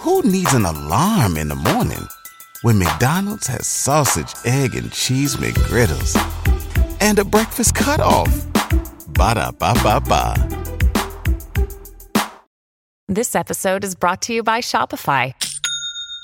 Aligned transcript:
Who 0.00 0.22
needs 0.22 0.54
an 0.54 0.64
alarm 0.64 1.36
in 1.36 1.48
the 1.48 1.54
morning 1.54 2.08
when 2.62 2.78
McDonald's 2.78 3.46
has 3.48 3.66
sausage, 3.66 4.32
egg, 4.46 4.74
and 4.74 4.90
cheese 4.90 5.36
McGriddles 5.36 6.16
and 7.02 7.18
a 7.18 7.24
breakfast 7.24 7.74
cutoff? 7.74 8.32
Ba 9.08 9.34
da 9.34 9.50
ba 9.50 9.74
ba 9.82 10.00
ba. 10.00 10.36
This 13.08 13.34
episode 13.36 13.84
is 13.84 13.94
brought 13.94 14.22
to 14.22 14.32
you 14.32 14.42
by 14.42 14.60
Shopify. 14.60 15.34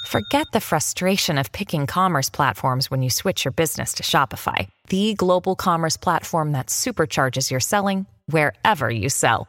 Forget 0.06 0.46
the 0.54 0.60
frustration 0.60 1.36
of 1.36 1.52
picking 1.52 1.86
commerce 1.86 2.30
platforms 2.30 2.90
when 2.90 3.02
you 3.02 3.10
switch 3.10 3.44
your 3.44 3.52
business 3.52 3.92
to 3.94 4.02
Shopify, 4.02 4.68
the 4.88 5.12
global 5.12 5.54
commerce 5.54 5.98
platform 5.98 6.52
that 6.52 6.68
supercharges 6.68 7.50
your 7.50 7.60
selling 7.60 8.06
wherever 8.24 8.88
you 8.90 9.10
sell. 9.10 9.48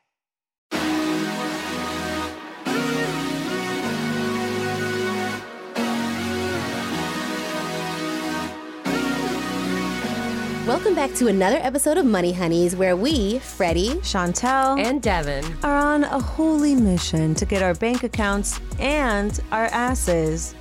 Welcome 10.71 10.95
back 10.95 11.13
to 11.15 11.27
another 11.27 11.57
episode 11.57 11.97
of 11.97 12.05
Money 12.05 12.31
Honeys, 12.31 12.77
where 12.77 12.95
we, 12.95 13.39
Freddie, 13.39 13.89
Chantel, 13.95 14.79
and 14.79 15.01
Devin 15.01 15.43
are 15.63 15.75
on 15.75 16.05
a 16.05 16.17
holy 16.17 16.75
mission 16.75 17.35
to 17.35 17.45
get 17.45 17.61
our 17.61 17.73
bank 17.73 18.03
accounts 18.03 18.61
and 18.79 19.37
our 19.51 19.65
asses 19.65 20.55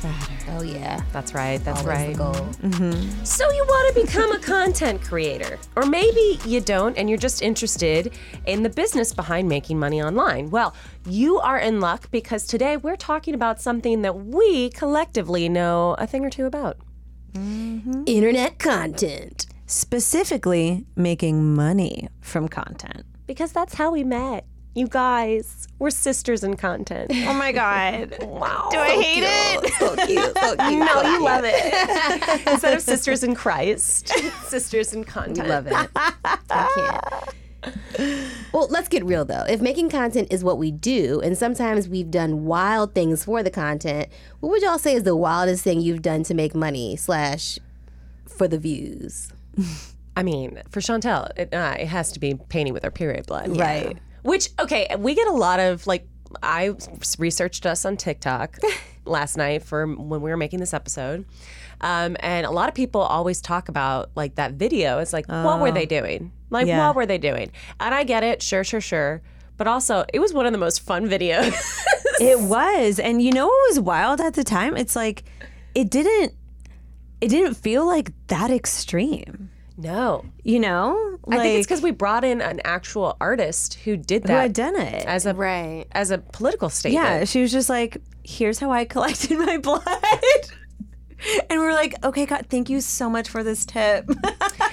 fatter. 0.00 0.34
Oh 0.48 0.62
yeah, 0.62 1.00
that's 1.12 1.32
right. 1.32 1.62
That's 1.64 1.82
Always 1.82 1.96
right. 1.96 2.16
The 2.16 2.18
goal. 2.18 2.34
Mm-hmm. 2.34 3.24
So 3.24 3.48
you 3.52 3.64
want 3.68 3.94
to 3.94 4.02
become 4.04 4.32
a 4.32 4.40
content 4.40 5.00
creator, 5.00 5.60
or 5.76 5.86
maybe 5.86 6.40
you 6.44 6.60
don't, 6.60 6.98
and 6.98 7.08
you're 7.08 7.16
just 7.16 7.40
interested 7.40 8.12
in 8.46 8.64
the 8.64 8.70
business 8.70 9.14
behind 9.14 9.48
making 9.48 9.78
money 9.78 10.02
online. 10.02 10.50
Well, 10.50 10.74
you 11.06 11.38
are 11.38 11.60
in 11.60 11.78
luck 11.78 12.10
because 12.10 12.48
today 12.48 12.78
we're 12.78 12.96
talking 12.96 13.34
about 13.34 13.60
something 13.60 14.02
that 14.02 14.26
we 14.26 14.70
collectively 14.70 15.48
know 15.48 15.94
a 15.98 16.06
thing 16.08 16.24
or 16.24 16.30
two 16.30 16.46
about. 16.46 16.78
Mm-hmm. 17.32 18.04
Internet 18.06 18.58
content. 18.58 19.46
Specifically, 19.66 20.86
making 20.96 21.54
money 21.54 22.08
from 22.20 22.48
content. 22.48 23.04
Because 23.26 23.52
that's 23.52 23.74
how 23.74 23.92
we 23.92 24.02
met. 24.04 24.44
You 24.74 24.86
guys, 24.86 25.66
we're 25.80 25.90
sisters 25.90 26.44
in 26.44 26.56
content. 26.56 27.10
Oh 27.12 27.34
my 27.34 27.50
God. 27.50 28.16
wow. 28.22 28.68
Do 28.70 28.78
I 28.78 28.90
hate 29.02 29.24
it? 29.24 29.72
So 29.74 29.96
cute. 30.06 30.38
So 30.38 30.56
cute. 30.56 30.78
No, 30.78 31.02
you 31.02 31.24
love 31.24 31.42
it. 31.44 32.46
Instead 32.46 32.74
of 32.74 32.82
sisters 32.82 33.24
in 33.24 33.34
Christ, 33.34 34.08
sisters 34.44 34.92
in 34.92 35.02
content. 35.02 35.38
You 35.38 35.44
love 35.44 35.66
it. 35.66 35.72
I 35.94 36.68
can't. 36.74 37.34
Well, 38.52 38.66
let's 38.68 38.88
get 38.88 39.04
real 39.04 39.24
though. 39.24 39.44
If 39.48 39.60
making 39.60 39.90
content 39.90 40.28
is 40.30 40.42
what 40.42 40.58
we 40.58 40.70
do, 40.70 41.20
and 41.20 41.38
sometimes 41.38 41.88
we've 41.88 42.10
done 42.10 42.44
wild 42.44 42.94
things 42.94 43.24
for 43.24 43.42
the 43.42 43.50
content, 43.50 44.08
what 44.40 44.50
would 44.50 44.62
y'all 44.62 44.78
say 44.78 44.94
is 44.94 45.04
the 45.04 45.16
wildest 45.16 45.62
thing 45.62 45.80
you've 45.80 46.02
done 46.02 46.24
to 46.24 46.34
make 46.34 46.54
money 46.54 46.96
slash 46.96 47.58
for 48.26 48.48
the 48.48 48.58
views? 48.58 49.32
I 50.16 50.22
mean, 50.22 50.60
for 50.68 50.80
Chantel, 50.80 51.30
it, 51.36 51.54
uh, 51.54 51.76
it 51.78 51.86
has 51.86 52.10
to 52.12 52.20
be 52.20 52.34
painting 52.34 52.74
with 52.74 52.84
our 52.84 52.90
period 52.90 53.26
blood. 53.26 53.56
Right. 53.56 53.96
Which, 54.22 54.50
okay, 54.58 54.88
we 54.98 55.14
get 55.14 55.28
a 55.28 55.32
lot 55.32 55.60
of 55.60 55.86
like, 55.86 56.06
I 56.42 56.74
researched 57.18 57.66
us 57.66 57.84
on 57.84 57.96
TikTok 57.96 58.58
last 59.04 59.36
night 59.36 59.62
for 59.62 59.86
when 59.86 60.20
we 60.20 60.30
were 60.30 60.36
making 60.36 60.60
this 60.60 60.74
episode. 60.74 61.24
Um, 61.80 62.16
and 62.20 62.44
a 62.44 62.50
lot 62.50 62.68
of 62.68 62.74
people 62.74 63.00
always 63.00 63.40
talk 63.40 63.68
about 63.68 64.10
like 64.16 64.34
that 64.34 64.54
video. 64.54 64.98
It's 64.98 65.12
like, 65.12 65.28
what 65.28 65.60
were 65.60 65.72
they 65.72 65.86
doing? 65.86 66.32
Like, 66.50 66.66
Yeah. 66.66 66.86
what 66.86 66.96
were 66.96 67.06
they 67.06 67.18
doing? 67.18 67.50
And 67.78 67.94
I 67.94 68.04
get 68.04 68.22
it, 68.22 68.42
sure, 68.42 68.64
sure, 68.64 68.80
sure. 68.80 69.22
But 69.56 69.66
also, 69.66 70.04
it 70.12 70.18
was 70.20 70.32
one 70.32 70.46
of 70.46 70.52
the 70.52 70.58
most 70.58 70.80
fun 70.80 71.08
videos. 71.08 71.54
It 72.20 72.38
was. 72.40 72.98
And 72.98 73.22
you 73.22 73.32
know 73.32 73.46
what 73.46 73.68
was 73.70 73.80
wild 73.80 74.20
at 74.20 74.34
the 74.34 74.44
time? 74.44 74.76
It's 74.76 74.94
like 74.96 75.24
it 75.74 75.90
didn't 75.90 76.34
it 77.20 77.28
didn't 77.28 77.54
feel 77.54 77.86
like 77.86 78.12
that 78.28 78.50
extreme. 78.50 79.50
no. 79.78 80.24
You 80.42 80.58
know? 80.60 81.18
I 81.28 81.36
think 81.38 81.58
it's 81.58 81.66
because 81.66 81.82
we 81.82 81.90
brought 81.92 82.24
in 82.24 82.40
an 82.40 82.60
actual 82.64 83.16
artist 83.20 83.74
who 83.84 83.96
did 83.96 84.24
that 84.24 84.32
who 84.32 84.38
had 84.38 84.52
done 84.54 84.76
it. 84.76 85.04
as 85.06 85.26
a 85.26 85.34
Right. 85.34 85.86
as 85.92 86.10
a 86.10 86.18
political 86.18 86.68
statement. 86.70 87.04
Yeah, 87.04 87.24
she 87.24 87.40
was 87.42 87.52
just 87.52 87.68
like, 87.68 87.98
"Here's 88.24 88.58
how 88.58 88.70
I 88.72 88.84
collected 88.94 89.38
my 89.38 89.58
blood," 89.58 89.84
and 91.50 91.60
we're 91.60 91.72
like, 91.72 91.94
"Okay, 92.04 92.26
God, 92.26 92.46
thank 92.48 92.68
you 92.70 92.80
so 92.80 93.08
much 93.10 93.28
for 93.28 93.42
this 93.42 93.64
tip." 93.66 94.08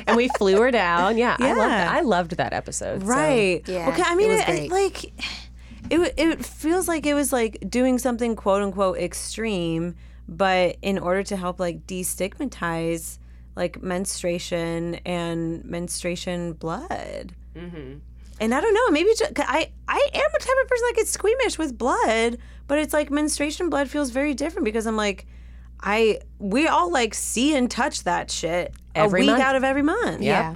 and 0.07 0.15
we 0.17 0.29
flew 0.37 0.59
her 0.61 0.71
down. 0.71 1.17
Yeah, 1.17 1.35
I 1.39 1.53
loved 1.53 1.71
Yeah. 1.71 1.91
I 1.91 2.01
loved 2.01 2.31
that 2.37 2.53
episode. 2.53 3.01
so- 3.01 3.07
right? 3.07 3.61
Yeah, 3.67 3.89
Okay. 3.89 4.03
I 4.05 4.15
mean, 4.15 4.31
it 4.31 4.33
was 4.33 4.41
it, 4.41 4.45
great. 4.45 4.71
like, 4.71 5.03
it 5.89 6.13
it 6.17 6.45
feels 6.45 6.87
like 6.87 7.05
it 7.05 7.13
was 7.13 7.31
like 7.33 7.57
doing 7.69 7.97
something 7.99 8.35
quote 8.35 8.61
unquote 8.61 8.97
extreme, 8.97 9.95
but 10.27 10.77
in 10.81 10.97
order 10.99 11.23
to 11.23 11.35
help 11.37 11.59
like 11.59 11.85
destigmatize 11.87 13.19
like 13.55 13.81
menstruation 13.81 14.95
and 15.05 15.63
menstruation 15.65 16.53
blood. 16.53 17.33
Mm-hmm. 17.55 17.99
And 18.39 18.53
I 18.53 18.61
don't 18.61 18.73
know, 18.75 18.91
maybe 18.91 19.09
just, 19.17 19.31
I 19.39 19.71
I 19.87 20.09
am 20.13 20.21
a 20.35 20.39
type 20.39 20.55
of 20.63 20.67
person 20.69 20.85
that 20.89 20.93
gets 20.95 21.09
squeamish 21.09 21.57
with 21.57 21.75
blood, 21.75 22.37
but 22.67 22.77
it's 22.77 22.93
like 22.93 23.09
menstruation 23.09 23.69
blood 23.69 23.89
feels 23.89 24.11
very 24.11 24.35
different 24.35 24.63
because 24.65 24.85
I'm 24.85 24.95
like, 24.95 25.25
I 25.79 26.19
we 26.39 26.67
all 26.67 26.91
like 26.91 27.13
see 27.13 27.55
and 27.55 27.69
touch 27.69 28.03
that 28.03 28.31
shit 28.31 28.73
Every 28.95 29.21
a 29.21 29.23
week 29.23 29.31
month. 29.31 29.43
out 29.43 29.55
of 29.55 29.63
every 29.63 29.83
month. 29.83 30.21
Yeah. 30.21 30.55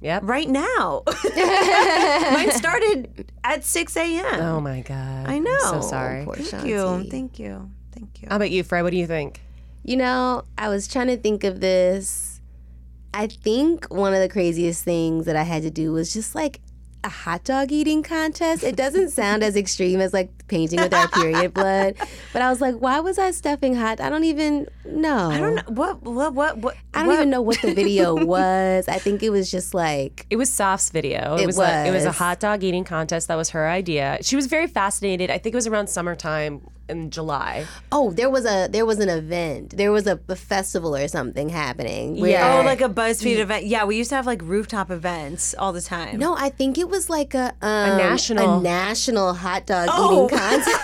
Yep. 0.00 0.22
Right 0.24 0.48
now. 0.48 1.02
Mine 1.36 2.52
started 2.52 3.32
at 3.42 3.64
6 3.64 3.96
a.m. 3.96 4.40
Oh 4.40 4.60
my 4.60 4.80
god. 4.82 5.26
I 5.28 5.38
know. 5.38 5.58
So 5.70 5.80
sorry. 5.80 6.24
Poor 6.24 6.34
Thank 6.36 6.48
Shanti. 6.64 6.68
you. 6.68 7.10
Thank 7.10 7.38
you. 7.38 7.70
Thank 7.92 8.22
you. 8.22 8.28
How 8.28 8.36
about 8.36 8.50
you, 8.50 8.62
Fred? 8.62 8.82
What 8.82 8.90
do 8.90 8.98
you 8.98 9.06
think? 9.06 9.40
You 9.84 9.96
know, 9.96 10.44
I 10.58 10.68
was 10.68 10.86
trying 10.86 11.06
to 11.08 11.16
think 11.16 11.44
of 11.44 11.60
this. 11.60 12.40
I 13.14 13.26
think 13.26 13.86
one 13.86 14.12
of 14.12 14.20
the 14.20 14.28
craziest 14.28 14.84
things 14.84 15.24
that 15.24 15.36
I 15.36 15.44
had 15.44 15.62
to 15.62 15.70
do 15.70 15.92
was 15.92 16.12
just 16.12 16.34
like 16.34 16.60
a 17.04 17.08
hot 17.08 17.44
dog 17.44 17.70
eating 17.70 18.02
contest. 18.02 18.64
It 18.64 18.74
doesn't 18.76 19.10
sound 19.10 19.42
as 19.44 19.56
extreme 19.56 20.00
as 20.00 20.12
like 20.12 20.30
painting 20.48 20.80
with 20.80 20.92
our 20.92 21.06
period 21.08 21.54
blood, 21.54 21.94
but 22.32 22.42
I 22.42 22.50
was 22.50 22.60
like, 22.60 22.74
why 22.76 22.98
was 23.00 23.18
I 23.18 23.30
stuffing 23.30 23.74
hot? 23.76 24.00
I 24.00 24.08
don't 24.10 24.24
even 24.24 24.66
know. 24.84 25.30
I 25.30 25.38
don't 25.38 25.54
know. 25.54 25.62
What, 25.68 26.02
what, 26.02 26.34
what, 26.34 26.56
what? 26.58 26.76
I 26.94 27.00
don't 27.00 27.08
what- 27.08 27.14
even 27.14 27.30
know 27.30 27.42
what 27.42 27.60
the 27.62 27.74
video 27.74 28.14
was. 28.24 28.88
I 28.88 28.98
think 28.98 29.22
it 29.22 29.30
was 29.30 29.50
just 29.50 29.72
like 29.74 30.26
It 30.30 30.36
was 30.36 30.50
Soph's 30.52 30.90
video. 30.90 31.36
It, 31.36 31.42
It 31.42 31.46
was, 31.46 31.58
A, 31.58 31.86
it 31.86 31.92
was 31.92 32.04
a 32.04 32.12
hot 32.12 32.40
dog 32.40 32.64
eating 32.64 32.84
contest. 32.84 33.28
That 33.28 33.36
was 33.36 33.50
her 33.50 33.68
idea. 33.68 34.18
She 34.22 34.34
was 34.36 34.46
very 34.46 34.66
fascinated. 34.66 35.30
I 35.30 35.38
think 35.38 35.54
it 35.54 35.56
was 35.56 35.66
around 35.68 35.88
summertime 35.88 36.60
in 36.88 37.10
July. 37.10 37.66
oh, 37.92 38.10
there 38.12 38.30
was 38.30 38.44
a 38.44 38.68
there 38.70 38.86
was 38.86 38.98
an 39.00 39.08
event. 39.08 39.76
There 39.76 39.90
was 39.92 40.06
a, 40.06 40.18
a 40.28 40.36
festival 40.36 40.94
or 40.96 41.08
something 41.08 41.48
happening. 41.48 42.20
Where, 42.20 42.30
Yeah. 42.30 42.58
Oh, 42.60 42.64
like 42.64 42.80
a 42.80 42.88
BuzzFeed 42.88 43.38
event. 43.38 43.66
Yeah, 43.66 43.84
we 43.84 43.96
used 43.96 44.10
to 44.10 44.16
have 44.16 44.26
like 44.26 44.40
rooftop 44.42 44.90
events 44.90 45.54
all 45.58 45.72
the 45.72 45.80
time. 45.82 46.18
No, 46.18 46.34
I 46.36 46.48
think 46.50 46.78
it 46.78 46.88
was 46.88 47.10
like 47.10 47.34
a 47.34 47.54
um, 47.62 47.96
national- 47.98 48.60
a 48.60 48.62
national 48.62 49.34
hot 49.34 49.66
dog 49.66 49.88
Oh. 49.90 50.26
eating 50.26 50.38
contest. 50.38 50.80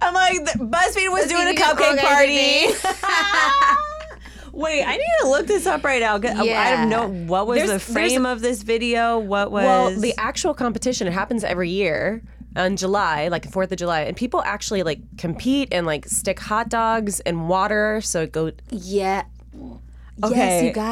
I'm 0.00 0.14
like, 0.14 0.40
BuzzFeed 0.58 1.10
was 1.12 1.26
doing 1.28 1.48
a 1.48 1.52
cupcake 1.58 1.98
cupcake 1.98 2.00
party. 2.00 2.66
Wait, 4.52 4.84
I 4.84 4.96
need 4.96 5.04
to 5.22 5.28
look 5.28 5.46
this 5.48 5.66
up 5.66 5.82
right 5.82 6.00
now. 6.00 6.16
'cause 6.18 6.30
I 6.38 6.44
Yeah. 6.44 6.76
don't 6.76 6.88
know 6.88 7.08
what 7.26 7.46
was 7.48 7.58
There's- 7.58 7.70
the 7.72 7.92
frame 7.92 8.24
of 8.24 8.40
this 8.40 8.62
video. 8.62 9.18
What 9.18 9.50
was 9.50 9.64
Well, 9.64 9.90
the 10.00 10.14
actual 10.16 10.54
competition 10.54 11.08
it 11.08 11.12
happens 11.12 11.42
every 11.42 11.70
year 11.70 12.22
in 12.56 12.76
July, 12.76 13.28
like 13.28 13.50
Fourth 13.50 13.72
of 13.72 13.78
July, 13.78 14.02
and 14.02 14.16
people 14.16 14.42
actually 14.44 14.82
like 14.82 15.00
compete 15.18 15.68
and 15.72 15.86
like 15.86 16.06
stick 16.06 16.38
hot 16.40 16.68
dogs 16.68 17.20
in 17.20 17.48
water, 17.48 18.00
so 18.00 18.22
it 18.22 18.32
go. 18.32 18.52
yeah. 18.70 19.24
Yes, 19.52 20.30
Okay. 20.30 20.66
you 20.66 20.72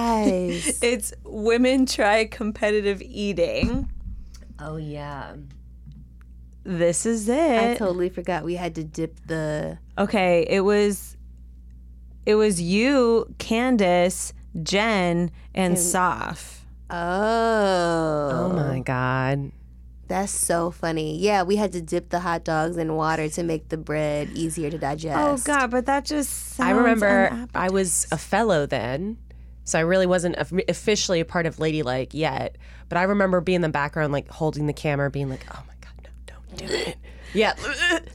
guys. 0.60 0.78
It's 0.82 1.12
women 1.24 1.86
try 1.86 2.24
competitive 2.24 3.00
eating. 3.02 3.88
Oh 4.58 4.76
yeah. 4.76 5.34
This 6.64 7.06
is 7.06 7.28
it. 7.28 7.70
I 7.72 7.74
totally 7.74 8.08
forgot 8.08 8.44
we 8.44 8.54
had 8.54 8.74
to 8.76 8.84
dip 8.84 9.18
the. 9.26 9.78
okay, 9.98 10.46
it 10.48 10.60
was 10.60 11.16
it 12.26 12.34
was 12.36 12.60
you, 12.60 13.32
Candace, 13.38 14.32
Jen, 14.62 15.30
and 15.54 15.76
Saf. 15.76 16.60
Oh. 16.90 18.30
Oh 18.32 18.52
my 18.54 18.80
god. 18.80 19.50
That's 20.12 20.30
so 20.30 20.70
funny. 20.70 21.18
Yeah, 21.18 21.42
we 21.42 21.56
had 21.56 21.72
to 21.72 21.80
dip 21.80 22.10
the 22.10 22.20
hot 22.20 22.44
dogs 22.44 22.76
in 22.76 22.96
water 22.96 23.30
to 23.30 23.42
make 23.42 23.70
the 23.70 23.78
bread 23.78 24.28
easier 24.34 24.68
to 24.68 24.76
digest. 24.76 25.48
Oh 25.48 25.50
God, 25.50 25.70
but 25.70 25.86
that 25.86 26.04
just 26.04 26.54
sounds 26.54 26.68
I 26.68 26.72
remember 26.72 27.48
I 27.54 27.70
was 27.70 28.08
a 28.12 28.18
fellow 28.18 28.66
then, 28.66 29.16
so 29.64 29.78
I 29.78 29.80
really 29.80 30.04
wasn't 30.04 30.36
officially 30.68 31.20
a 31.20 31.24
part 31.24 31.46
of 31.46 31.58
Ladylike 31.58 32.12
yet. 32.12 32.58
But 32.90 32.98
I 32.98 33.04
remember 33.04 33.40
being 33.40 33.56
in 33.56 33.62
the 33.62 33.70
background, 33.70 34.12
like 34.12 34.28
holding 34.28 34.66
the 34.66 34.74
camera, 34.74 35.10
being 35.10 35.30
like, 35.30 35.46
"Oh 35.50 35.62
my 35.66 35.74
god, 35.80 35.94
no, 36.04 36.10
don't 36.26 36.56
do 36.58 36.74
it." 36.74 36.96
Yeah. 37.32 37.54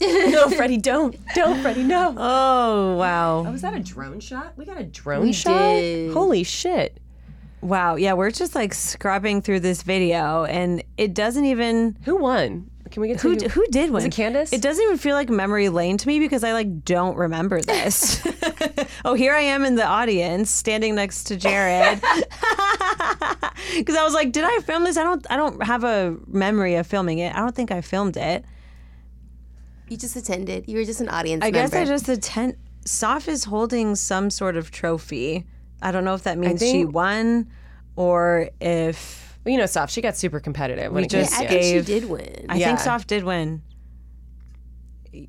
no, 0.00 0.50
Freddie, 0.50 0.78
don't. 0.78 1.16
Don't, 1.34 1.60
Freddie, 1.62 1.82
no. 1.82 2.14
Oh 2.16 2.94
wow. 2.94 3.38
Oh, 3.44 3.50
was 3.50 3.62
that 3.62 3.74
a 3.74 3.80
drone 3.80 4.20
shot? 4.20 4.52
We 4.56 4.66
got 4.66 4.80
a 4.80 4.84
drone 4.84 5.22
We 5.22 5.32
shot? 5.32 5.58
did. 5.58 6.12
Holy 6.12 6.44
shit. 6.44 7.00
Wow. 7.60 7.96
Yeah, 7.96 8.12
we're 8.14 8.30
just 8.30 8.54
like 8.54 8.72
scrubbing 8.72 9.42
through 9.42 9.60
this 9.60 9.82
video 9.82 10.44
and 10.44 10.82
it 10.96 11.14
doesn't 11.14 11.44
even 11.44 11.96
Who 12.04 12.16
won? 12.16 12.70
Can 12.90 13.02
we 13.02 13.08
get 13.08 13.18
to 13.20 13.28
who 13.28 13.48
who 13.48 13.66
did 13.66 13.90
win? 13.90 14.06
it 14.06 14.12
Candace? 14.12 14.52
It 14.52 14.62
doesn't 14.62 14.82
even 14.82 14.96
feel 14.96 15.14
like 15.14 15.28
memory 15.28 15.68
lane 15.68 15.98
to 15.98 16.08
me 16.08 16.20
because 16.20 16.42
I 16.42 16.52
like 16.52 16.84
don't 16.84 17.16
remember 17.16 17.60
this. 17.60 18.26
oh, 19.04 19.12
here 19.14 19.34
I 19.34 19.40
am 19.40 19.64
in 19.64 19.74
the 19.74 19.84
audience 19.84 20.50
standing 20.50 20.94
next 20.94 21.24
to 21.24 21.36
Jared. 21.36 22.00
Cuz 23.84 23.94
I 23.94 24.04
was 24.04 24.14
like, 24.14 24.32
did 24.32 24.44
I 24.44 24.58
film 24.60 24.84
this? 24.84 24.96
I 24.96 25.02
don't 25.02 25.26
I 25.28 25.36
don't 25.36 25.62
have 25.62 25.84
a 25.84 26.16
memory 26.26 26.76
of 26.76 26.86
filming 26.86 27.18
it. 27.18 27.34
I 27.34 27.40
don't 27.40 27.54
think 27.54 27.70
I 27.70 27.82
filmed 27.82 28.16
it. 28.16 28.44
You 29.88 29.96
just 29.96 30.16
attended. 30.16 30.66
You 30.68 30.78
were 30.78 30.84
just 30.84 31.00
an 31.00 31.08
audience 31.08 31.42
I 31.42 31.50
member. 31.50 31.58
guess 31.58 31.74
I 31.74 31.84
just 31.84 32.08
attend 32.08 32.56
Soph 32.84 33.28
is 33.28 33.44
holding 33.44 33.96
some 33.96 34.30
sort 34.30 34.56
of 34.56 34.70
trophy. 34.70 35.44
I 35.82 35.90
don't 35.92 36.04
know 36.04 36.14
if 36.14 36.24
that 36.24 36.38
means 36.38 36.60
she 36.60 36.84
won 36.84 37.48
or 37.96 38.50
if 38.60 39.38
you 39.44 39.56
know, 39.56 39.66
Soph. 39.66 39.90
she 39.90 40.00
got 40.02 40.16
super 40.16 40.40
competitive. 40.40 40.92
When 40.92 41.02
We 41.02 41.06
it 41.06 41.10
just 41.10 41.32
came 41.32 41.40
I 41.44 41.46
to- 41.46 41.60
think 41.62 41.86
she 41.86 41.92
did 42.00 42.08
win. 42.08 42.46
I 42.48 42.56
Yeah. 42.56 42.66
think 42.66 42.80
Soph 42.80 43.06
did 43.06 43.24
win. 43.24 43.62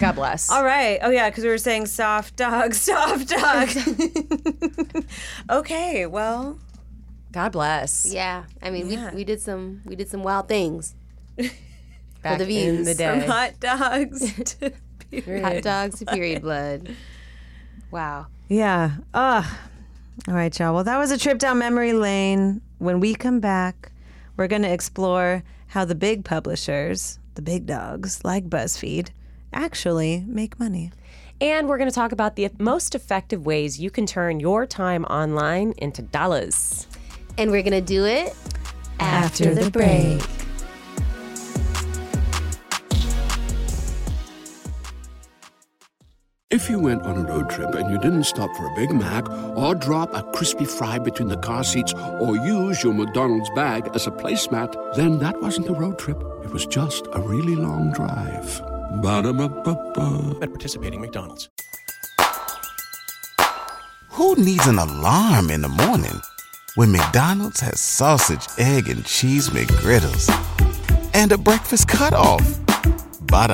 God 0.00 0.12
bless. 0.12 0.50
All 0.50 0.64
right. 0.64 0.98
Oh 1.02 1.10
yeah, 1.10 1.28
because 1.28 1.44
we 1.44 1.50
were 1.50 1.58
saying 1.58 1.86
soft 1.86 2.36
dog, 2.36 2.72
soft 2.88 3.28
dog. 3.28 3.68
okay. 5.50 6.06
Well, 6.06 6.58
God 7.32 7.52
bless. 7.52 8.10
yeah, 8.12 8.44
I 8.62 8.70
mean, 8.70 8.88
Yeah. 8.88 9.10
we 9.10 9.16
we 9.16 9.24
did 9.24 9.40
some 9.40 9.82
we 9.84 9.96
did 9.96 10.08
some 10.08 10.22
wild 10.22 10.48
things. 10.48 10.94
Back 12.22 12.38
the 12.38 12.44
in 12.44 12.84
views. 12.84 12.96
the 12.96 13.04
from 13.04 13.20
hot 13.20 13.60
dogs. 13.60 14.54
to 14.60 14.72
Hot 15.42 15.62
dogs 15.62 15.98
to 15.98 16.06
period 16.06 16.42
blood. 16.42 16.94
Wow. 17.90 18.26
Yeah. 18.50 18.90
Ugh. 19.14 19.46
All 20.28 20.34
right, 20.34 20.56
y'all. 20.58 20.74
Well, 20.74 20.84
that 20.84 20.98
was 20.98 21.10
a 21.10 21.16
trip 21.16 21.38
down 21.38 21.58
memory 21.58 21.94
lane. 21.94 22.60
When 22.76 23.00
we 23.00 23.14
come 23.14 23.40
back, 23.40 23.90
we're 24.36 24.48
going 24.48 24.62
to 24.62 24.72
explore 24.72 25.42
how 25.68 25.86
the 25.86 25.94
big 25.94 26.24
publishers, 26.26 27.18
the 27.36 27.42
big 27.42 27.64
dogs 27.64 28.22
like 28.22 28.50
BuzzFeed, 28.50 29.08
actually 29.54 30.24
make 30.26 30.60
money. 30.60 30.92
And 31.40 31.68
we're 31.68 31.78
going 31.78 31.88
to 31.88 31.94
talk 31.94 32.12
about 32.12 32.36
the 32.36 32.50
most 32.58 32.94
effective 32.94 33.46
ways 33.46 33.80
you 33.80 33.90
can 33.90 34.04
turn 34.04 34.40
your 34.40 34.66
time 34.66 35.04
online 35.06 35.72
into 35.78 36.02
dollars. 36.02 36.86
And 37.38 37.50
we're 37.50 37.62
gonna 37.62 37.80
do 37.80 38.04
it 38.04 38.34
After 38.98 39.54
the 39.54 39.70
break. 39.70 40.20
If 46.50 46.68
you 46.68 46.80
went 46.80 47.04
on 47.04 47.16
a 47.16 47.22
road 47.22 47.48
trip 47.48 47.76
and 47.76 47.88
you 47.92 47.98
didn't 48.00 48.24
stop 48.24 48.50
for 48.56 48.66
a 48.66 48.74
Big 48.74 48.90
Mac 48.90 49.30
or 49.56 49.72
drop 49.72 50.12
a 50.12 50.24
crispy 50.32 50.64
fry 50.64 50.98
between 50.98 51.28
the 51.28 51.36
car 51.36 51.62
seats 51.62 51.94
or 51.94 52.36
use 52.38 52.82
your 52.82 52.92
McDonald's 52.92 53.48
bag 53.50 53.88
as 53.94 54.08
a 54.08 54.10
placemat, 54.10 54.74
then 54.96 55.20
that 55.20 55.40
wasn't 55.40 55.68
a 55.68 55.72
road 55.72 55.96
trip. 55.96 56.20
It 56.42 56.50
was 56.50 56.66
just 56.66 57.06
a 57.12 57.20
really 57.20 57.54
long 57.54 57.92
drive. 57.92 58.60
Ba-da-ba-ba-ba. 59.00 60.38
at 60.42 60.50
participating 60.50 61.00
McDonald's. 61.00 61.48
Who 64.08 64.34
needs 64.34 64.66
an 64.66 64.80
alarm 64.80 65.50
in 65.50 65.60
the 65.60 65.68
morning 65.68 66.20
when 66.74 66.90
McDonald's 66.90 67.60
has 67.60 67.78
sausage, 67.78 68.48
egg, 68.58 68.88
and 68.88 69.04
cheese 69.06 69.50
McGriddles 69.50 70.26
and 71.14 71.30
a 71.30 71.38
breakfast 71.38 71.86
cutoff? 71.86 72.58
Ba 73.20 73.46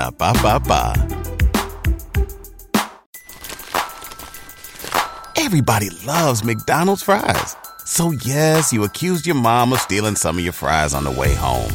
Everybody 5.47 5.91
loves 6.05 6.43
McDonald's 6.43 7.05
fries. 7.05 7.55
So, 7.85 8.11
yes, 8.11 8.73
you 8.73 8.83
accused 8.83 9.29
your 9.29 9.37
mom 9.37 9.73
of 9.73 9.79
stealing 9.79 10.17
some 10.17 10.39
of 10.39 10.43
your 10.43 10.53
fries 10.53 10.93
on 10.93 11.05
the 11.05 11.13
way 11.13 11.37
home. 11.37 11.71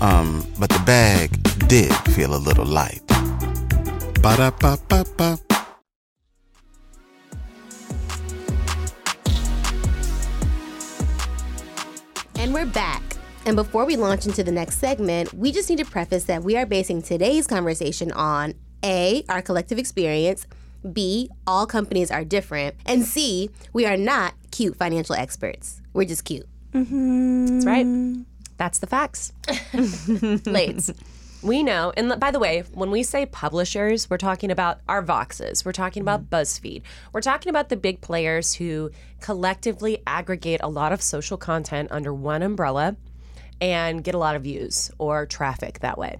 Um, 0.00 0.46
but 0.58 0.70
the 0.70 0.82
bag 0.86 1.28
did 1.68 1.92
feel 2.14 2.34
a 2.34 2.40
little 2.40 2.64
light. 2.64 3.06
Ba 4.22 4.38
da 4.38 4.50
ba 4.50 4.78
ba 4.88 5.04
ba. 5.18 5.38
And 12.36 12.54
we're 12.54 12.64
back. 12.64 13.02
And 13.44 13.56
before 13.56 13.84
we 13.84 13.96
launch 13.96 14.24
into 14.24 14.42
the 14.42 14.52
next 14.52 14.78
segment, 14.78 15.34
we 15.34 15.52
just 15.52 15.68
need 15.68 15.80
to 15.80 15.84
preface 15.84 16.24
that 16.24 16.42
we 16.42 16.56
are 16.56 16.64
basing 16.64 17.02
today's 17.02 17.46
conversation 17.46 18.10
on 18.12 18.54
A, 18.82 19.22
our 19.28 19.42
collective 19.42 19.78
experience, 19.78 20.46
B, 20.90 21.30
all 21.46 21.66
companies 21.66 22.10
are 22.10 22.24
different, 22.24 22.74
and 22.86 23.04
C, 23.04 23.50
we 23.72 23.86
are 23.86 23.96
not 23.96 24.34
cute 24.50 24.76
financial 24.76 25.14
experts. 25.14 25.80
We're 25.92 26.06
just 26.06 26.24
cute. 26.24 26.46
That's 26.72 27.66
right. 27.66 27.86
That's 28.56 28.78
the 28.78 28.86
facts. 28.86 29.32
Ladies, 30.46 30.92
we 31.42 31.62
know, 31.62 31.92
and 31.96 32.18
by 32.20 32.30
the 32.30 32.38
way, 32.38 32.62
when 32.72 32.90
we 32.90 33.02
say 33.02 33.26
publishers, 33.26 34.08
we're 34.08 34.18
talking 34.18 34.50
about 34.50 34.80
our 34.88 35.02
Voxes, 35.02 35.64
we're 35.64 35.72
talking 35.72 36.02
about 36.02 36.30
BuzzFeed, 36.30 36.82
we're 37.12 37.20
talking 37.20 37.50
about 37.50 37.68
the 37.68 37.76
big 37.76 38.00
players 38.00 38.54
who 38.54 38.90
collectively 39.20 40.02
aggregate 40.06 40.60
a 40.62 40.68
lot 40.68 40.92
of 40.92 41.02
social 41.02 41.36
content 41.36 41.90
under 41.90 42.14
one 42.14 42.42
umbrella 42.42 42.96
and 43.60 44.04
get 44.04 44.14
a 44.14 44.18
lot 44.18 44.36
of 44.36 44.42
views 44.42 44.90
or 44.98 45.26
traffic 45.26 45.80
that 45.80 45.98
way. 45.98 46.18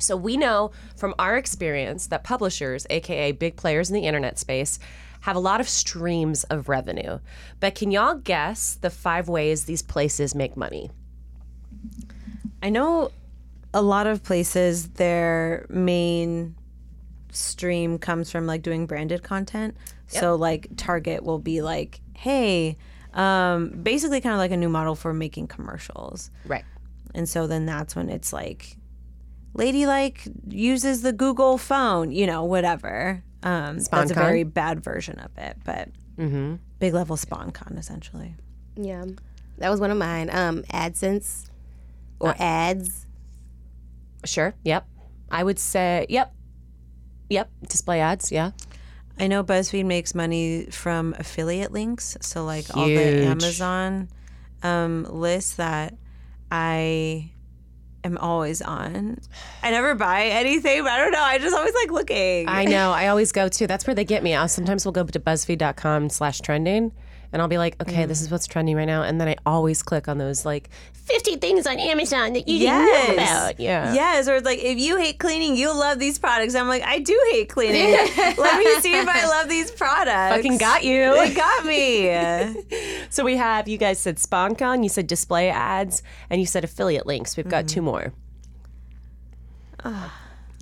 So 0.00 0.16
we 0.16 0.36
know 0.36 0.70
from 0.96 1.14
our 1.18 1.36
experience 1.36 2.06
that 2.08 2.24
publishers, 2.24 2.86
aka 2.90 3.32
big 3.32 3.56
players 3.56 3.90
in 3.90 3.94
the 3.94 4.06
internet 4.06 4.38
space, 4.38 4.78
have 5.20 5.36
a 5.36 5.40
lot 5.40 5.60
of 5.60 5.68
streams 5.68 6.44
of 6.44 6.68
revenue. 6.68 7.18
But 7.60 7.74
can 7.74 7.90
y'all 7.90 8.14
guess 8.14 8.78
the 8.80 8.90
five 8.90 9.28
ways 9.28 9.64
these 9.64 9.82
places 9.82 10.34
make 10.34 10.56
money? 10.56 10.90
I 12.62 12.70
know 12.70 13.10
a 13.72 13.82
lot 13.82 14.06
of 14.06 14.22
places 14.22 14.88
their 14.90 15.66
main 15.68 16.54
stream 17.32 17.98
comes 17.98 18.30
from 18.30 18.46
like 18.46 18.62
doing 18.62 18.86
branded 18.86 19.22
content. 19.22 19.76
So 20.08 20.34
like 20.34 20.68
Target 20.76 21.22
will 21.22 21.38
be 21.38 21.62
like, 21.62 22.00
"Hey, 22.14 22.76
um 23.14 23.68
basically 23.82 24.20
kind 24.20 24.32
of 24.32 24.38
like 24.38 24.50
a 24.50 24.56
new 24.56 24.68
model 24.68 24.96
for 24.96 25.14
making 25.14 25.46
commercials." 25.46 26.30
Right. 26.46 26.64
And 27.14 27.28
so 27.28 27.46
then 27.46 27.66
that's 27.66 27.94
when 27.94 28.08
it's 28.08 28.32
like 28.32 28.76
Ladylike 29.54 30.26
uses 30.48 31.02
the 31.02 31.12
Google 31.12 31.58
phone, 31.58 32.12
you 32.12 32.26
know, 32.26 32.44
whatever. 32.44 33.22
Um 33.42 33.78
that's 33.78 34.10
a 34.10 34.14
very 34.14 34.44
bad 34.44 34.82
version 34.84 35.18
of 35.18 35.30
it, 35.38 35.56
but 35.64 35.88
big 36.78 36.94
level 36.94 37.16
SponCon 37.16 37.78
essentially. 37.78 38.34
Yeah. 38.76 39.04
That 39.58 39.70
was 39.70 39.80
one 39.80 39.90
of 39.90 39.98
mine. 39.98 40.30
Um, 40.30 40.62
AdSense 40.72 41.48
or 42.18 42.34
ads. 42.38 43.06
Sure. 44.24 44.54
Yep. 44.64 44.86
I 45.30 45.44
would 45.44 45.58
say, 45.58 46.06
yep. 46.08 46.34
Yep. 47.28 47.50
Display 47.68 48.00
ads. 48.00 48.32
Yeah. 48.32 48.50
I 49.18 49.26
know 49.26 49.44
BuzzFeed 49.44 49.84
makes 49.84 50.14
money 50.14 50.66
from 50.70 51.14
affiliate 51.18 51.72
links. 51.72 52.16
So, 52.22 52.44
like 52.44 52.74
all 52.74 52.86
the 52.86 53.24
Amazon 53.26 54.08
um, 54.62 55.04
lists 55.04 55.56
that 55.56 55.94
I 56.50 57.30
am 58.04 58.18
always 58.18 58.62
on. 58.62 59.18
I 59.62 59.70
never 59.70 59.94
buy 59.94 60.24
anything, 60.26 60.82
but 60.82 60.92
I 60.92 60.98
don't 60.98 61.12
know. 61.12 61.22
I 61.22 61.38
just 61.38 61.54
always 61.54 61.74
like 61.74 61.90
looking. 61.90 62.48
I 62.48 62.64
know. 62.64 62.92
I 62.92 63.08
always 63.08 63.32
go 63.32 63.48
to. 63.48 63.66
That's 63.66 63.86
where 63.86 63.94
they 63.94 64.04
get 64.04 64.22
me. 64.22 64.34
I 64.34 64.46
sometimes 64.46 64.84
will 64.84 64.92
go 64.92 65.04
to 65.04 65.20
BuzzFeed.com 65.20 66.10
slash 66.10 66.40
trending, 66.40 66.92
and 67.32 67.40
I'll 67.40 67.48
be 67.48 67.58
like, 67.58 67.80
okay, 67.80 68.06
this 68.06 68.20
mm. 68.20 68.22
is 68.22 68.30
what's 68.30 68.46
trending 68.46 68.76
right 68.76 68.86
now, 68.86 69.02
and 69.02 69.20
then 69.20 69.28
I 69.28 69.36
always 69.46 69.82
click 69.82 70.08
on 70.08 70.18
those 70.18 70.44
like 70.44 70.70
fifty 70.92 71.36
things 71.36 71.66
on 71.66 71.78
Amazon 71.78 72.32
that 72.34 72.48
you 72.48 72.58
didn't 72.60 72.86
know 72.86 73.14
about. 73.14 73.60
Yeah. 73.60 73.94
Yes, 73.94 74.28
or 74.28 74.36
it's 74.36 74.46
like 74.46 74.58
if 74.58 74.78
you 74.78 74.96
hate 74.96 75.18
cleaning, 75.18 75.56
you'll 75.56 75.78
love 75.78 75.98
these 75.98 76.18
products. 76.18 76.54
I'm 76.54 76.68
like, 76.68 76.82
I 76.82 76.98
do 76.98 77.18
hate 77.32 77.48
cleaning. 77.48 77.92
Let 78.16 78.58
me 78.58 78.80
see 78.80 78.94
if 78.94 79.08
I 79.08 79.26
love 79.26 79.48
these 79.48 79.70
products. 79.70 80.36
Fucking 80.36 80.58
got 80.58 80.84
you. 80.84 81.14
They 81.14 81.34
got 81.34 81.64
me. 81.64 82.56
So 83.10 83.24
we 83.24 83.36
have 83.36 83.66
you 83.66 83.76
guys 83.76 83.98
said 83.98 84.16
SponCon, 84.16 84.82
you 84.82 84.88
said 84.88 85.06
display 85.06 85.50
ads, 85.50 86.02
and 86.28 86.40
you 86.40 86.46
said 86.46 86.62
affiliate 86.62 87.06
links. 87.06 87.36
We've 87.36 87.48
got 87.48 87.64
mm. 87.64 87.68
two 87.68 87.82
more. 87.82 88.12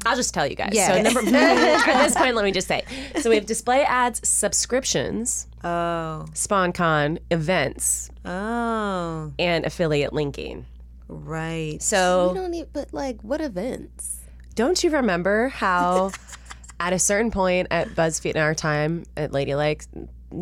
I'll 0.07 0.17
just 0.17 0.33
tell 0.33 0.47
you 0.47 0.55
guys. 0.55 0.71
Yeah. 0.73 0.89
So 0.89 1.03
number 1.03 1.21
at 1.37 2.05
this 2.05 2.15
point, 2.15 2.35
let 2.37 2.45
me 2.45 2.53
just 2.53 2.69
say. 2.69 2.85
So 3.21 3.31
we 3.31 3.37
have 3.37 3.47
display 3.47 3.83
ads, 3.83 4.27
subscriptions, 4.27 5.47
oh, 5.65 6.27
SponCon, 6.35 7.19
events, 7.31 8.11
oh, 8.25 9.33
and 9.39 9.65
affiliate 9.67 10.13
linking. 10.13 10.67
right. 11.09 11.75
We 11.75 11.79
So 11.81 12.33
don't 12.35 12.51
need, 12.51 12.69
but 12.73 12.93
like, 12.93 13.23
what 13.23 13.41
events? 13.41 14.17
don't 14.55 14.83
you 14.83 14.91
remember 14.91 15.49
how 15.49 16.11
at 16.81 16.93
a 16.93 16.99
certain 16.99 17.31
point 17.31 17.69
at 17.71 17.89
BuzzFeed 17.91 18.33
in 18.33 18.41
our 18.41 18.55
time 18.57 19.05
at 19.17 19.31
Ladylike, 19.33 19.85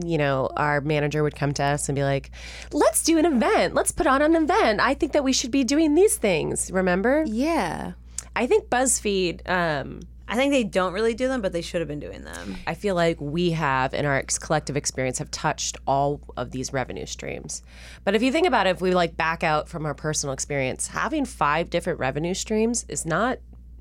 you 0.05 0.17
know, 0.19 0.49
our 0.57 0.81
manager 0.81 1.23
would 1.23 1.37
come 1.37 1.53
to 1.55 1.63
us 1.63 1.89
and 1.89 1.97
be 1.97 2.03
like, 2.03 2.31
let's 2.73 3.03
do 3.05 3.19
an 3.19 3.27
event. 3.27 3.75
Let's 3.75 3.93
put 3.93 4.07
on 4.07 4.23
an 4.23 4.35
event. 4.35 4.81
I 4.81 4.95
think 4.95 5.13
that 5.13 5.23
we 5.23 5.33
should 5.35 5.51
be 5.51 5.65
doing 5.65 5.95
these 5.95 6.17
things. 6.17 6.71
Remember? 6.73 7.25
Yeah. 7.27 7.93
I 8.37 8.47
think 8.47 8.69
BuzzFeed. 8.69 9.49
Um, 9.49 10.01
I 10.29 10.35
think 10.35 10.53
they 10.53 10.65
don't 10.65 10.93
really 10.93 11.15
do 11.15 11.29
them, 11.29 11.41
but 11.41 11.53
they 11.53 11.63
should 11.63 11.81
have 11.81 11.87
been 11.87 12.01
doing 12.01 12.23
them. 12.25 12.57
I 12.67 12.75
feel 12.75 12.97
like 12.97 13.21
we 13.21 13.53
have, 13.53 13.95
in 13.95 14.05
our 14.05 14.17
ex- 14.17 14.39
collective 14.39 14.77
experience, 14.77 15.19
have 15.19 15.31
touched 15.31 15.77
all 15.87 16.21
of 16.37 16.51
these 16.51 16.73
revenue 16.73 17.07
streams. 17.07 17.63
But 18.05 18.17
if 18.17 18.23
you 18.23 18.33
think 18.33 18.47
about 18.47 18.67
it, 18.67 18.71
if 18.71 18.81
we 18.81 18.93
like 18.93 19.17
back 19.17 19.45
out 19.45 19.69
from 19.69 19.87
our 19.87 19.95
personal 19.95 20.33
experience, 20.33 20.89
having 20.89 21.25
five 21.25 21.71
different 21.71 22.01
revenue 22.01 22.35
streams 22.35 22.85
is 22.89 23.07
not 23.07 23.39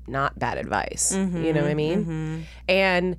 not 0.08 0.38
bad 0.38 0.56
advice. 0.56 1.12
You 1.44 1.52
know 1.52 1.62
what 1.62 1.70
I 1.70 1.74
mean? 1.74 2.46
And 2.68 3.16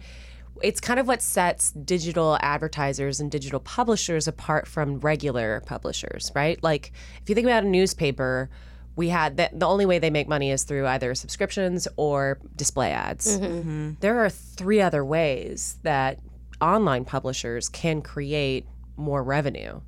it's 0.63 0.79
kind 0.79 0.99
of 1.01 1.05
what 1.05 1.21
sets 1.21 1.71
digital 1.71 2.37
advertisers 2.41 3.19
and 3.19 3.29
digital 3.29 3.59
publishers 3.59 4.25
apart 4.27 4.67
from 4.69 4.99
regular 5.01 5.61
publishers, 5.65 6.31
right? 6.33 6.63
Like 6.63 6.93
if 7.21 7.27
you 7.27 7.35
think 7.35 7.45
about 7.45 7.63
a 7.65 7.67
newspaper, 7.67 8.49
we 8.97 9.09
had 9.09 9.37
the, 9.37 9.49
the 9.53 9.67
only 9.67 9.85
way 9.85 9.99
they 9.99 10.09
make 10.09 10.27
money 10.27 10.51
is 10.51 10.63
through 10.63 10.87
either 10.87 11.13
subscriptions 11.13 11.87
or 11.95 12.39
display 12.55 12.91
ads. 12.91 13.37
Mm-hmm. 13.37 13.45
Mm-hmm. 13.45 13.91
There 13.99 14.25
are 14.25 14.29
three 14.29 14.81
other 14.81 15.05
ways 15.05 15.77
that 15.83 16.19
online 16.59 17.05
publishers 17.05 17.69
can 17.69 18.01
create 18.01 18.65
more 18.97 19.21
revenue, 19.21 19.81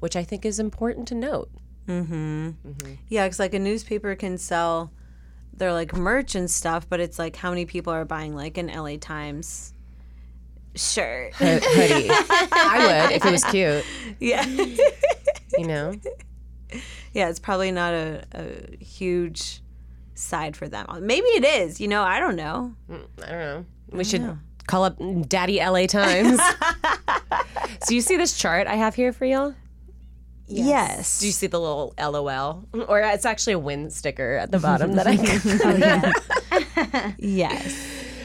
which 0.00 0.14
I 0.14 0.22
think 0.22 0.44
is 0.44 0.60
important 0.60 1.08
to 1.08 1.14
note. 1.14 1.50
Mm-hmm. 1.88 2.50
Yeah, 3.08 3.24
because 3.24 3.38
like 3.38 3.54
a 3.54 3.58
newspaper 3.58 4.14
can 4.14 4.36
sell 4.36 4.92
their 5.54 5.72
like 5.72 5.96
merch 5.96 6.34
and 6.34 6.48
stuff, 6.50 6.86
but 6.86 7.00
it's 7.00 7.18
like 7.18 7.36
how 7.36 7.48
many 7.48 7.64
people 7.64 7.94
are 7.94 8.04
buying 8.04 8.36
like 8.36 8.58
an 8.58 8.66
LA 8.66 8.96
Times 9.00 9.72
shirt? 10.74 11.32
Ho- 11.36 11.60
hoodie. 11.62 12.10
I 12.10 13.06
would 13.06 13.16
if 13.16 13.24
it 13.24 13.30
was 13.32 13.44
cute, 13.44 13.84
yeah. 14.20 14.44
you 14.44 15.66
know? 15.66 15.94
Yeah, 17.12 17.28
it's 17.28 17.40
probably 17.40 17.72
not 17.72 17.92
a, 17.92 18.24
a 18.34 18.76
huge 18.76 19.62
side 20.14 20.56
for 20.56 20.68
them. 20.68 20.86
Maybe 21.00 21.26
it 21.26 21.44
is, 21.44 21.80
you 21.80 21.88
know, 21.88 22.04
I 22.04 22.20
don't 22.20 22.36
know. 22.36 22.72
Mm, 22.88 23.06
I 23.24 23.28
don't 23.28 23.38
know. 23.38 23.66
We 23.90 24.04
should 24.04 24.38
call 24.68 24.84
up 24.84 24.96
Daddy 25.28 25.58
LA 25.58 25.86
Times. 25.86 26.40
so 27.82 27.94
you 27.94 28.00
see 28.00 28.16
this 28.16 28.38
chart 28.38 28.68
I 28.68 28.76
have 28.76 28.94
here 28.94 29.12
for 29.12 29.24
y'all? 29.24 29.56
Yes. 30.46 31.20
Do 31.20 31.26
you 31.26 31.32
see 31.32 31.46
the 31.48 31.60
little 31.60 31.94
LOL? 31.98 32.64
Or 32.88 33.00
it's 33.00 33.24
actually 33.24 33.54
a 33.54 33.58
win 33.58 33.90
sticker 33.90 34.36
at 34.36 34.50
the 34.50 34.58
bottom 34.58 34.94
that 34.94 35.06
I 35.08 35.16
oh, 36.94 37.14
Yes. 37.18 37.76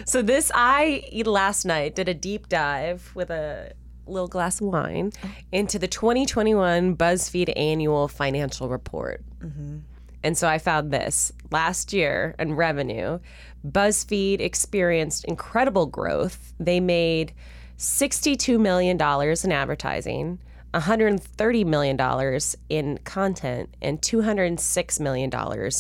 So 0.06 0.22
this 0.22 0.52
I 0.54 1.04
last 1.26 1.66
night 1.66 1.96
did 1.96 2.08
a 2.10 2.14
deep 2.14 2.50
dive 2.50 3.12
with 3.16 3.30
a 3.30 3.74
little 4.08 4.28
glass 4.28 4.62
of 4.62 4.68
wine 4.68 5.12
into 5.52 5.80
the 5.80 5.88
2021 5.88 6.96
BuzzFeed 6.96 7.54
annual 7.56 8.08
financial 8.08 8.70
report. 8.70 9.24
Mm-hmm. 9.40 9.80
And 10.24 10.38
so 10.38 10.48
I 10.48 10.58
found 10.58 10.92
this 10.92 11.32
last 11.52 11.94
year 11.94 12.34
in 12.40 12.56
revenue, 12.56 13.20
BuzzFeed 13.68 14.40
experienced 14.40 15.26
incredible 15.26 15.86
growth. 15.86 16.54
They 16.60 16.80
made 16.80 17.34
$62 17.78 18.60
million 18.60 18.98
in 19.00 19.52
advertising, 19.52 20.40
$130 20.74 21.66
million 21.66 22.40
in 22.70 22.98
content, 23.04 23.76
and 23.82 24.02
$206 24.02 25.00
million 25.00 25.72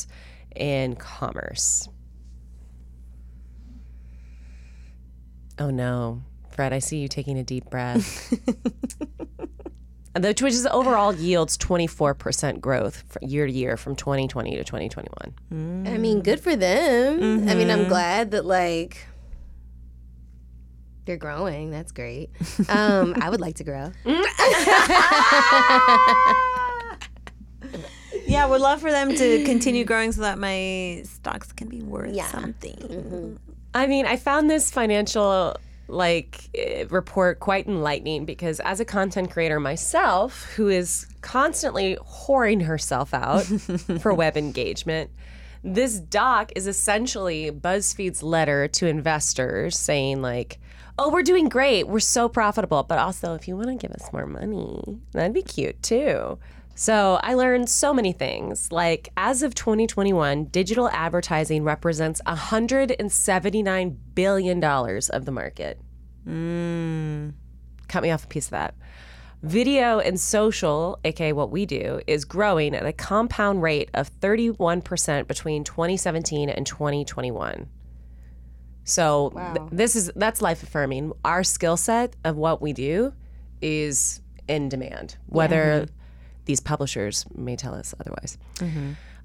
in 0.56 0.96
commerce. 0.96 1.90
Oh 5.58 5.70
no, 5.70 6.22
Fred, 6.56 6.74
I 6.74 6.80
see 6.80 7.00
you 7.00 7.08
taking 7.08 7.38
a 7.38 7.44
deep 7.44 7.70
breath. 7.70 8.34
Uh, 9.38 9.48
and 10.16 10.24
the- 10.24 10.46
Which 10.46 10.54
is 10.54 10.66
overall 10.68 11.14
yields 11.14 11.58
24% 11.58 12.62
growth 12.62 13.18
year 13.22 13.46
to 13.46 13.52
year 13.52 13.76
from 13.76 13.98
2020 13.98 14.56
to 14.56 14.64
2021. 14.64 15.34
Mm. 15.54 15.94
I 15.94 15.98
mean, 15.98 16.22
good 16.22 16.40
for 16.40 16.56
them. 16.56 17.50
I 17.50 17.54
mean, 17.54 17.70
I'm 17.70 17.80
mm-hmm. 17.80 17.90
glad 17.90 18.32
that 18.32 18.46
like 18.46 19.06
they're 21.04 21.18
growing. 21.18 21.70
That's 21.70 21.92
great. 21.92 22.30
Um, 22.70 23.14
I 23.20 23.30
would 23.30 23.42
like 23.42 23.56
to 23.56 23.66
grow. 23.66 23.92
Yeah, 28.26 28.48
would 28.48 28.62
love 28.62 28.82
for 28.82 28.92
them 28.92 29.14
to 29.16 29.44
continue 29.44 29.84
growing 29.84 30.12
so 30.12 30.22
that 30.22 30.40
my 30.40 31.04
stocks 31.06 31.52
can 31.52 31.68
be 31.68 31.82
worth 31.82 32.16
something. 32.32 32.76
Mm-hmm. 32.76 33.36
I 33.74 33.88
mean, 33.88 34.06
I 34.06 34.16
found 34.16 34.50
this 34.50 34.72
financial 34.72 35.56
like 35.88 36.50
eh, 36.56 36.86
report 36.90 37.40
quite 37.40 37.68
enlightening 37.68 38.26
because 38.26 38.60
as 38.62 38.80
a 38.80 38.86
content 38.86 39.32
creator 39.32 39.60
myself 39.60 40.44
who 40.56 40.68
is 40.68 41.08
constantly 41.22 41.98
whoring 41.98 42.64
herself 42.64 43.14
out 43.14 43.42
for 44.02 44.14
web 44.14 44.36
engagement 44.36 45.12
this 45.64 46.00
doc 46.00 46.52
is 46.56 46.68
essentially 46.68 47.52
BuzzFeed's 47.52 48.22
letter 48.22 48.68
to 48.68 48.88
investors 48.88 49.78
saying 49.78 50.22
like 50.22 50.60
oh 50.98 51.10
we're 51.10 51.24
doing 51.24 51.50
great. 51.50 51.88
We're 51.88 52.00
so 52.00 52.30
profitable. 52.30 52.84
But 52.84 53.00
also 53.00 53.34
if 53.34 53.48
you 53.48 53.56
want 53.56 53.68
to 53.68 53.76
give 53.76 53.92
us 53.92 54.14
more 54.14 54.26
money 54.26 55.00
that'd 55.12 55.34
be 55.34 55.42
cute 55.42 55.82
too 55.82 56.38
so 56.76 57.20
I 57.24 57.34
learned 57.34 57.70
so 57.70 57.94
many 57.94 58.12
things. 58.12 58.72
Like 58.72 59.10
as 59.16 59.42
of 59.44 59.56
2021, 59.56 60.46
digital 60.46 60.90
advertising 60.90 61.64
represents 61.64 62.22
179 62.26 63.98
billion 64.14 64.60
dollars 64.60 65.10
of 65.10 65.24
the 65.24 65.32
market. 65.32 65.80
Hmm. 66.26 67.30
Cut 67.88 68.04
me 68.04 68.12
off 68.12 68.26
a 68.26 68.28
piece 68.28 68.48
of 68.48 68.52
that. 68.52 68.76
Video 69.42 70.00
and 70.00 70.20
social, 70.20 71.00
aka 71.06 71.32
what 71.32 71.52
we 71.52 71.66
do, 71.66 72.02
is 72.08 72.26
growing 72.26 72.76
at 72.76 72.86
a 72.86 72.92
compound 72.92 73.62
rate 73.62 73.90
of 73.94 74.12
31% 74.20 75.28
between 75.28 75.64
2017 75.64 76.50
and 76.50 76.66
2021. 76.66 77.70
So 78.84 79.32
th- 79.56 79.70
this 79.72 79.96
is 79.96 80.12
that's 80.16 80.42
life 80.42 80.62
affirming. 80.62 81.14
Our 81.24 81.44
skill 81.44 81.78
set 81.78 82.16
of 82.24 82.36
what 82.36 82.62
we 82.62 82.74
do 82.74 83.14
is 83.62 84.22
in 84.48 84.68
demand, 84.70 85.18
whether 85.28 85.86
these 86.46 86.60
publishers 86.60 87.26
may 87.36 87.56
tell 87.56 87.74
us 87.74 87.94
otherwise. 88.00 88.38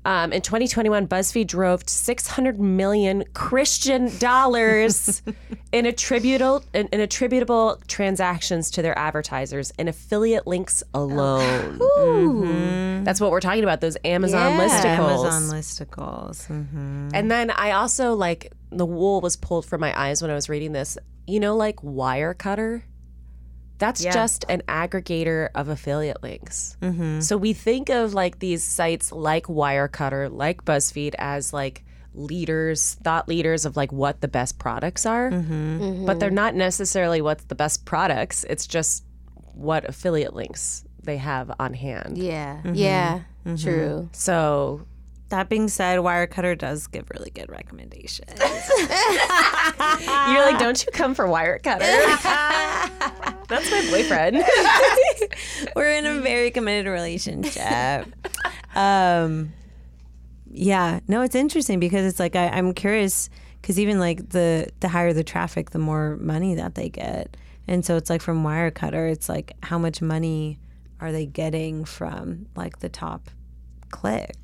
Um, 0.03 0.33
in 0.33 0.41
2021, 0.41 1.09
BuzzFeed 1.09 1.47
drove 1.47 1.87
600 1.87 2.59
million 2.59 3.23
Christian 3.35 4.17
dollars 4.19 5.21
in 5.73 5.85
attributable 5.85 6.65
in, 6.73 6.87
in 6.89 7.01
attributable 7.01 7.79
transactions 7.87 8.71
to 8.73 8.83
their 8.83 8.99
advertisers 8.99 9.73
in 9.79 9.89
affiliate 9.89 10.47
links 10.47 10.83
alone. 10.95 11.79
Mm-hmm. 11.79 13.05
That's 13.05 13.21
what 13.21 13.31
we're 13.31 13.41
talking 13.41 13.63
about. 13.63 13.83
Those 13.83 13.99
Amazon 14.03 14.59
listicles. 14.59 15.27
Amazon 15.27 15.43
listicles. 15.59 16.47
Mhm. 16.49 17.11
And 17.13 17.31
then 17.31 17.51
I 17.51 17.73
also 17.73 18.15
like 18.15 18.53
the 18.71 18.87
wool 18.87 19.21
was 19.21 19.37
pulled 19.37 19.67
from 19.67 19.83
my 19.83 19.99
eyes 20.01 20.23
when 20.23 20.31
I 20.31 20.35
was 20.35 20.49
reading 20.49 20.73
this. 20.73 20.97
You 21.27 21.41
know, 21.41 21.57
like 21.57 21.77
Wirecutter? 21.77 22.83
That's 23.81 24.05
Yeah. 24.05 24.13
just 24.13 24.45
an 24.49 24.63
aggregator 24.69 25.49
of 25.57 25.69
affiliate 25.69 26.23
links. 26.23 26.77
Mm-hmm. 26.81 27.21
So 27.21 27.37
we 27.37 27.53
think 27.55 27.89
of 27.89 28.15
like 28.15 28.39
these 28.39 28.63
sites 28.63 29.11
like 29.11 29.47
Wirecutter, 29.47 30.31
like 30.31 30.65
BuzzFeed 30.65 31.15
as 31.19 31.53
like 31.53 31.83
leaders, 32.15 32.95
thought 33.03 33.27
leaders 33.27 33.65
of 33.65 33.77
like 33.77 33.91
what 33.91 34.21
the 34.21 34.29
best 34.29 34.59
products 34.59 35.07
are. 35.07 35.31
Mm-hmm. 35.31 36.05
But 36.07 36.21
they're 36.21 36.31
not 36.31 36.55
necessarily 36.55 37.23
what's 37.23 37.45
the 37.45 37.55
best 37.55 37.85
products. 37.87 38.45
It's 38.49 38.67
just 38.67 39.05
what 39.55 39.89
affiliate 39.89 40.35
links 40.35 40.85
they 41.03 41.17
have 41.17 41.51
on 41.59 41.73
hand. 41.75 42.19
Yeah. 42.19 42.61
Yeah. 42.73 43.21
True. 43.57 44.09
So 44.13 44.87
That 45.31 45.49
being 45.49 45.69
said, 45.69 45.99
Wirecutter 46.01 46.59
does 46.59 46.87
give 46.89 47.09
really 47.11 47.31
good 47.31 47.49
recommendations. 47.49 48.29
you're 48.41 48.89
like, 50.45 50.59
don't 50.59 50.85
you 50.85 50.91
come 50.93 51.15
for 51.15 51.27
Wirecutter? 51.27 51.81
That's 53.51 53.71
my 53.71 53.87
boyfriend. 53.91 54.37
We're 55.77 55.93
in 55.93 56.07
a 56.07 56.21
very 56.21 56.51
committed 56.51 56.87
relationship. 56.91 58.07
um, 58.75 59.53
yeah, 60.51 61.01
no, 61.09 61.23
it's 61.23 61.35
interesting 61.35 61.81
because 61.81 62.07
it's 62.07 62.21
like 62.21 62.37
I, 62.37 62.49
I'm 62.49 62.73
curious 62.73 63.29
because 63.61 63.79
even 63.79 63.99
like 63.99 64.31
the 64.31 64.69
the 64.81 64.89
higher 64.89 65.13
the 65.13 65.25
traffic, 65.25 65.71
the 65.71 65.79
more 65.79 66.17
money 66.17 66.55
that 66.55 66.77
they 66.77 66.89
get, 66.89 67.37
and 67.67 67.85
so 67.85 67.97
it's 67.97 68.09
like 68.09 68.23
from 68.23 68.43
Wirecutter, 68.43 69.11
it's 69.11 69.29
like 69.29 69.53
how 69.63 69.79
much 69.79 70.01
money 70.01 70.59
are 71.01 71.13
they 71.13 71.27
getting 71.27 71.85
from 71.85 72.47
like 72.57 72.79
the 72.79 72.89
top 72.89 73.31
click? 73.91 74.37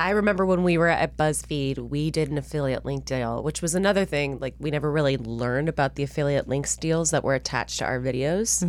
I 0.00 0.10
remember 0.10 0.46
when 0.46 0.62
we 0.64 0.78
were 0.78 0.88
at 0.88 1.18
BuzzFeed, 1.18 1.76
we 1.78 2.10
did 2.10 2.30
an 2.30 2.38
affiliate 2.38 2.86
link 2.86 3.04
deal, 3.04 3.42
which 3.42 3.60
was 3.60 3.74
another 3.74 4.06
thing. 4.06 4.38
Like 4.38 4.54
we 4.58 4.70
never 4.70 4.90
really 4.90 5.18
learned 5.18 5.68
about 5.68 5.96
the 5.96 6.02
affiliate 6.02 6.48
links 6.48 6.74
deals 6.74 7.10
that 7.10 7.22
were 7.22 7.34
attached 7.34 7.80
to 7.80 7.84
our 7.84 8.00
videos, 8.00 8.62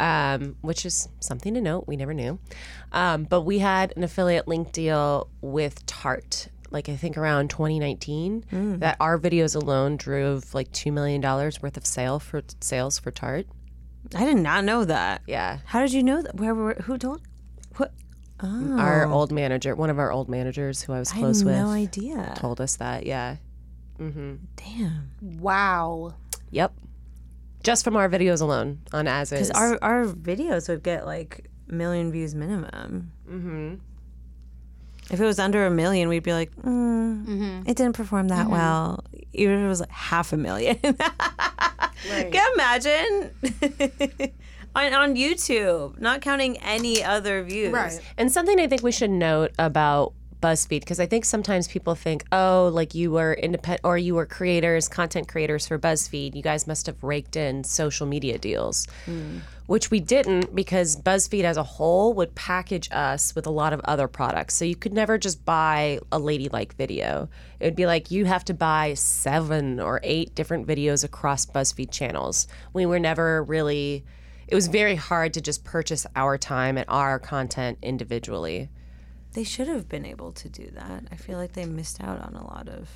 um, 0.00 0.56
which 0.62 0.84
is 0.84 1.08
something 1.20 1.54
to 1.54 1.60
note. 1.60 1.84
We 1.86 1.96
never 1.96 2.12
knew, 2.12 2.40
um, 2.90 3.22
but 3.22 3.42
we 3.42 3.60
had 3.60 3.92
an 3.96 4.02
affiliate 4.02 4.48
link 4.48 4.72
deal 4.72 5.28
with 5.40 5.86
Tarte. 5.86 6.48
Like 6.72 6.88
I 6.88 6.96
think 6.96 7.16
around 7.16 7.50
2019, 7.50 8.78
that 8.80 8.96
our 8.98 9.16
videos 9.16 9.54
alone 9.54 9.96
drove 9.96 10.54
like 10.54 10.72
two 10.72 10.90
million 10.90 11.20
dollars 11.20 11.62
worth 11.62 11.76
of 11.76 11.86
sale 11.86 12.18
for 12.18 12.42
sales 12.60 12.98
for 12.98 13.12
Tarte. 13.12 13.46
I 14.12 14.24
did 14.24 14.38
not 14.38 14.64
know 14.64 14.84
that. 14.84 15.22
Yeah, 15.28 15.58
How 15.66 15.82
did 15.82 15.92
you 15.92 16.02
know 16.02 16.20
that? 16.20 16.34
Where 16.34 16.52
were 16.52 16.74
who 16.74 16.98
told? 16.98 17.22
What? 17.76 17.92
Our 18.40 19.06
old 19.06 19.32
manager, 19.32 19.74
one 19.74 19.90
of 19.90 19.98
our 19.98 20.10
old 20.12 20.28
managers 20.28 20.82
who 20.82 20.92
I 20.92 20.98
was 20.98 21.12
Oh. 21.12 21.16
I 21.16 21.20
close 21.20 21.40
had 21.40 21.46
with, 21.46 21.56
no 21.56 21.68
idea. 21.70 22.34
told 22.36 22.60
us 22.60 22.76
that. 22.76 23.06
Yeah. 23.06 23.36
Mm-hmm. 23.98 24.34
Damn. 24.56 25.10
Wow. 25.40 26.14
Yep. 26.50 26.72
Just 27.62 27.84
from 27.84 27.96
our 27.96 28.08
videos 28.08 28.42
alone 28.42 28.80
on 28.92 29.06
as 29.08 29.32
is. 29.32 29.48
Because 29.48 29.50
our, 29.62 29.78
our 29.82 30.04
videos 30.04 30.68
would 30.68 30.82
get 30.82 31.06
like 31.06 31.48
million 31.68 32.12
views 32.12 32.34
minimum. 32.34 33.12
Mm-hmm. 33.28 33.74
If 35.10 35.20
it 35.20 35.24
was 35.24 35.38
under 35.38 35.64
a 35.66 35.70
million, 35.70 36.08
we'd 36.08 36.22
be 36.22 36.32
like, 36.32 36.54
mm-hmm 36.56 37.62
it 37.66 37.76
didn't 37.76 37.94
perform 37.94 38.28
that 38.28 38.48
well. 38.50 39.04
Even 39.32 39.58
if 39.58 39.64
it 39.64 39.68
was 39.68 39.80
like 39.80 39.90
half 39.90 40.32
a 40.32 40.36
million. 40.36 40.76
Can 42.06 42.32
you 42.32 42.52
imagine? 42.54 43.30
on, 44.74 44.92
on 44.92 45.14
YouTube, 45.14 46.00
not 46.00 46.20
counting 46.20 46.56
any 46.58 47.02
other 47.02 47.42
views. 47.42 47.72
Right. 47.72 48.00
And 48.18 48.30
something 48.30 48.58
I 48.58 48.66
think 48.66 48.82
we 48.82 48.92
should 48.92 49.10
note 49.10 49.52
about 49.58 50.12
BuzzFeed, 50.40 50.80
because 50.80 51.00
I 51.00 51.06
think 51.06 51.24
sometimes 51.24 51.68
people 51.68 51.94
think, 51.94 52.22
oh, 52.30 52.70
like 52.72 52.94
you 52.94 53.10
were 53.12 53.32
independent 53.32 53.80
or 53.82 53.96
you 53.96 54.14
were 54.14 54.26
creators, 54.26 54.88
content 54.88 55.26
creators 55.26 55.66
for 55.66 55.78
BuzzFeed. 55.78 56.34
You 56.34 56.42
guys 56.42 56.66
must 56.66 56.84
have 56.84 57.02
raked 57.02 57.34
in 57.34 57.64
social 57.64 58.06
media 58.06 58.36
deals, 58.36 58.86
hmm. 59.06 59.38
which 59.68 59.90
we 59.90 60.00
didn't 60.00 60.54
because 60.54 60.96
BuzzFeed 61.00 61.44
as 61.44 61.56
a 61.56 61.62
whole 61.62 62.12
would 62.12 62.34
package 62.34 62.90
us 62.92 63.34
with 63.34 63.46
a 63.46 63.50
lot 63.50 63.72
of 63.72 63.80
other 63.84 64.06
products. 64.06 64.54
So 64.54 64.66
you 64.66 64.76
could 64.76 64.92
never 64.92 65.16
just 65.16 65.42
buy 65.46 65.98
a 66.12 66.18
ladylike 66.18 66.74
video. 66.74 67.30
It 67.58 67.64
would 67.64 67.76
be 67.76 67.86
like 67.86 68.10
you 68.10 68.26
have 68.26 68.44
to 68.44 68.52
buy 68.52 68.92
seven 68.94 69.80
or 69.80 69.98
eight 70.02 70.34
different 70.34 70.66
videos 70.66 71.04
across 71.04 71.46
BuzzFeed 71.46 71.90
channels. 71.90 72.48
We 72.74 72.84
were 72.84 73.00
never 73.00 73.42
really. 73.44 74.04
It 74.46 74.54
was 74.54 74.68
very 74.68 74.96
hard 74.96 75.34
to 75.34 75.40
just 75.40 75.64
purchase 75.64 76.06
our 76.14 76.38
time 76.38 76.76
and 76.76 76.86
our 76.88 77.18
content 77.18 77.78
individually. 77.82 78.68
They 79.32 79.44
should 79.44 79.68
have 79.68 79.88
been 79.88 80.04
able 80.04 80.32
to 80.32 80.48
do 80.48 80.70
that. 80.74 81.04
I 81.10 81.16
feel 81.16 81.38
like 81.38 81.52
they 81.54 81.64
missed 81.64 82.02
out 82.02 82.20
on 82.20 82.34
a 82.34 82.44
lot 82.44 82.68
of. 82.68 82.88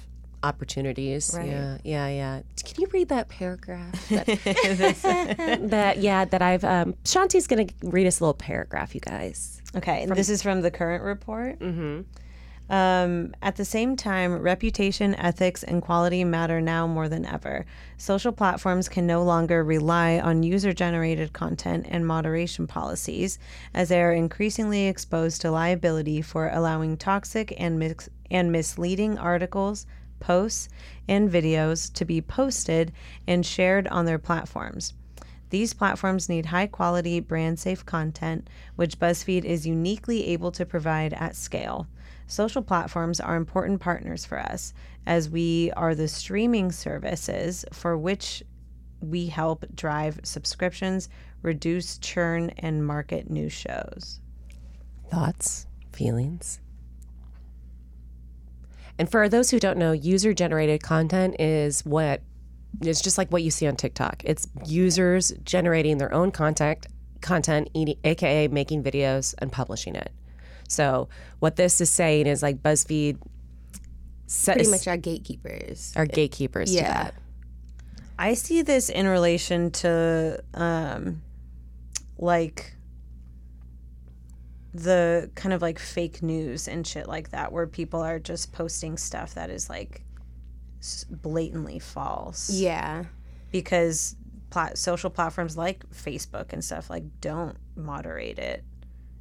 opportunities. 0.44 1.34
Right. 1.36 1.48
Yeah, 1.48 1.78
yeah, 1.82 2.08
yeah. 2.08 2.42
Can 2.64 2.80
you 2.82 2.88
read 2.92 3.08
that 3.08 3.28
paragraph? 3.28 4.08
That, 4.08 4.26
that 5.70 5.98
yeah, 5.98 6.24
that 6.26 6.42
I've 6.42 6.62
um 6.64 6.94
Shanti's 7.04 7.46
gonna 7.48 7.66
read 7.82 8.06
us 8.06 8.20
a 8.20 8.24
little 8.24 8.34
paragraph, 8.34 8.94
you 8.94 9.00
guys. 9.00 9.60
Okay, 9.74 10.02
and 10.02 10.14
this 10.14 10.28
is 10.28 10.40
from 10.42 10.60
the 10.62 10.70
current 10.70 11.02
report. 11.02 11.58
Mm-hmm. 11.58 12.02
Um, 12.70 13.34
at 13.40 13.56
the 13.56 13.64
same 13.64 13.96
time, 13.96 14.42
reputation, 14.42 15.14
ethics, 15.14 15.62
and 15.62 15.80
quality 15.80 16.22
matter 16.22 16.60
now 16.60 16.86
more 16.86 17.08
than 17.08 17.24
ever. 17.24 17.64
Social 17.96 18.30
platforms 18.30 18.90
can 18.90 19.06
no 19.06 19.22
longer 19.22 19.64
rely 19.64 20.18
on 20.18 20.42
user 20.42 20.74
generated 20.74 21.32
content 21.32 21.86
and 21.88 22.06
moderation 22.06 22.66
policies, 22.66 23.38
as 23.72 23.88
they 23.88 24.02
are 24.02 24.12
increasingly 24.12 24.86
exposed 24.86 25.40
to 25.40 25.50
liability 25.50 26.20
for 26.20 26.50
allowing 26.50 26.98
toxic 26.98 27.54
and, 27.56 27.78
mix- 27.78 28.10
and 28.30 28.52
misleading 28.52 29.16
articles, 29.16 29.86
posts, 30.20 30.68
and 31.08 31.30
videos 31.30 31.90
to 31.94 32.04
be 32.04 32.20
posted 32.20 32.92
and 33.26 33.46
shared 33.46 33.88
on 33.88 34.04
their 34.04 34.18
platforms. 34.18 34.92
These 35.50 35.72
platforms 35.72 36.28
need 36.28 36.46
high 36.46 36.66
quality, 36.66 37.20
brand 37.20 37.58
safe 37.58 37.86
content, 37.86 38.50
which 38.76 38.98
BuzzFeed 38.98 39.44
is 39.44 39.66
uniquely 39.66 40.26
able 40.26 40.52
to 40.52 40.66
provide 40.66 41.14
at 41.14 41.34
scale. 41.34 41.86
Social 42.28 42.60
platforms 42.60 43.20
are 43.20 43.36
important 43.36 43.80
partners 43.80 44.26
for 44.26 44.38
us, 44.38 44.74
as 45.06 45.30
we 45.30 45.72
are 45.72 45.94
the 45.94 46.08
streaming 46.08 46.70
services 46.70 47.64
for 47.72 47.96
which 47.96 48.42
we 49.00 49.26
help 49.26 49.64
drive 49.74 50.20
subscriptions, 50.24 51.08
reduce 51.42 51.96
churn, 51.98 52.50
and 52.58 52.86
market 52.86 53.30
new 53.30 53.48
shows. 53.48 54.20
Thoughts, 55.10 55.66
feelings. 55.90 56.60
And 58.98 59.10
for 59.10 59.26
those 59.30 59.50
who 59.50 59.58
don't 59.58 59.78
know, 59.78 59.92
user 59.92 60.34
generated 60.34 60.82
content 60.82 61.36
is 61.40 61.84
what 61.86 62.20
is 62.82 63.00
just 63.00 63.16
like 63.16 63.30
what 63.30 63.42
you 63.42 63.50
see 63.50 63.66
on 63.66 63.76
TikTok. 63.76 64.22
It's 64.24 64.48
users 64.66 65.32
generating 65.44 65.96
their 65.96 66.12
own 66.12 66.30
content, 66.30 66.88
content, 67.22 67.70
aka 68.04 68.48
making 68.48 68.82
videos 68.82 69.34
and 69.38 69.50
publishing 69.50 69.94
it. 69.94 70.12
So 70.68 71.08
what 71.40 71.56
this 71.56 71.80
is 71.80 71.90
saying 71.90 72.26
is 72.26 72.42
like 72.42 72.62
BuzzFeed 72.62 73.18
set, 74.26 74.56
Pretty 74.56 74.70
much 74.70 74.86
our 74.86 74.96
gatekeepers. 74.96 75.92
Our 75.96 76.06
gatekeepers 76.06 76.70
to 76.70 76.76
Yeah. 76.76 76.92
that. 77.04 77.14
I 78.18 78.34
see 78.34 78.62
this 78.62 78.88
in 78.88 79.06
relation 79.08 79.70
to 79.72 80.42
um 80.54 81.22
like 82.18 82.74
the 84.74 85.30
kind 85.34 85.52
of 85.52 85.62
like 85.62 85.78
fake 85.78 86.22
news 86.22 86.68
and 86.68 86.86
shit 86.86 87.08
like 87.08 87.30
that 87.30 87.52
where 87.52 87.66
people 87.66 88.00
are 88.00 88.18
just 88.18 88.52
posting 88.52 88.96
stuff 88.96 89.34
that 89.34 89.50
is 89.50 89.70
like 89.70 90.02
blatantly 91.10 91.78
false. 91.78 92.50
Yeah. 92.50 93.04
Because 93.50 94.14
plat- 94.50 94.76
social 94.76 95.10
platforms 95.10 95.56
like 95.56 95.88
Facebook 95.90 96.52
and 96.52 96.62
stuff 96.62 96.90
like 96.90 97.04
don't 97.20 97.56
moderate 97.76 98.38
it 98.38 98.62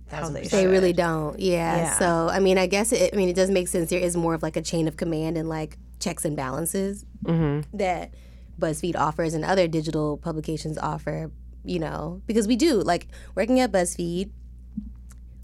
how 0.10 0.30
they, 0.30 0.44
They 0.44 0.68
really 0.68 0.94
don't. 0.94 1.40
Yeah. 1.40 1.78
Yeah. 1.78 2.00
So, 2.00 2.30
I 2.32 2.40
mean, 2.40 2.58
I 2.58 2.68
guess 2.68 2.92
it, 2.92 3.14
I 3.14 3.18
mean, 3.18 3.30
it 3.30 3.36
does 3.36 3.50
make 3.50 3.68
sense. 3.68 3.90
There 3.90 4.00
is 4.00 4.16
more 4.16 4.34
of 4.34 4.44
like 4.44 4.56
a 4.56 4.62
chain 4.62 4.88
of 4.88 4.98
command 4.98 5.38
and 5.38 5.50
like 5.50 5.78
checks 6.00 6.26
and 6.26 6.36
balances 6.36 7.06
that 7.24 8.14
BuzzFeed 8.60 8.96
offers 8.96 9.34
and 9.34 9.44
other 9.44 9.68
digital 9.68 10.18
publications 10.18 10.78
offer, 10.78 11.32
you 11.64 11.80
know, 11.80 12.22
because 12.26 12.48
we 12.48 12.56
do 12.56 12.82
like 12.82 13.08
working 13.36 13.60
at 13.60 13.72
BuzzFeed. 13.72 14.32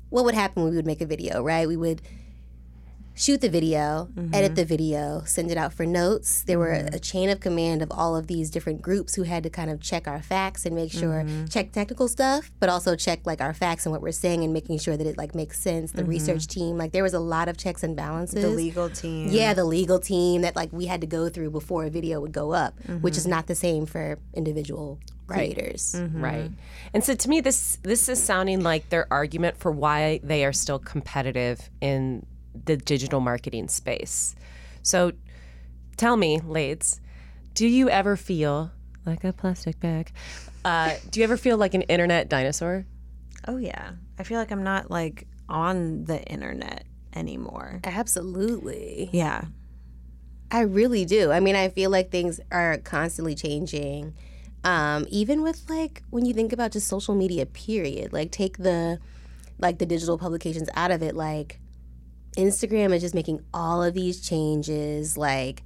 What 0.09 0.25
would 0.25 0.35
happen 0.35 0.63
when 0.63 0.71
we 0.71 0.75
would 0.77 0.85
make 0.85 1.01
a 1.01 1.05
video, 1.05 1.41
right? 1.41 1.67
We 1.67 1.75
would 1.75 2.01
shoot 3.15 3.41
the 3.41 3.49
video, 3.49 4.09
mm-hmm. 4.13 4.33
edit 4.33 4.55
the 4.55 4.65
video, 4.65 5.21
send 5.25 5.51
it 5.51 5.57
out 5.57 5.73
for 5.73 5.85
notes. 5.85 6.43
There 6.43 6.59
were 6.59 6.73
mm-hmm. 6.73 6.95
a 6.95 6.99
chain 6.99 7.29
of 7.29 7.39
command 7.39 7.81
of 7.81 7.91
all 7.91 8.15
of 8.15 8.27
these 8.27 8.49
different 8.49 8.81
groups 8.81 9.15
who 9.15 9.23
had 9.23 9.43
to 9.43 9.49
kind 9.49 9.69
of 9.69 9.81
check 9.81 10.07
our 10.07 10.21
facts 10.21 10.65
and 10.65 10.75
make 10.75 10.91
sure 10.91 11.23
mm-hmm. 11.23 11.45
check 11.45 11.71
technical 11.71 12.07
stuff, 12.07 12.51
but 12.59 12.69
also 12.69 12.95
check 12.95 13.21
like 13.25 13.41
our 13.41 13.53
facts 13.53 13.85
and 13.85 13.91
what 13.93 14.01
we're 14.01 14.11
saying 14.11 14.43
and 14.43 14.53
making 14.53 14.79
sure 14.79 14.97
that 14.97 15.07
it 15.07 15.17
like 15.17 15.35
makes 15.35 15.59
sense. 15.59 15.91
The 15.91 16.05
research 16.05 16.47
team, 16.47 16.77
like 16.77 16.91
there 16.91 17.03
was 17.03 17.13
a 17.13 17.19
lot 17.19 17.47
of 17.47 17.57
checks 17.57 17.83
and 17.83 17.95
balances. 17.95 18.41
the 18.41 18.49
legal 18.49 18.89
team. 18.89 19.29
Yeah, 19.29 19.53
the 19.53 19.65
legal 19.65 19.99
team 19.99 20.41
that 20.41 20.55
like 20.55 20.71
we 20.73 20.85
had 20.87 21.01
to 21.01 21.07
go 21.07 21.29
through 21.29 21.51
before 21.51 21.85
a 21.85 21.89
video 21.89 22.19
would 22.19 22.31
go 22.31 22.51
up, 22.53 22.79
which 23.01 23.17
is 23.17 23.27
not 23.27 23.47
the 23.47 23.55
same 23.55 23.85
for 23.85 24.19
individual 24.33 24.99
creators. 25.27 25.95
Right. 26.13 26.51
And 26.93 27.03
so 27.03 27.15
to 27.15 27.29
me 27.29 27.41
this 27.41 27.77
this 27.83 28.09
is 28.09 28.21
sounding 28.21 28.61
like 28.61 28.89
their 28.89 29.07
argument 29.11 29.57
for 29.57 29.71
why 29.71 30.19
they 30.23 30.45
are 30.45 30.53
still 30.53 30.79
competitive 30.79 31.69
in 31.81 32.25
the 32.65 32.77
digital 32.77 33.19
marketing 33.19 33.67
space. 33.67 34.35
So 34.81 35.13
tell 35.97 36.17
me, 36.17 36.39
Lades, 36.39 36.99
do 37.53 37.67
you 37.67 37.89
ever 37.89 38.15
feel 38.15 38.71
like 39.05 39.23
a 39.23 39.33
plastic 39.33 39.79
bag? 39.79 40.11
Uh, 40.65 40.95
do 41.09 41.19
you 41.19 41.23
ever 41.23 41.37
feel 41.37 41.57
like 41.57 41.73
an 41.73 41.81
internet 41.83 42.29
dinosaur? 42.29 42.85
Oh 43.47 43.57
yeah. 43.57 43.91
I 44.17 44.23
feel 44.23 44.37
like 44.37 44.51
I'm 44.51 44.63
not 44.63 44.89
like 44.89 45.27
on 45.49 46.05
the 46.05 46.21
internet 46.23 46.85
anymore. 47.15 47.81
Absolutely. 47.83 49.09
Yeah. 49.11 49.45
I 50.51 50.61
really 50.61 51.03
do. 51.03 51.31
I 51.31 51.39
mean, 51.39 51.55
I 51.55 51.69
feel 51.69 51.89
like 51.89 52.11
things 52.11 52.39
are 52.51 52.77
constantly 52.77 53.35
changing. 53.35 54.13
Um, 54.63 55.05
even 55.09 55.41
with 55.41 55.69
like 55.69 56.03
when 56.09 56.25
you 56.25 56.33
think 56.33 56.53
about 56.53 56.71
just 56.71 56.87
social 56.87 57.15
media, 57.15 57.45
period. 57.45 58.13
Like 58.13 58.31
take 58.31 58.57
the 58.57 58.99
like 59.59 59.79
the 59.79 59.85
digital 59.85 60.17
publications 60.17 60.69
out 60.75 60.91
of 60.91 61.01
it. 61.01 61.15
Like 61.15 61.59
Instagram 62.37 62.93
is 62.93 63.01
just 63.01 63.15
making 63.15 63.41
all 63.53 63.83
of 63.83 63.93
these 63.93 64.21
changes. 64.21 65.17
Like 65.17 65.63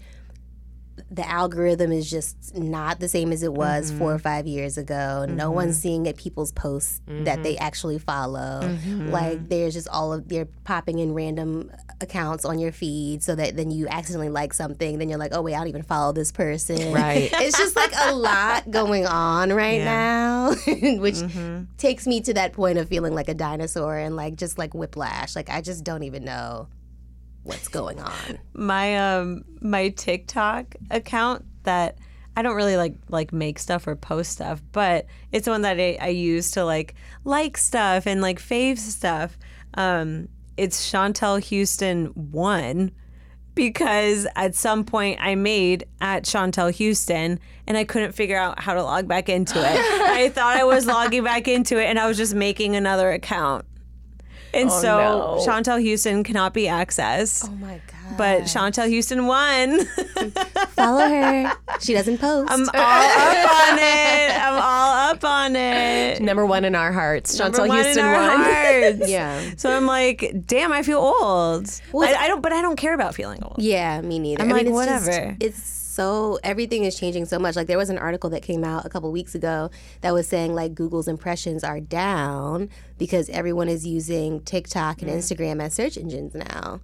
the 1.10 1.27
algorithm 1.27 1.91
is 1.91 2.10
just 2.10 2.55
not 2.55 2.99
the 2.99 3.07
same 3.07 3.31
as 3.31 3.43
it 3.43 3.53
was 3.53 3.91
four 3.91 4.12
or 4.12 4.15
mm-hmm. 4.15 4.23
five 4.23 4.47
years 4.47 4.77
ago. 4.77 5.25
No 5.27 5.45
mm-hmm. 5.45 5.55
one's 5.55 5.77
seeing 5.77 6.07
at 6.07 6.17
people's 6.17 6.51
posts 6.51 7.01
that 7.07 7.43
they 7.43 7.55
mm-hmm. 7.55 7.63
actually 7.63 7.99
follow. 7.99 8.77
Like 8.86 9.47
there's 9.49 9.73
just 9.73 9.88
all 9.88 10.13
of 10.13 10.27
they're 10.27 10.47
popping 10.63 10.99
in 10.99 11.13
random 11.13 11.71
accounts 12.01 12.45
on 12.45 12.60
your 12.60 12.71
feed 12.71 13.23
so 13.23 13.36
that 13.36 13.55
then 13.55 13.71
you 13.71 13.88
accidentally 13.88 14.29
like 14.29 14.53
something, 14.53 14.97
then 14.97 15.10
you're 15.10 15.19
like, 15.19 15.33
oh 15.33 15.41
wait, 15.41 15.55
I 15.55 15.60
don't 15.60 15.67
even 15.67 15.83
follow 15.83 16.13
this 16.13 16.31
person. 16.31 16.93
Right. 16.93 17.29
it's 17.33 17.57
just 17.57 17.75
like 17.75 17.91
a 17.95 18.13
lot 18.13 18.69
going 18.71 19.05
on 19.05 19.53
right 19.53 19.81
now, 19.81 20.53
which 20.99 21.17
takes 21.77 22.07
me 22.07 22.21
to 22.21 22.33
that 22.33 22.53
point 22.53 22.77
of 22.77 22.88
feeling 22.88 23.13
like 23.13 23.29
a 23.29 23.33
dinosaur 23.33 23.97
and 23.97 24.15
like 24.15 24.36
just 24.36 24.57
like 24.57 24.73
whiplash. 24.73 25.36
Like 25.36 25.49
I 25.49 25.62
just 25.62 25.83
don't 25.83 26.03
even 26.03 26.23
know 26.23 26.67
what's 27.47 27.67
going 27.67 27.99
on. 27.99 28.39
my 28.53 28.97
um 28.97 29.43
my 29.62 29.89
TikTok 29.89 30.75
account 30.91 31.45
that 31.63 31.97
I 32.36 32.43
don't 32.43 32.55
really 32.55 32.77
like 32.77 32.95
like 33.10 33.33
make 33.33 33.57
stuff 33.57 33.88
or 33.88 33.95
post 33.95 34.31
stuff, 34.31 34.62
but 34.71 35.07
it's 35.31 35.47
one 35.47 35.63
that 35.63 35.79
I, 35.79 35.97
I 35.99 36.10
use 36.10 36.51
to 36.51 36.65
like 36.65 36.93
like 37.23 37.57
stuff 37.57 38.05
and 38.05 38.21
like 38.21 38.39
fave 38.39 38.77
stuff. 38.77 39.38
Um, 39.73 40.27
it's 40.55 40.91
Chantel 40.91 41.41
Houston 41.41 42.07
one 42.07 42.91
because 43.55 44.27
at 44.36 44.53
some 44.53 44.83
point 44.83 45.19
I 45.19 45.33
made 45.33 45.86
at 45.99 46.25
Chantel 46.25 46.71
Houston 46.71 47.39
and 47.65 47.75
I 47.75 47.86
couldn't 47.86 48.12
figure 48.12 48.38
out 48.38 48.60
how 48.60 48.75
to 48.75 48.83
log 48.83 49.07
back 49.07 49.29
into 49.29 49.57
it. 49.57 49.65
I 49.79 50.29
thought 50.29 50.57
I 50.57 50.63
was 50.63 50.86
logging 50.86 51.23
back 51.23 51.47
into 51.47 51.81
it 51.81 51.86
and 51.86 51.97
I 51.97 52.07
was 52.07 52.17
just 52.17 52.36
making 52.36 52.75
another 52.75 53.12
account. 53.12 53.65
And 54.57 54.69
Oh, 54.71 54.81
so 54.81 54.97
no. 54.97 55.45
Chantel 55.45 55.79
Houston 55.79 56.23
cannot 56.23 56.53
be 56.53 56.63
accessed. 56.63 57.47
Oh 57.47 57.51
my 57.57 57.79
god! 57.87 58.17
But 58.17 58.41
Chantel 58.43 58.87
Houston 58.87 59.27
won. 59.27 59.85
follow 60.75 61.07
her. 61.07 61.53
She 61.79 61.93
doesn't 61.93 62.17
post. 62.19 62.51
I'm 62.51 62.61
all 62.73 63.03
up 63.03 63.71
on 63.71 63.77
it. 63.79 64.31
I'm 64.41 64.53
all 64.61 65.11
up 65.11 65.23
on 65.23 65.55
it. 65.55 66.21
Number 66.21 66.45
one 66.45 66.65
in 66.65 66.73
our 66.75 66.91
hearts. 66.91 67.37
Number 67.37 67.59
Chantel 67.59 67.67
one 67.67 67.77
in 67.79 67.83
Houston 67.85 68.05
our 68.05 68.13
won. 68.13 68.39
hearts. 68.39 69.03
yeah, 69.09 69.51
So 69.57 69.69
I'm 69.75 69.85
like, 69.85 70.33
damn, 70.47 70.71
I 70.71 70.81
feel 70.83 70.99
old. 70.99 71.69
I, 71.93 72.15
I 72.15 72.27
don't, 72.27 72.41
but 72.41 72.51
I 72.51 72.61
don't 72.61 72.77
care 72.77 72.93
about 72.93 73.13
feeling 73.13 73.43
old. 73.43 73.57
yeah, 73.59 74.01
me 74.01 74.17
neither. 74.19 74.41
I'm 74.43 74.51
I 74.51 74.53
mean, 74.63 74.73
like, 74.73 74.85
it's 74.85 74.91
just- 75.05 75.07
whatever. 75.07 75.37
it's 75.39 75.76
so 75.97 76.38
everything 76.43 76.83
is 76.83 76.95
changing 76.95 77.25
so 77.25 77.39
much. 77.39 77.55
Like 77.55 77.65
there 77.65 77.77
was 77.77 77.89
an 77.89 77.97
article 77.97 78.29
that 78.29 78.43
came 78.43 78.63
out 78.63 78.86
a 78.86 78.89
couple 78.89 79.12
weeks 79.12 79.33
ago 79.33 79.71
that 80.01 80.13
was 80.13 80.27
saying 80.27 80.53
like 80.53 80.75
Google's 80.75 81.07
impressions 81.07 81.63
are 81.63 81.79
down 81.79 82.69
because 82.99 83.29
everyone 83.29 83.67
is 83.67 83.83
using 83.83 84.41
TikTok 84.41 85.01
and 85.01 85.10
mm. 85.10 85.15
Instagram 85.15 85.60
as 85.60 85.73
search 85.73 85.97
engines 85.97 86.36
now. 86.36 86.81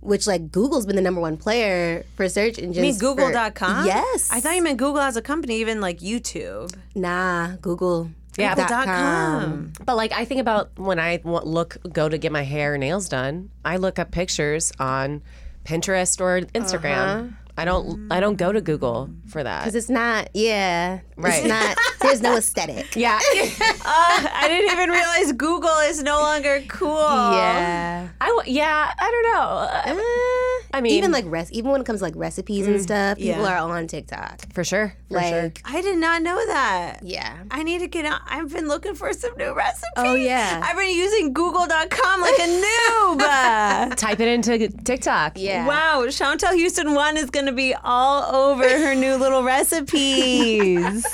Which 0.00 0.26
like 0.26 0.50
Google's 0.50 0.86
been 0.86 0.96
the 0.96 1.02
number 1.02 1.20
one 1.20 1.36
player 1.36 2.06
for 2.16 2.30
search 2.30 2.56
engines. 2.58 2.76
You 2.76 2.82
mean 2.82 2.94
for- 2.94 3.14
Google.com? 3.14 3.84
Yes. 3.84 4.30
I 4.32 4.40
thought 4.40 4.56
you 4.56 4.62
meant 4.62 4.78
Google 4.78 5.02
as 5.02 5.18
a 5.18 5.22
company, 5.22 5.56
even 5.56 5.82
like 5.82 5.98
YouTube. 5.98 6.74
Nah, 6.94 7.56
Google. 7.60 8.10
Yeah, 8.38 8.54
dot 8.54 8.70
Dot 8.70 8.86
com. 8.86 8.94
com. 8.94 9.72
But 9.84 9.96
like 9.96 10.12
I 10.12 10.24
think 10.24 10.40
about 10.40 10.70
when 10.78 10.98
I 10.98 11.20
look 11.24 11.76
go 11.92 12.08
to 12.08 12.16
get 12.16 12.32
my 12.32 12.44
hair 12.44 12.72
or 12.72 12.78
nails 12.78 13.06
done, 13.06 13.50
I 13.66 13.76
look 13.76 13.98
up 13.98 14.12
pictures 14.12 14.72
on 14.80 15.20
Pinterest 15.66 16.18
or 16.22 16.40
Instagram. 16.52 17.18
Uh-huh. 17.18 17.36
I 17.60 17.66
don't 17.66 18.10
I 18.10 18.20
don't 18.20 18.36
go 18.36 18.52
to 18.52 18.62
Google 18.62 19.10
for 19.26 19.44
that. 19.44 19.60
Because 19.60 19.74
it's 19.74 19.90
not, 19.90 20.30
yeah. 20.32 21.00
Right. 21.18 21.40
It's 21.44 21.46
not, 21.46 21.76
there's 22.00 22.22
no 22.22 22.36
aesthetic. 22.38 22.96
Yeah. 22.96 23.18
I 23.22 24.46
didn't 24.48 24.72
even 24.72 24.88
realize 24.90 25.32
Google 25.32 25.78
is 25.84 26.02
no 26.02 26.18
longer 26.20 26.62
cool. 26.68 26.88
Yeah. 26.96 28.08
I 28.18 28.26
w- 28.28 28.52
yeah, 28.54 28.92
I 28.98 29.10
don't 29.10 29.22
know. 29.34 29.42
Uh, 29.42 30.76
I 30.76 30.80
mean 30.80 30.92
even 30.92 31.12
like 31.12 31.24
res- 31.28 31.52
even 31.52 31.70
when 31.70 31.80
it 31.82 31.86
comes 31.86 32.00
to 32.00 32.04
like 32.04 32.16
recipes 32.16 32.66
and 32.66 32.80
stuff, 32.80 33.18
people 33.18 33.42
yeah. 33.42 33.60
are 33.60 33.70
on 33.70 33.86
TikTok. 33.86 34.52
for 34.54 34.64
sure. 34.64 34.94
For 35.08 35.14
like, 35.16 35.28
sure. 35.28 35.52
I 35.64 35.82
did 35.82 35.98
not 35.98 36.22
know 36.22 36.36
that. 36.46 37.00
yeah. 37.02 37.42
I 37.50 37.62
need 37.62 37.80
to 37.80 37.88
get 37.88 38.06
out. 38.06 38.20
I've 38.26 38.50
been 38.52 38.68
looking 38.68 38.94
for 38.94 39.12
some 39.12 39.36
new 39.36 39.52
recipes. 39.54 39.90
Oh, 39.96 40.14
yeah. 40.14 40.62
I've 40.64 40.76
been 40.76 40.94
using 40.96 41.32
google.com 41.34 42.20
like 42.20 42.38
a 42.38 42.62
noob. 42.64 43.96
Type 43.96 44.20
it 44.20 44.28
into 44.28 44.68
TikTok. 44.68 45.32
Yeah. 45.36 45.66
Wow, 45.66 46.04
Chantel 46.06 46.54
Houston 46.54 46.94
1 46.94 47.16
is 47.16 47.30
going 47.30 47.46
to 47.46 47.49
be 47.52 47.74
all 47.74 48.34
over 48.34 48.68
her 48.68 48.94
new 48.94 49.16
little 49.16 49.42
recipes. 49.54 51.06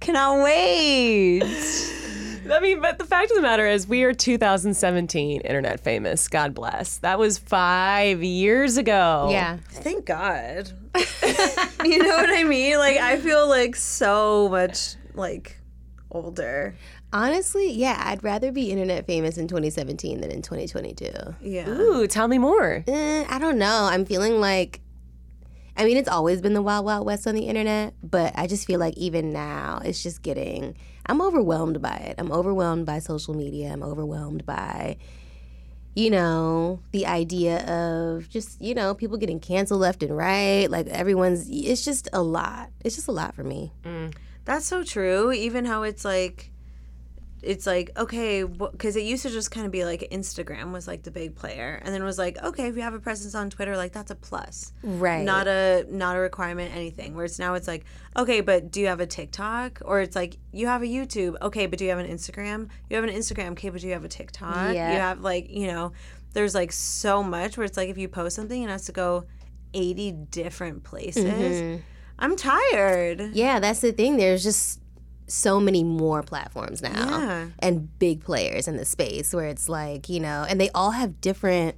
Cannot 0.00 0.42
wait. 0.44 1.42
I 2.50 2.60
mean, 2.60 2.80
but 2.80 2.98
the 2.98 3.04
fact 3.04 3.30
of 3.30 3.36
the 3.36 3.42
matter 3.42 3.66
is, 3.66 3.88
we 3.88 4.04
are 4.04 4.12
2017 4.12 5.40
internet 5.40 5.80
famous. 5.80 6.28
God 6.28 6.54
bless. 6.54 6.98
That 6.98 7.18
was 7.18 7.38
five 7.38 8.22
years 8.22 8.76
ago. 8.76 9.28
Yeah. 9.30 9.58
Thank 9.68 10.06
God. 10.06 10.70
you 11.84 12.02
know 12.02 12.16
what 12.16 12.30
I 12.30 12.44
mean? 12.44 12.78
Like, 12.78 12.98
I 12.98 13.16
feel 13.16 13.48
like 13.48 13.74
so 13.74 14.48
much 14.48 14.94
like 15.14 15.58
older. 16.10 16.76
Honestly, 17.12 17.72
yeah, 17.72 18.00
I'd 18.04 18.22
rather 18.22 18.52
be 18.52 18.70
internet 18.70 19.06
famous 19.06 19.38
in 19.38 19.48
2017 19.48 20.20
than 20.20 20.30
in 20.30 20.42
2022. 20.42 21.10
Yeah. 21.40 21.68
Ooh, 21.68 22.06
tell 22.06 22.28
me 22.28 22.38
more. 22.38 22.84
Eh, 22.86 23.24
I 23.28 23.38
don't 23.38 23.58
know. 23.58 23.88
I'm 23.90 24.04
feeling 24.04 24.40
like, 24.40 24.80
I 25.76 25.84
mean, 25.84 25.96
it's 25.96 26.08
always 26.08 26.40
been 26.40 26.54
the 26.54 26.62
wild, 26.62 26.86
wild 26.86 27.04
west 27.04 27.26
on 27.26 27.34
the 27.34 27.48
internet, 27.48 27.94
but 28.02 28.32
I 28.36 28.46
just 28.46 28.66
feel 28.66 28.80
like 28.80 28.96
even 28.96 29.32
now, 29.32 29.80
it's 29.84 30.02
just 30.02 30.22
getting, 30.22 30.74
I'm 31.06 31.20
overwhelmed 31.20 31.82
by 31.82 31.96
it. 31.96 32.14
I'm 32.18 32.32
overwhelmed 32.32 32.86
by 32.86 32.98
social 32.98 33.34
media. 33.34 33.72
I'm 33.72 33.82
overwhelmed 33.82 34.46
by, 34.46 34.96
you 35.94 36.10
know, 36.10 36.80
the 36.92 37.06
idea 37.06 37.58
of 37.66 38.28
just, 38.30 38.60
you 38.60 38.74
know, 38.74 38.94
people 38.94 39.18
getting 39.18 39.38
canceled 39.38 39.80
left 39.80 40.02
and 40.02 40.16
right. 40.16 40.70
Like 40.70 40.86
everyone's, 40.86 41.48
it's 41.50 41.84
just 41.84 42.08
a 42.12 42.22
lot. 42.22 42.70
It's 42.84 42.96
just 42.96 43.08
a 43.08 43.12
lot 43.12 43.34
for 43.34 43.44
me. 43.44 43.72
Mm. 43.84 44.14
That's 44.46 44.64
so 44.64 44.82
true. 44.82 45.30
Even 45.32 45.66
how 45.66 45.82
it's 45.82 46.04
like, 46.04 46.52
it's 47.46 47.66
like 47.66 47.90
okay, 47.96 48.42
because 48.42 48.96
it 48.96 49.04
used 49.04 49.22
to 49.22 49.30
just 49.30 49.50
kind 49.50 49.64
of 49.64 49.72
be 49.72 49.84
like 49.84 50.08
Instagram 50.10 50.72
was 50.72 50.86
like 50.88 51.04
the 51.04 51.10
big 51.10 51.36
player, 51.36 51.80
and 51.84 51.94
then 51.94 52.02
it 52.02 52.04
was 52.04 52.18
like 52.18 52.42
okay, 52.42 52.66
if 52.66 52.76
you 52.76 52.82
have 52.82 52.94
a 52.94 52.98
presence 52.98 53.34
on 53.34 53.50
Twitter, 53.50 53.76
like 53.76 53.92
that's 53.92 54.10
a 54.10 54.14
plus, 54.14 54.72
Right. 54.82 55.24
Not 55.24 55.46
a 55.46 55.86
not 55.88 56.16
a 56.16 56.18
requirement, 56.18 56.74
anything. 56.74 57.14
Where 57.14 57.24
it's 57.24 57.38
now 57.38 57.54
it's 57.54 57.68
like 57.68 57.84
okay, 58.16 58.40
but 58.40 58.70
do 58.70 58.80
you 58.80 58.88
have 58.88 59.00
a 59.00 59.06
TikTok? 59.06 59.80
Or 59.84 60.00
it's 60.00 60.16
like 60.16 60.38
you 60.52 60.66
have 60.66 60.82
a 60.82 60.86
YouTube, 60.86 61.36
okay, 61.40 61.66
but 61.66 61.78
do 61.78 61.84
you 61.84 61.90
have 61.90 62.00
an 62.00 62.10
Instagram? 62.10 62.68
You 62.90 62.96
have 62.96 63.04
an 63.04 63.14
Instagram, 63.14 63.52
okay, 63.52 63.70
but 63.70 63.80
do 63.80 63.86
you 63.86 63.92
have 63.92 64.04
a 64.04 64.08
TikTok? 64.08 64.74
Yeah. 64.74 64.92
You 64.92 64.98
have 64.98 65.20
like 65.20 65.48
you 65.48 65.68
know, 65.68 65.92
there's 66.32 66.54
like 66.54 66.72
so 66.72 67.22
much 67.22 67.56
where 67.56 67.64
it's 67.64 67.76
like 67.76 67.88
if 67.88 67.96
you 67.96 68.08
post 68.08 68.36
something, 68.36 68.62
it 68.62 68.68
has 68.68 68.86
to 68.86 68.92
go 68.92 69.24
eighty 69.72 70.10
different 70.10 70.82
places. 70.82 71.24
Mm-hmm. 71.24 71.82
I'm 72.18 72.34
tired. 72.34 73.30
Yeah, 73.34 73.60
that's 73.60 73.80
the 73.80 73.92
thing. 73.92 74.16
There's 74.16 74.42
just 74.42 74.80
so 75.26 75.58
many 75.58 75.82
more 75.82 76.22
platforms 76.22 76.80
now 76.82 77.18
Yeah. 77.20 77.46
and 77.58 77.98
big 77.98 78.22
players 78.24 78.68
in 78.68 78.76
the 78.76 78.84
space 78.84 79.34
where 79.34 79.46
it's 79.46 79.68
like, 79.68 80.08
you 80.08 80.20
know, 80.20 80.46
and 80.48 80.60
they 80.60 80.70
all 80.70 80.92
have 80.92 81.20
different 81.20 81.74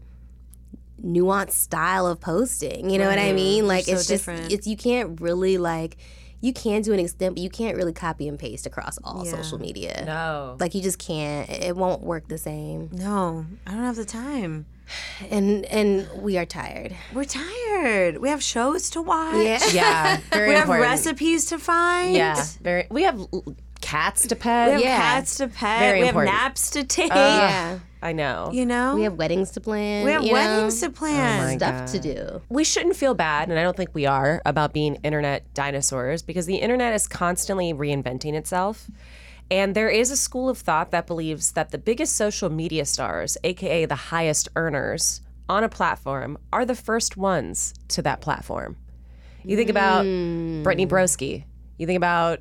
nuanced 1.02 1.52
style 1.52 2.06
of 2.06 2.20
posting. 2.20 2.90
You 2.90 2.98
know 2.98 3.08
what 3.08 3.18
I 3.18 3.32
mean? 3.32 3.66
Like 3.66 3.84
so 3.84 3.92
it's 3.92 4.06
just 4.06 4.26
different. 4.26 4.52
it's 4.52 4.66
you 4.66 4.76
can't 4.76 5.20
really 5.20 5.56
like 5.58 5.96
you 6.40 6.52
can 6.52 6.82
to 6.84 6.92
an 6.92 7.00
extent, 7.00 7.34
but 7.34 7.42
you 7.42 7.50
can't 7.50 7.76
really 7.76 7.92
copy 7.92 8.28
and 8.28 8.38
paste 8.38 8.64
across 8.66 8.96
all 9.02 9.24
Yeah. 9.24 9.32
social 9.32 9.58
media. 9.58 10.04
No. 10.06 10.56
Like 10.60 10.74
you 10.74 10.80
just 10.82 10.98
can't. 10.98 11.48
It 11.50 11.76
won't 11.76 12.02
work 12.02 12.28
the 12.28 12.38
same. 12.38 12.90
No, 12.92 13.44
I 13.66 13.72
don't 13.72 13.82
have 13.82 13.96
the 13.96 14.04
time. 14.04 14.66
And 15.30 15.64
and 15.66 16.08
we 16.22 16.38
are 16.38 16.46
tired. 16.46 16.94
We're 17.14 17.24
tired. 17.24 18.18
We 18.18 18.28
have 18.28 18.42
shows 18.42 18.90
to 18.90 19.02
watch. 19.02 19.34
Yeah. 19.36 19.58
Yeah, 19.72 20.20
very 20.30 20.48
We 20.48 20.54
have 20.54 20.68
recipes 20.68 21.46
to 21.46 21.58
find. 21.58 22.14
Yeah, 22.14 22.42
very. 22.62 22.86
We 22.90 23.02
have 23.02 23.20
cats 23.80 24.26
to 24.28 24.36
pet. 24.36 24.68
We 24.68 24.72
have 24.72 24.80
Yeah. 24.82 24.96
cats 24.96 25.36
to 25.36 25.48
pet. 25.48 25.80
Very 25.80 26.00
we 26.02 26.08
important. 26.08 26.34
have 26.34 26.42
naps 26.50 26.70
to 26.70 26.80
oh, 26.80 26.84
take. 26.84 27.10
yeah. 27.10 27.78
I 28.00 28.12
know. 28.12 28.50
you 28.52 28.64
know? 28.64 28.94
We 28.94 29.02
have 29.02 29.14
weddings 29.14 29.50
to 29.52 29.60
plan. 29.60 30.04
We 30.04 30.12
have 30.12 30.22
you 30.22 30.28
know? 30.28 30.34
weddings 30.34 30.80
to 30.80 30.90
plan. 30.90 31.40
Oh 31.40 31.44
my 31.44 31.56
stuff 31.56 31.90
to 31.92 31.98
do. 31.98 32.42
we 32.48 32.62
shouldn't 32.64 32.96
feel 32.96 33.14
bad, 33.14 33.48
and 33.48 33.58
I 33.58 33.62
don't 33.62 33.76
think 33.76 33.90
we 33.92 34.06
are, 34.06 34.40
about 34.46 34.72
being 34.72 34.96
internet 35.02 35.52
dinosaurs 35.54 36.22
because 36.22 36.46
the 36.46 36.56
internet 36.56 36.94
is 36.94 37.08
constantly 37.08 37.72
reinventing 37.74 38.34
itself. 38.34 38.88
And 39.50 39.74
there 39.74 39.88
is 39.88 40.10
a 40.10 40.16
school 40.16 40.48
of 40.48 40.58
thought 40.58 40.90
that 40.90 41.06
believes 41.06 41.52
that 41.52 41.70
the 41.70 41.78
biggest 41.78 42.16
social 42.16 42.50
media 42.50 42.84
stars, 42.84 43.36
aka 43.44 43.86
the 43.86 43.94
highest 43.94 44.48
earners 44.56 45.22
on 45.48 45.64
a 45.64 45.68
platform, 45.68 46.36
are 46.52 46.66
the 46.66 46.74
first 46.74 47.16
ones 47.16 47.74
to 47.88 48.02
that 48.02 48.20
platform. 48.20 48.76
You 49.44 49.56
think 49.56 49.70
about 49.70 50.04
hmm. 50.04 50.62
Brittany 50.62 50.86
Broski. 50.86 51.44
You 51.78 51.86
think 51.86 51.96
about 51.96 52.40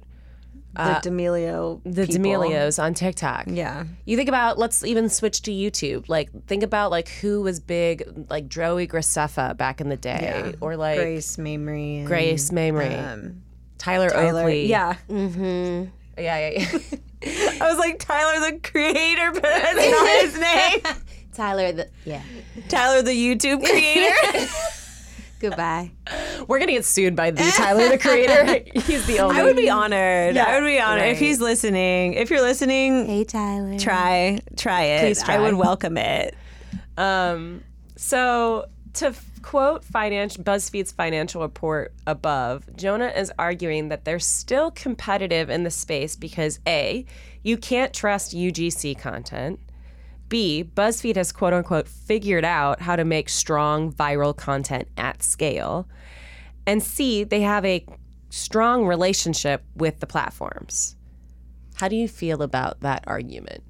the 0.73 0.81
uh, 0.81 0.99
D'Amelio. 0.99 1.81
the 1.85 2.05
people. 2.05 2.21
D'Amelios 2.21 2.81
on 2.81 2.93
TikTok. 2.93 3.45
Yeah. 3.47 3.85
You 4.05 4.17
think 4.17 4.29
about 4.29 4.57
let's 4.57 4.83
even 4.83 5.09
switch 5.09 5.41
to 5.43 5.51
YouTube. 5.51 6.09
Like 6.09 6.29
think 6.47 6.63
about 6.63 6.91
like 6.91 7.07
who 7.07 7.41
was 7.41 7.59
big, 7.59 8.03
like 8.29 8.47
Joey 8.47 8.87
Graceffa 8.87 9.55
back 9.55 9.79
in 9.79 9.89
the 9.89 9.97
day, 9.97 10.55
or 10.59 10.75
like 10.75 10.99
Grace, 10.99 11.35
Grace 11.35 11.45
Mamrie. 11.45 11.99
And, 12.01 12.09
Mamrie, 12.57 13.13
Um, 13.13 13.43
Tyler, 13.77 14.09
Tyler. 14.09 14.41
Oakley. 14.41 14.65
Yeah. 14.67 14.95
Mm-hmm. 15.09 15.89
Yeah, 16.17 16.49
yeah. 16.49 16.77
yeah. 17.23 17.57
I 17.61 17.69
was 17.69 17.77
like, 17.77 17.99
Tyler 17.99 18.51
the 18.51 18.59
creator, 18.59 19.31
but 19.31 19.41
that's 19.41 19.75
not 19.75 20.21
his 20.21 20.39
name. 20.39 20.95
Tyler, 21.33 21.71
the 21.71 21.89
yeah. 22.05 22.21
Tyler 22.69 23.01
the 23.01 23.11
YouTube 23.11 23.63
creator. 23.63 24.47
Goodbye. 25.39 25.91
We're 26.47 26.57
gonna 26.57 26.71
get 26.71 26.85
sued 26.85 27.15
by 27.15 27.29
the 27.29 27.43
Tyler 27.55 27.89
the 27.89 27.99
Creator. 27.99 28.63
He's 28.73 29.05
the 29.05 29.19
only. 29.19 29.39
I 29.39 29.43
would 29.43 29.55
be 29.55 29.69
honored. 29.69 30.35
I 30.35 30.59
would 30.59 30.65
be 30.65 30.79
honored. 30.79 31.09
If 31.09 31.19
he's 31.19 31.39
listening, 31.39 32.13
if 32.13 32.31
you're 32.31 32.41
listening, 32.41 33.05
Hey 33.05 33.23
Tyler. 33.23 33.77
try. 33.77 34.39
Try 34.55 34.83
it. 34.83 35.01
Please 35.01 35.21
try. 35.21 35.35
I 35.35 35.39
would 35.39 35.53
welcome 35.53 35.97
it. 35.97 36.35
Um, 36.97 37.63
so 37.95 38.65
to 38.97 39.13
quote 39.41 39.85
BuzzFeed's 39.85 40.91
financial 40.91 41.41
report 41.41 41.93
above, 42.05 42.67
Jonah 42.75 43.13
is 43.15 43.31
arguing 43.37 43.89
that 43.89 44.05
they're 44.05 44.19
still 44.19 44.71
competitive 44.71 45.49
in 45.49 45.63
the 45.63 45.71
space 45.71 46.15
because 46.15 46.59
a, 46.67 47.05
you 47.43 47.57
can't 47.57 47.93
trust 47.93 48.35
UGC 48.35 48.97
content. 48.99 49.59
B, 50.29 50.69
BuzzFeed 50.75 51.15
has 51.15 51.31
quote 51.31 51.53
unquote 51.53 51.87
figured 51.87 52.43
out 52.43 52.81
how 52.81 52.95
to 52.95 53.05
make 53.05 53.29
strong 53.29 53.91
viral 53.93 54.35
content 54.35 54.87
at 54.97 55.23
scale. 55.23 55.87
And 56.65 56.83
C, 56.83 57.23
they 57.23 57.41
have 57.41 57.63
a 57.63 57.85
strong 58.29 58.85
relationship 58.85 59.63
with 59.75 59.99
the 59.99 60.07
platforms. 60.07 60.95
How 61.75 61.87
do 61.87 61.95
you 61.95 62.07
feel 62.07 62.41
about 62.41 62.81
that 62.81 63.03
argument 63.07 63.63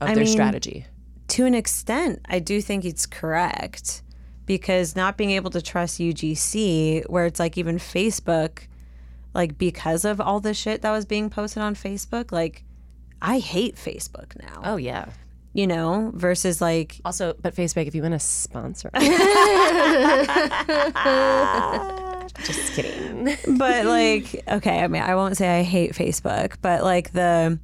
of 0.00 0.08
I 0.08 0.14
their 0.14 0.24
mean, 0.24 0.32
strategy? 0.32 0.86
To 1.30 1.46
an 1.46 1.54
extent, 1.54 2.20
I 2.28 2.38
do 2.40 2.60
think 2.60 2.84
it's 2.84 3.06
correct 3.06 4.02
because 4.46 4.96
not 4.96 5.16
being 5.16 5.30
able 5.30 5.50
to 5.50 5.62
trust 5.62 6.00
UGC, 6.00 7.08
where 7.08 7.26
it's 7.26 7.38
like 7.38 7.56
even 7.56 7.78
Facebook, 7.78 8.66
like 9.32 9.56
because 9.56 10.04
of 10.04 10.20
all 10.20 10.40
the 10.40 10.54
shit 10.54 10.82
that 10.82 10.90
was 10.90 11.04
being 11.04 11.30
posted 11.30 11.62
on 11.62 11.74
Facebook, 11.74 12.32
like 12.32 12.64
I 13.22 13.38
hate 13.38 13.76
Facebook 13.76 14.40
now. 14.42 14.60
Oh 14.64 14.76
yeah. 14.76 15.06
you 15.52 15.66
know, 15.66 16.10
versus 16.14 16.60
like 16.60 17.00
Also, 17.04 17.34
but 17.40 17.54
Facebook, 17.54 17.86
if 17.86 17.94
you 17.94 18.02
want 18.02 18.14
to 18.14 18.18
sponsor, 18.18 18.90
just 22.44 22.72
kidding. 22.74 23.36
but 23.58 23.84
like 23.84 24.42
okay 24.48 24.80
i 24.80 24.88
mean 24.88 25.02
i 25.02 25.14
won't 25.14 25.36
say 25.36 25.58
i 25.58 25.62
hate 25.62 25.92
facebook 25.92 26.54
but 26.62 26.82
like 26.82 27.12
the 27.12 27.58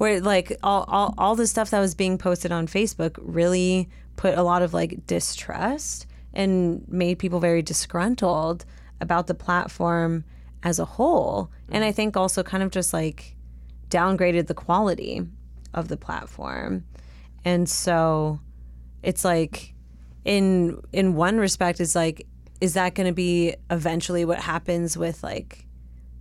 where 0.00 0.18
like 0.18 0.56
all, 0.62 0.84
all 0.88 1.14
all 1.18 1.36
the 1.36 1.46
stuff 1.46 1.68
that 1.68 1.78
was 1.78 1.94
being 1.94 2.16
posted 2.16 2.50
on 2.50 2.66
facebook 2.66 3.18
really 3.20 3.86
put 4.16 4.38
a 4.38 4.42
lot 4.42 4.62
of 4.62 4.72
like 4.72 5.06
distrust 5.06 6.06
and 6.32 6.82
made 6.88 7.18
people 7.18 7.38
very 7.38 7.60
disgruntled 7.60 8.64
about 9.02 9.26
the 9.26 9.34
platform 9.34 10.24
as 10.62 10.78
a 10.78 10.86
whole. 10.86 11.50
And 11.70 11.84
i 11.84 11.92
think 11.92 12.16
also 12.16 12.42
kind 12.42 12.62
of 12.62 12.70
just 12.70 12.94
like 12.94 13.36
downgraded 13.90 14.46
the 14.46 14.54
quality 14.54 15.26
of 15.74 15.88
the 15.88 15.98
platform. 15.98 16.84
And 17.44 17.68
so 17.68 18.40
it's 19.02 19.24
like 19.24 19.74
in 20.24 20.80
in 20.92 21.14
one 21.14 21.36
respect 21.36 21.78
it's 21.78 21.94
like 21.94 22.26
is 22.62 22.72
that 22.74 22.94
going 22.94 23.06
to 23.06 23.14
be 23.14 23.54
eventually 23.70 24.24
what 24.24 24.38
happens 24.38 24.96
with 24.96 25.22
like 25.22 25.66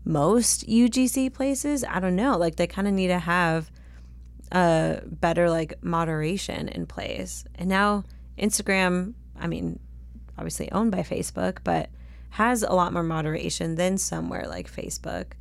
most 0.06 0.68
UGC 0.68 1.34
places? 1.34 1.84
I 1.84 2.00
don't 2.00 2.16
know. 2.16 2.38
Like 2.38 2.56
they 2.56 2.68
kind 2.68 2.88
of 2.88 2.94
need 2.94 3.08
to 3.08 3.20
have 3.20 3.72
a 4.52 5.02
better 5.06 5.50
like 5.50 5.84
moderation 5.84 6.68
in 6.70 6.86
place. 6.86 7.44
And 7.56 7.70
now 7.70 8.04
Instagram, 8.38 9.14
I 9.40 9.48
mean, 9.48 9.80
obviously 10.38 10.72
owned 10.72 10.92
by 10.92 11.00
Facebook, 11.00 11.60
but 11.64 11.90
has 12.32 12.64
a 12.64 12.74
lot 12.74 12.94
more 12.94 13.04
moderation 13.04 13.76
than 13.76 13.98
somewhere 13.98 14.48
like 14.48 14.72
Facebook, 14.72 15.34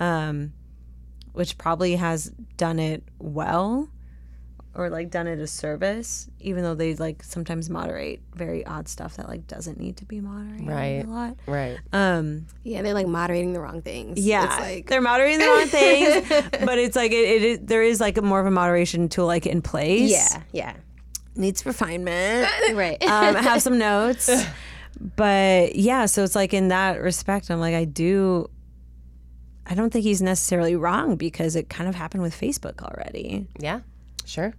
um, 0.00 0.52
which 1.32 1.58
probably 1.58 1.96
has 1.96 2.30
done 2.56 2.78
it 2.78 3.02
well 3.18 3.88
or 4.74 4.90
like 4.90 5.10
done 5.10 5.26
it 5.26 5.38
a 5.40 5.46
service, 5.46 6.28
even 6.40 6.62
though 6.62 6.74
they 6.74 6.94
like 6.94 7.22
sometimes 7.24 7.68
moderate 7.68 8.20
very 8.34 8.64
odd 8.64 8.86
stuff 8.88 9.16
that 9.16 9.28
like 9.28 9.46
doesn't 9.48 9.78
need 9.78 9.96
to 9.96 10.04
be 10.04 10.20
moderated 10.20 10.68
Right. 10.68 11.04
a 11.04 11.08
lot. 11.08 11.36
Right. 11.46 11.78
Um, 11.92 12.46
Yeah, 12.62 12.82
they're 12.82 12.94
like 12.94 13.08
moderating 13.08 13.52
the 13.54 13.60
wrong 13.60 13.82
things. 13.82 14.20
yeah, 14.20 14.44
It's 14.44 14.60
like 14.60 14.86
they're 14.86 15.00
moderating 15.00 15.40
the 15.40 15.46
wrong 15.46 15.66
things, 15.66 16.28
but 16.64 16.78
it's 16.78 16.94
like 16.94 17.10
it, 17.12 17.16
it, 17.28 17.42
is 17.42 17.58
there 17.62 17.82
is 17.82 18.00
like 18.00 18.18
a 18.18 18.22
more 18.22 18.38
of 18.40 18.46
a 18.46 18.50
moderation 18.52 19.08
tool 19.08 19.26
like 19.26 19.46
in 19.46 19.62
place. 19.62 20.10
Yeah, 20.12 20.42
yeah. 20.52 20.72
needs 21.34 21.64
refinement. 21.66 22.48
Right. 22.74 23.02
um, 23.02 23.34
have 23.34 23.62
some 23.62 23.78
notes, 23.88 24.30
but 25.16 25.74
yeah, 25.76 26.06
so 26.06 26.22
it's 26.22 26.34
like 26.36 26.54
in 26.54 26.68
that 26.68 27.00
respect, 27.00 27.50
I'm 27.50 27.60
like 27.60 27.74
I 27.74 27.84
do. 27.84 28.48
I 29.70 29.74
don't 29.74 29.92
think 29.92 30.02
he's 30.04 30.22
necessarily 30.22 30.76
wrong 30.76 31.16
because 31.16 31.54
it 31.54 31.68
kind 31.68 31.88
of 31.90 31.94
happened 31.94 32.22
with 32.22 32.38
Facebook 32.38 32.80
already. 32.82 33.46
Yeah. 33.58 33.80
Sure. 34.28 34.52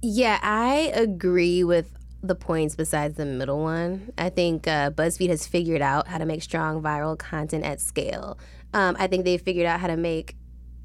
Yeah, 0.00 0.38
I 0.42 0.92
agree 0.94 1.62
with 1.62 1.90
the 2.22 2.34
points 2.34 2.74
besides 2.74 3.16
the 3.16 3.26
middle 3.26 3.60
one. 3.60 4.12
I 4.16 4.30
think 4.30 4.66
uh, 4.66 4.90
BuzzFeed 4.90 5.28
has 5.28 5.46
figured 5.46 5.82
out 5.82 6.08
how 6.08 6.18
to 6.18 6.24
make 6.24 6.42
strong 6.42 6.82
viral 6.82 7.18
content 7.18 7.64
at 7.64 7.80
scale. 7.80 8.38
Um, 8.72 8.96
I 8.98 9.08
think 9.08 9.24
they 9.24 9.36
figured 9.36 9.66
out 9.66 9.80
how 9.80 9.88
to 9.88 9.96
make. 9.96 10.36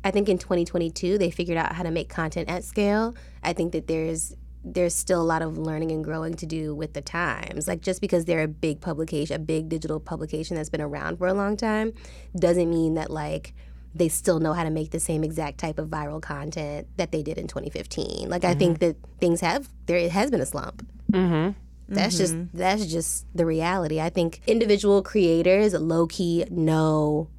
I 0.03 0.11
think 0.11 0.29
in 0.29 0.37
2022 0.37 1.17
they 1.17 1.29
figured 1.29 1.57
out 1.57 1.73
how 1.73 1.83
to 1.83 1.91
make 1.91 2.09
content 2.09 2.49
at 2.49 2.63
scale. 2.63 3.15
I 3.43 3.53
think 3.53 3.71
that 3.71 3.87
there's 3.87 4.35
there's 4.63 4.93
still 4.93 5.21
a 5.21 5.23
lot 5.23 5.41
of 5.41 5.57
learning 5.57 5.91
and 5.91 6.03
growing 6.03 6.33
to 6.35 6.45
do 6.45 6.75
with 6.75 6.93
the 6.93 7.01
times. 7.01 7.67
Like 7.67 7.81
just 7.81 8.01
because 8.01 8.25
they're 8.25 8.43
a 8.43 8.47
big 8.47 8.81
publication, 8.81 9.35
a 9.35 9.39
big 9.39 9.69
digital 9.69 9.99
publication 9.99 10.57
that's 10.57 10.69
been 10.69 10.81
around 10.81 11.17
for 11.17 11.27
a 11.27 11.33
long 11.33 11.55
time, 11.55 11.93
doesn't 12.37 12.69
mean 12.69 12.95
that 12.95 13.09
like 13.09 13.53
they 13.95 14.07
still 14.07 14.39
know 14.39 14.53
how 14.53 14.63
to 14.63 14.69
make 14.69 14.91
the 14.91 14.99
same 14.99 15.23
exact 15.23 15.57
type 15.57 15.79
of 15.79 15.87
viral 15.87 16.21
content 16.21 16.87
that 16.97 17.11
they 17.11 17.23
did 17.23 17.37
in 17.37 17.47
2015. 17.47 18.29
Like 18.29 18.43
I 18.43 18.53
think 18.53 18.79
that 18.79 18.95
things 19.19 19.41
have 19.41 19.67
there 19.85 20.07
has 20.09 20.29
been 20.29 20.41
a 20.41 20.45
slump. 20.45 20.85
Mm-hmm. 21.11 21.51
That's 21.93 22.17
just 22.17 22.35
that's 22.53 22.85
just 22.85 23.25
the 23.35 23.45
reality. 23.45 23.99
I 23.99 24.09
think 24.09 24.41
individual 24.45 25.01
creators 25.01 25.73
low 25.73 26.05
key 26.05 26.45
know 26.51 27.29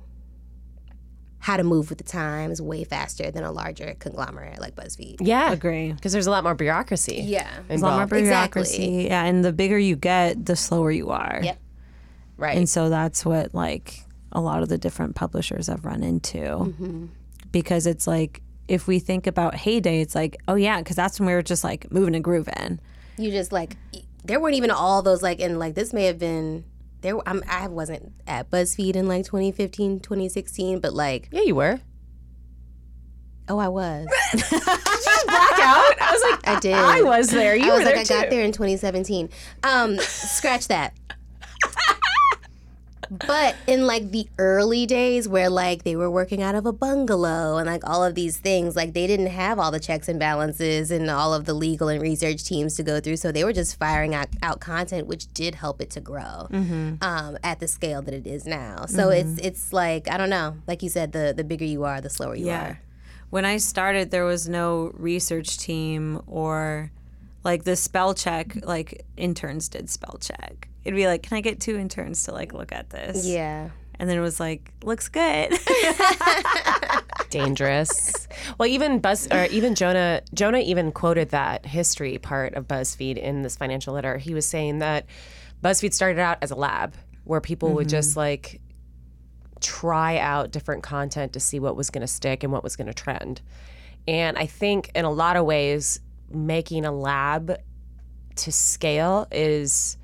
how 1.38 1.56
to 1.56 1.64
move 1.64 1.88
with 1.88 1.98
the 1.98 2.04
times 2.04 2.60
way 2.60 2.84
faster 2.84 3.30
than 3.30 3.44
a 3.44 3.50
larger 3.50 3.94
conglomerate 3.98 4.60
like 4.60 4.74
BuzzFeed. 4.76 5.16
Yeah. 5.20 5.52
Agree. 5.52 5.92
Because 5.92 6.12
there's 6.12 6.26
a 6.26 6.30
lot 6.30 6.44
more 6.44 6.54
bureaucracy. 6.54 7.22
Yeah. 7.24 7.48
There's 7.66 7.80
a 7.80 7.86
lot 7.86 7.96
more 7.96 8.06
bureaucracy. 8.06 8.74
Exactly. 8.74 9.06
Yeah, 9.06 9.24
and 9.24 9.42
the 9.42 9.52
bigger 9.52 9.78
you 9.78 9.96
get, 9.96 10.44
the 10.44 10.56
slower 10.56 10.90
you 10.90 11.10
are. 11.10 11.40
Yep. 11.42 11.58
Right. 12.36 12.58
And 12.58 12.68
so 12.68 12.90
that's 12.90 13.24
what 13.24 13.54
like 13.54 14.04
a 14.32 14.40
lot 14.40 14.62
of 14.62 14.68
the 14.68 14.78
different 14.78 15.14
publishers 15.14 15.68
I've 15.68 15.84
run 15.84 16.02
into. 16.02 17.08
Because 17.52 17.86
it's 17.86 18.06
like 18.06 18.42
if 18.68 18.86
we 18.86 19.00
think 19.00 19.26
about 19.26 19.54
heyday, 19.56 20.00
it's 20.00 20.14
like, 20.14 20.36
oh 20.46 20.54
yeah, 20.54 20.78
because 20.78 20.94
that's 20.96 21.18
when 21.18 21.26
we 21.26 21.32
were 21.34 21.42
just 21.42 21.64
like 21.64 21.90
moving 21.90 22.14
and 22.14 22.22
grooving. 22.22 22.78
You 23.18 23.30
just 23.30 23.50
like 23.52 23.76
there 24.24 24.38
weren't 24.38 24.54
even 24.54 24.70
all 24.70 25.02
those 25.02 25.22
like 25.22 25.40
and 25.40 25.58
like 25.58 25.74
this 25.74 25.92
may 25.92 26.04
have 26.04 26.18
been 26.18 26.64
there 27.00 27.16
I'm, 27.26 27.42
I 27.48 27.66
wasn't 27.68 28.12
at 28.26 28.50
BuzzFeed 28.50 28.94
in 28.94 29.08
like 29.08 29.24
2015, 29.24 30.00
2016, 30.00 30.80
but 30.80 30.92
like 30.94 31.28
yeah, 31.32 31.42
you 31.42 31.54
were. 31.54 31.80
oh 33.48 33.58
I 33.58 33.68
was. 33.68 34.06
did 34.32 34.40
You 34.42 34.58
just 34.60 35.26
black 35.26 35.58
out. 35.58 36.00
I 36.00 36.10
was 36.12 36.22
like, 36.30 36.48
I 36.48 36.60
did. 36.60 36.74
I 36.74 37.02
was 37.02 37.30
there. 37.30 37.56
You 37.56 37.64
I 37.64 37.68
were 37.68 37.74
was 37.76 37.84
there 37.84 37.96
like, 37.96 38.06
too. 38.06 38.14
I 38.14 38.20
got 38.22 38.30
there 38.30 38.44
in 38.44 38.52
2017. 38.52 39.28
Um, 39.64 39.98
scratch 39.98 40.68
that. 40.68 40.94
But 43.10 43.56
in 43.66 43.86
like 43.86 44.12
the 44.12 44.28
early 44.38 44.86
days 44.86 45.28
where 45.28 45.50
like 45.50 45.82
they 45.82 45.96
were 45.96 46.10
working 46.10 46.42
out 46.42 46.54
of 46.54 46.64
a 46.64 46.72
bungalow 46.72 47.56
and 47.56 47.66
like 47.66 47.82
all 47.88 48.04
of 48.04 48.14
these 48.14 48.36
things, 48.38 48.76
like 48.76 48.92
they 48.92 49.06
didn't 49.08 49.26
have 49.26 49.58
all 49.58 49.72
the 49.72 49.80
checks 49.80 50.08
and 50.08 50.18
balances 50.18 50.90
and 50.92 51.10
all 51.10 51.34
of 51.34 51.44
the 51.44 51.52
legal 51.54 51.88
and 51.88 52.00
research 52.00 52.44
teams 52.44 52.76
to 52.76 52.84
go 52.84 53.00
through. 53.00 53.16
So 53.16 53.32
they 53.32 53.42
were 53.42 53.52
just 53.52 53.76
firing 53.78 54.14
out, 54.14 54.28
out 54.42 54.60
content, 54.60 55.08
which 55.08 55.32
did 55.34 55.56
help 55.56 55.80
it 55.80 55.90
to 55.90 56.00
grow 56.00 56.46
um, 57.02 57.36
at 57.42 57.58
the 57.58 57.66
scale 57.66 58.00
that 58.02 58.14
it 58.14 58.26
is 58.28 58.46
now. 58.46 58.86
So 58.86 59.08
it's 59.10 59.38
it's 59.44 59.72
like 59.72 60.08
I 60.08 60.16
don't 60.16 60.30
know, 60.30 60.56
like 60.68 60.82
you 60.82 60.88
said, 60.88 61.10
the 61.12 61.34
the 61.36 61.44
bigger 61.44 61.64
you 61.64 61.84
are, 61.84 62.00
the 62.00 62.10
slower 62.10 62.36
you 62.36 62.46
are. 62.68 62.80
When 63.30 63.44
I 63.44 63.58
started, 63.58 64.10
there 64.10 64.24
was 64.24 64.48
no 64.48 64.92
research 64.94 65.58
team 65.58 66.20
or 66.26 66.90
like 67.44 67.64
the 67.64 67.74
spell 67.76 68.14
check, 68.14 68.56
like 68.64 69.04
interns 69.16 69.68
did 69.68 69.88
spell 69.90 70.18
check. 70.20 70.68
It'd 70.84 70.96
be 70.96 71.06
like, 71.06 71.22
can 71.22 71.36
I 71.36 71.40
get 71.40 71.60
two 71.60 71.76
interns 71.76 72.24
to 72.24 72.32
like 72.32 72.52
look 72.52 72.72
at 72.72 72.90
this? 72.90 73.26
Yeah. 73.26 73.70
And 73.98 74.08
then 74.08 74.16
it 74.16 74.22
was 74.22 74.40
like, 74.40 74.72
looks 74.82 75.08
good. 75.08 75.52
dangerous. 77.30 78.28
well, 78.58 78.68
even 78.68 78.98
Buzz 78.98 79.28
or 79.30 79.44
even 79.46 79.74
Jonah 79.74 80.20
Jonah 80.34 80.58
even 80.58 80.92
quoted 80.92 81.30
that 81.30 81.64
history 81.64 82.18
part 82.18 82.54
of 82.54 82.68
BuzzFeed 82.68 83.16
in 83.16 83.42
this 83.42 83.56
financial 83.56 83.94
letter. 83.94 84.18
He 84.18 84.34
was 84.34 84.46
saying 84.46 84.80
that 84.80 85.06
BuzzFeed 85.62 85.94
started 85.94 86.20
out 86.20 86.38
as 86.42 86.50
a 86.50 86.56
lab 86.56 86.94
where 87.24 87.40
people 87.40 87.72
would 87.74 87.86
mm-hmm. 87.86 87.96
just 87.96 88.16
like 88.16 88.60
try 89.60 90.18
out 90.18 90.50
different 90.50 90.82
content 90.82 91.32
to 91.34 91.40
see 91.40 91.60
what 91.60 91.76
was 91.76 91.90
going 91.90 92.00
to 92.00 92.08
stick 92.08 92.42
and 92.42 92.52
what 92.52 92.64
was 92.64 92.76
going 92.76 92.86
to 92.86 92.94
trend. 92.94 93.40
And 94.08 94.36
I 94.36 94.46
think 94.46 94.90
in 94.94 95.04
a 95.04 95.10
lot 95.10 95.36
of 95.36 95.44
ways 95.44 96.00
making 96.30 96.84
a 96.84 96.92
lab 96.92 97.56
to 98.36 98.52
scale 98.52 99.26
is 99.30 99.96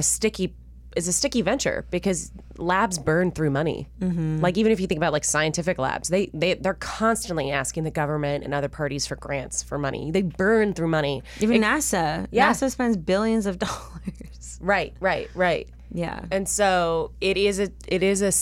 a 0.00 0.02
sticky 0.02 0.54
is 0.96 1.06
a 1.06 1.12
sticky 1.12 1.40
venture 1.42 1.86
because 1.92 2.32
labs 2.56 2.98
burn 2.98 3.30
through 3.30 3.50
money. 3.50 3.88
Mm-hmm. 4.00 4.40
Like 4.40 4.58
even 4.58 4.72
if 4.72 4.80
you 4.80 4.88
think 4.88 4.98
about 4.98 5.12
like 5.12 5.24
scientific 5.24 5.78
labs, 5.78 6.08
they 6.08 6.30
they 6.34 6.54
they're 6.54 6.74
constantly 6.74 7.52
asking 7.52 7.84
the 7.84 7.90
government 7.90 8.42
and 8.42 8.52
other 8.52 8.68
parties 8.68 9.06
for 9.06 9.14
grants 9.16 9.62
for 9.62 9.78
money. 9.78 10.10
They 10.10 10.22
burn 10.22 10.74
through 10.74 10.88
money. 10.88 11.22
Even 11.40 11.62
NASA. 11.62 12.26
Yeah. 12.32 12.50
NASA 12.50 12.70
spends 12.70 12.96
billions 12.96 13.46
of 13.46 13.58
dollars. 13.66 14.58
Right, 14.60 14.94
right, 15.00 15.30
right. 15.34 15.68
Yeah. 15.92 16.20
And 16.30 16.48
so 16.48 17.12
it 17.20 17.36
is 17.36 17.60
a 17.60 17.68
it 17.86 18.02
is 18.02 18.22
a 18.22 18.32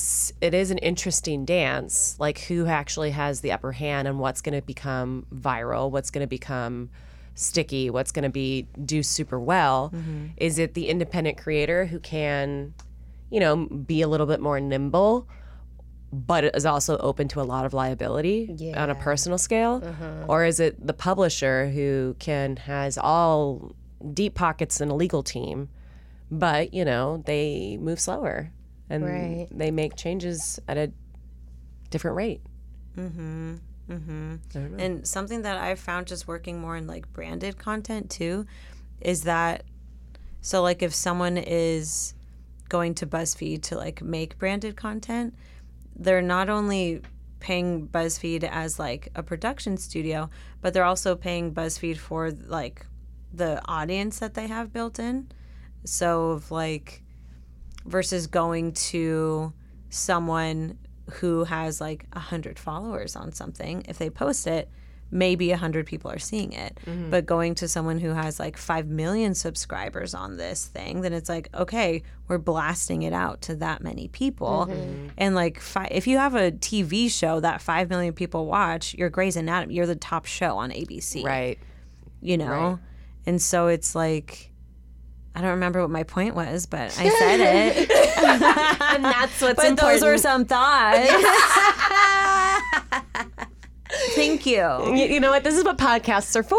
it 0.47 0.55
is 0.55 0.71
an 0.71 0.79
interesting 0.79 1.45
dance 1.45 2.17
like 2.19 2.39
who 2.41 2.67
actually 2.67 3.11
has 3.11 3.41
the 3.41 3.53
upper 3.53 3.73
hand 3.73 4.07
and 4.07 4.19
what's 4.21 4.41
going 4.41 4.59
to 4.59 4.65
become 4.65 5.27
viral, 5.35 5.91
what's 5.91 6.11
going 6.11 6.25
to 6.25 6.29
become 6.29 6.91
sticky, 7.39 7.91
what's 7.91 8.13
going 8.13 8.25
to 8.25 8.29
be 8.31 8.67
do 8.85 9.03
super 9.03 9.39
well. 9.39 9.91
Mm-hmm. 9.95 10.27
Is 10.37 10.59
it 10.59 10.75
the 10.75 10.89
independent 10.89 11.39
creator 11.39 11.87
who 11.87 11.99
can 12.01 12.75
you 13.31 13.41
know 13.41 13.67
be 13.67 14.03
a 14.03 14.09
little 14.09 14.27
bit 14.27 14.41
more 14.41 14.59
nimble 14.61 15.29
but 16.11 16.43
is 16.57 16.65
also 16.65 16.97
open 16.99 17.29
to 17.29 17.39
a 17.41 17.45
lot 17.45 17.67
of 17.67 17.75
liability 17.75 18.73
on 18.75 18.89
a 18.89 18.95
personal 18.95 19.37
scale? 19.37 19.83
Uh-huh. 19.85 20.25
Or 20.27 20.45
is 20.47 20.59
it 20.59 20.87
the 20.87 20.95
publisher 20.95 21.69
who 21.69 22.17
can 22.19 22.57
has 22.57 22.97
all 22.97 23.75
deep 24.15 24.35
pockets 24.35 24.81
and 24.81 24.91
a 24.91 24.95
legal 24.95 25.23
team 25.23 25.69
but 26.31 26.73
you 26.73 26.85
know 26.85 27.23
they 27.27 27.77
move 27.81 27.99
slower 27.99 28.53
and 28.89 29.05
Right. 29.05 29.49
they 29.51 29.71
make 29.71 29.97
changes 29.97 30.61
at 30.69 30.77
a 30.79 30.93
different 31.91 32.17
rate 32.17 32.41
mm-hmm. 32.97 33.57
Mm-hmm. 33.91 34.79
And 34.79 35.07
something 35.07 35.43
that 35.43 35.57
I've 35.57 35.81
found 35.81 36.07
just 36.07 36.29
working 36.29 36.61
more 36.61 36.77
in 36.77 36.87
like 36.87 37.11
branded 37.13 37.59
content 37.59 38.11
too 38.11 38.47
is 39.01 39.23
that 39.23 39.65
so 40.41 40.63
like 40.63 40.83
if 40.83 40.95
someone 40.95 41.37
is 41.37 42.15
going 42.69 42.95
to 42.97 43.07
BuzzFeed 43.07 43.63
to 43.63 43.77
like 43.77 44.03
make 44.03 44.39
branded 44.39 44.77
content, 44.77 45.35
they're 45.97 46.23
not 46.23 46.49
only 46.49 47.03
paying 47.41 47.89
BuzzFeed 47.89 48.45
as 48.45 48.79
like 48.79 49.09
a 49.15 49.23
production 49.23 49.77
studio, 49.77 50.29
but 50.61 50.75
they're 50.75 50.85
also 50.85 51.15
paying 51.15 51.55
BuzzFeed 51.55 51.97
for 51.97 52.31
like 52.31 52.87
the 53.33 53.61
audience 53.67 54.19
that 54.19 54.35
they 54.35 54.47
have 54.47 54.73
built 54.73 54.99
in. 54.99 55.29
So 55.85 56.31
of 56.31 56.51
like 56.51 57.03
versus 57.87 58.27
going 58.27 58.73
to 58.73 59.53
someone 59.91 60.79
who 61.15 61.45
has 61.45 61.81
like 61.81 62.07
a 62.13 62.21
hundred 62.21 62.59
followers 62.59 63.17
on 63.17 63.33
something, 63.33 63.85
if 63.89 63.99
they 63.99 64.11
post 64.11 64.47
it, 64.47 64.69
maybe 65.11 65.51
a 65.53 65.57
hundred 65.57 65.87
people 65.87 66.11
are 66.11 66.19
seeing 66.19 66.53
it. 66.53 66.79
Mm-hmm. 66.87 67.11
But 67.11 67.25
going 67.25 67.55
to 67.57 67.69
someone 67.69 67.99
who 67.99 68.11
has 68.11 68.39
like 68.39 68.57
five 68.59 68.87
million 68.89 69.35
subscribers 69.35 70.13
on 70.15 70.37
this 70.37 70.67
thing, 70.67 71.01
then 71.01 71.15
it's 71.15 71.29
like, 71.31 71.49
okay, 71.55 72.03
we're 72.29 72.37
blasting 72.39 73.03
it 73.03 73.15
out 73.15 73.41
to 73.43 73.57
that 73.57 73.83
many 73.83 74.09
people. 74.09 74.67
Mm-hmm. 74.69 74.81
Mm-hmm. 74.81 75.07
And 75.17 75.35
like, 75.35 75.61
fi- 75.61 75.89
if 75.91 76.07
you 76.07 76.19
have 76.19 76.35
a 76.35 76.53
TV 76.53 77.11
show 77.11 77.41
that 77.41 77.63
five 77.63 77.89
million 77.89 78.13
people 78.13 78.45
watch, 78.47 78.95
you're 78.95 79.09
Grey's 79.09 79.37
Anatomy, 79.37 79.75
you're 79.75 79.87
the 79.87 79.97
top 79.97 80.27
show 80.27 80.59
on 80.59 80.71
ABC 80.71 81.25
Right. 81.25 81.59
you 82.21 82.37
know? 82.37 82.79
And 83.25 83.41
so 83.41 83.69
it's 83.69 83.95
like, 83.95 84.53
I 85.39 85.41
don't 85.41 85.51
remember 85.51 85.81
what 85.81 85.91
my 85.91 86.03
point 86.03 86.35
was, 86.35 86.67
but 86.67 86.99
I 86.99 87.09
said 87.19 87.41
it. 87.41 87.91
And 88.19 89.05
that's 89.05 89.41
what's 89.41 89.55
but 89.57 89.67
important. 89.67 89.77
those 89.77 90.03
were 90.03 90.19
some 90.19 90.45
thoughts. 90.45 91.09
Thank 94.17 94.45
you. 94.47 94.97
you, 94.97 95.07
you 95.07 95.21
know 95.21 95.31
what? 95.31 95.45
This 95.45 95.57
is 95.57 95.63
what 95.65 95.79
podcasts 95.79 96.35
are 96.35 96.43
for. 96.43 96.59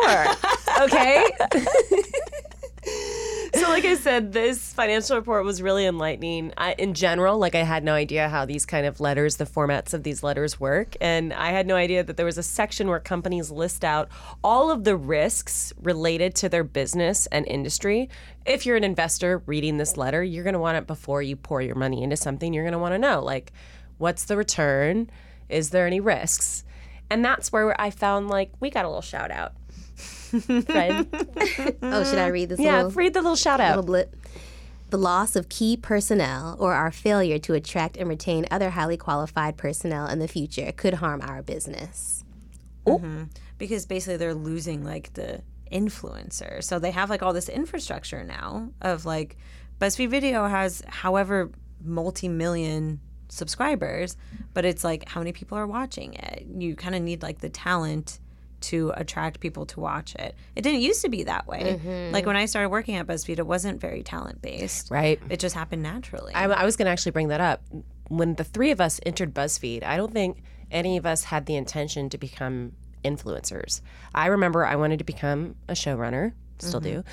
Okay. 0.84 1.26
So, 3.60 3.68
like 3.68 3.84
I 3.84 3.96
said, 3.96 4.32
this 4.32 4.74
financial 4.74 5.18
report 5.18 5.44
was 5.44 5.62
really 5.62 5.86
enlightening. 5.86 6.54
I, 6.58 6.74
in 6.74 6.94
general, 6.94 7.38
like 7.38 7.56
I 7.56 7.64
had 7.64 7.84
no 7.84 7.94
idea 7.94 8.30
how 8.30 8.46
these 8.46 8.66
kind 8.66 8.86
of 8.86 9.02
letters, 9.02 9.36
the 9.36 9.46
formats 9.46 9.94
of 9.94 10.04
these 10.04 10.24
letters 10.24 10.60
work, 10.60 10.96
and 11.02 11.34
I 11.34 11.50
had 11.50 11.68
no 11.68 11.76
idea 11.76 12.04
that 12.04 12.16
there 12.16 12.26
was 12.26 12.38
a 12.38 12.44
section 12.44 12.88
where 12.88 13.00
companies 13.00 13.52
list 13.52 13.84
out 13.84 14.08
all 14.44 14.72
of 14.72 14.86
the 14.86 14.96
risks 14.96 15.74
related 15.82 16.36
to 16.36 16.50
their 16.50 16.64
business 16.64 17.26
and 17.28 17.46
industry. 17.48 18.10
If 18.46 18.66
you're 18.66 18.78
an 18.78 18.86
investor 18.86 19.44
reading 19.46 19.78
this 19.78 19.98
letter, 19.98 20.24
you're 20.24 20.46
going 20.46 20.54
to 20.54 20.60
want 20.60 20.78
it 20.78 20.88
before 20.88 21.22
you 21.22 21.36
pour 21.36 21.62
your 21.62 21.76
money 21.76 22.02
into 22.02 22.16
something. 22.16 22.54
You're 22.54 22.64
going 22.64 22.72
to 22.72 22.80
want 22.80 22.94
to 22.94 23.00
know, 23.00 23.22
like, 23.22 23.52
what's 23.98 24.24
the 24.26 24.38
return? 24.38 25.10
Is 25.50 25.72
there 25.72 25.86
any 25.86 26.00
risks? 26.00 26.64
And 27.10 27.26
that's 27.26 27.52
where 27.52 27.80
I 27.80 27.90
found 27.90 28.30
like 28.30 28.52
we 28.60 28.70
got 28.70 28.86
a 28.86 28.88
little 28.88 29.02
shout 29.02 29.32
out. 29.32 29.54
Fred. 30.30 31.08
Oh, 31.82 32.04
should 32.04 32.20
I 32.20 32.28
read 32.28 32.50
this? 32.50 32.60
yeah, 32.60 32.78
little, 32.78 32.92
read 32.92 33.14
the 33.14 33.22
little 33.22 33.36
shout 33.36 33.60
out. 33.60 33.70
little 33.70 33.84
blip. 33.84 34.16
The 34.90 34.98
loss 34.98 35.36
of 35.36 35.50
key 35.50 35.78
personnel 35.78 36.56
or 36.60 36.74
our 36.74 36.92
failure 36.92 37.38
to 37.40 37.54
attract 37.54 37.98
and 37.98 38.10
retain 38.10 38.46
other 38.50 38.72
highly 38.72 38.98
qualified 38.98 39.58
personnel 39.58 40.08
in 40.08 40.20
the 40.20 40.28
future 40.28 40.72
could 40.76 40.96
harm 40.96 41.22
our 41.22 41.42
business. 41.42 42.24
Oh. 42.86 42.98
Mm-hmm. 42.98 43.24
Because 43.58 43.86
basically 43.86 44.18
they're 44.18 44.34
losing 44.34 44.84
like 44.84 45.14
the 45.14 45.42
influencer. 45.72 46.64
So 46.64 46.80
they 46.80 46.92
have 46.92 47.10
like 47.10 47.22
all 47.22 47.34
this 47.34 47.50
infrastructure 47.50 48.24
now 48.24 48.70
of 48.82 49.06
like 49.06 49.38
BuzzFeed 49.80 50.10
Video 50.10 50.48
has 50.48 50.82
however 50.88 51.52
multi 51.84 52.28
million 52.28 53.00
subscribers, 53.30 54.18
but 54.54 54.66
it's 54.66 54.84
like 54.84 55.08
how 55.08 55.22
many 55.22 55.32
people 55.32 55.58
are 55.58 55.68
watching 55.68 56.14
it. 56.16 56.46
You 56.58 56.76
kind 56.76 56.96
of 56.96 57.02
need 57.02 57.22
like 57.22 57.40
the 57.40 57.50
talent 57.50 58.20
to 58.62 58.92
attract 58.96 59.40
people 59.40 59.66
to 59.68 59.80
watch 59.80 60.16
it. 60.16 60.36
It 60.56 60.62
didn't 60.62 60.82
used 60.82 61.02
to 61.02 61.10
be 61.10 61.24
that 61.24 61.48
way. 61.48 61.80
Mm-hmm. 61.80 62.14
Like 62.14 62.26
when 62.26 62.36
I 62.36 62.46
started 62.46 62.70
working 62.70 62.96
at 62.96 63.08
BuzzFeed, 63.08 63.40
it 63.40 63.48
wasn't 63.48 63.80
very 63.80 64.04
talent 64.04 64.42
based. 64.42 64.92
Right. 64.92 65.20
It 65.30 65.40
just 65.40 65.56
happened 65.56 65.84
naturally. 65.84 66.34
I, 66.34 66.46
I 66.46 66.66
was 66.66 66.76
going 66.76 66.86
to 66.86 66.92
actually 66.92 67.12
bring 67.12 67.30
that 67.30 67.42
up. 67.42 67.62
When 68.10 68.36
the 68.36 68.44
three 68.44 68.72
of 68.72 68.82
us 68.82 69.00
entered 69.06 69.34
BuzzFeed, 69.34 69.84
I 69.84 69.98
don't 69.98 70.12
think 70.12 70.42
any 70.72 70.98
of 70.98 71.06
us 71.06 71.24
had 71.24 71.46
the 71.46 71.56
intention 71.56 72.10
to 72.10 72.18
become 72.18 72.74
influencers. 73.04 73.82
I 74.14 74.28
remember 74.28 74.66
I 74.66 74.76
wanted 74.76 75.00
to 75.00 75.06
become 75.06 75.56
a 75.68 75.74
showrunner, 75.74 76.34
still 76.60 76.82
mm-hmm. 76.82 77.02
do. 77.02 77.04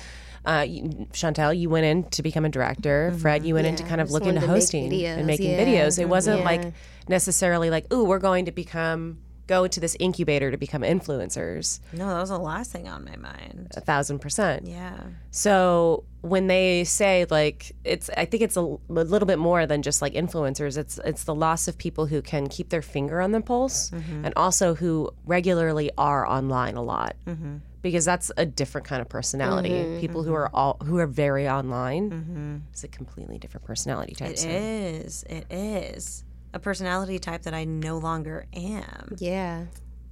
Uh, 0.45 0.61
you, 0.61 0.83
Chantel, 1.11 1.57
you 1.57 1.69
went 1.69 1.85
in 1.85 2.03
to 2.11 2.23
become 2.23 2.45
a 2.45 2.49
director. 2.49 3.09
Mm-hmm. 3.09 3.19
Fred, 3.19 3.45
you 3.45 3.53
went 3.53 3.67
in 3.67 3.75
to 3.75 3.83
kind 3.83 3.99
of 3.99 4.11
look 4.11 4.23
into 4.25 4.39
hosting 4.39 4.89
videos, 4.89 5.17
and 5.17 5.27
making 5.27 5.51
yeah. 5.51 5.65
videos. 5.65 5.99
It 5.99 6.07
wasn't 6.07 6.39
Yeah. 6.39 6.45
like 6.45 6.73
necessarily 7.09 7.69
like, 7.69 7.91
ooh, 7.91 8.05
we're 8.05 8.19
going 8.19 8.45
to 8.45 8.51
become 8.51 9.19
go 9.47 9.65
to 9.65 9.79
this 9.79 9.95
incubator 9.99 10.51
to 10.51 10.57
become 10.57 10.81
influencers. 10.81 11.79
no, 11.93 12.09
that 12.09 12.19
was 12.19 12.29
the 12.29 12.37
last 12.37 12.71
thing 12.71 12.87
on 12.87 13.05
my 13.05 13.15
mind. 13.15 13.71
A 13.75 13.81
thousand 13.81 14.19
percent. 14.19 14.67
Yeah. 14.67 14.97
So 15.31 16.03
when 16.21 16.47
they 16.47 16.83
say 16.83 17.25
like 17.29 17.71
it's, 17.83 18.09
I 18.15 18.25
think 18.25 18.43
it's 18.43 18.57
a, 18.57 18.61
a 18.61 18.79
little 18.89 19.25
bit 19.25 19.39
more 19.39 19.65
than 19.65 19.81
just 19.81 20.01
like 20.01 20.13
influencers. 20.13 20.77
It's 20.77 20.99
it's 21.05 21.23
the 21.23 21.33
loss 21.33 21.67
of 21.67 21.77
people 21.77 22.05
who 22.05 22.21
can 22.21 22.47
keep 22.47 22.69
their 22.69 22.81
finger 22.81 23.21
on 23.21 23.31
the 23.31 23.41
pulse, 23.41 23.89
mm-hmm. 23.91 24.25
and 24.25 24.33
also 24.35 24.75
who 24.75 25.09
regularly 25.25 25.91
are 25.97 26.27
online 26.27 26.75
a 26.75 26.83
lot, 26.83 27.15
mm-hmm. 27.25 27.57
because 27.81 28.03
that's 28.05 28.31
a 28.37 28.45
different 28.45 28.85
kind 28.85 29.01
of 29.01 29.07
personality. 29.09 29.69
Mm-hmm, 29.69 29.99
people 29.99 30.23
who 30.23 30.33
are 30.33 30.49
all 30.53 30.77
who 30.83 30.97
are 30.97 31.07
very 31.07 31.47
online 31.47 32.63
is 32.73 32.83
a 32.83 32.87
completely 32.89 33.37
different 33.37 33.65
personality 33.65 34.13
type. 34.13 34.31
It 34.31 34.39
so- 34.39 34.49
is. 34.49 35.23
It 35.29 35.45
is 35.49 36.23
a 36.57 36.59
personality 36.59 37.19
type 37.19 37.43
that 37.43 37.53
I 37.53 37.63
no 37.63 37.97
longer 37.99 38.45
am. 38.53 39.15
Yeah. 39.17 39.65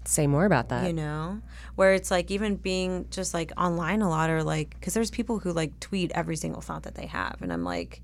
Say 0.06 0.28
more 0.28 0.46
about 0.46 0.70
that. 0.70 0.86
You 0.86 0.94
know, 0.94 1.42
where 1.76 1.94
it's 1.96 2.12
like 2.12 2.30
even 2.30 2.56
being 2.56 3.08
just 3.10 3.34
like 3.34 3.52
online 3.58 4.02
a 4.02 4.10
lot, 4.10 4.30
or 4.30 4.44
like 4.44 4.70
because 4.80 4.94
there's 4.94 5.10
people 5.10 5.40
who 5.40 5.52
like 5.52 5.80
tweet 5.80 6.12
every 6.14 6.36
single 6.36 6.62
thought 6.62 6.84
that 6.84 6.94
they 6.94 7.08
have, 7.08 7.42
and 7.42 7.52
I'm 7.52 7.64
like, 7.64 8.02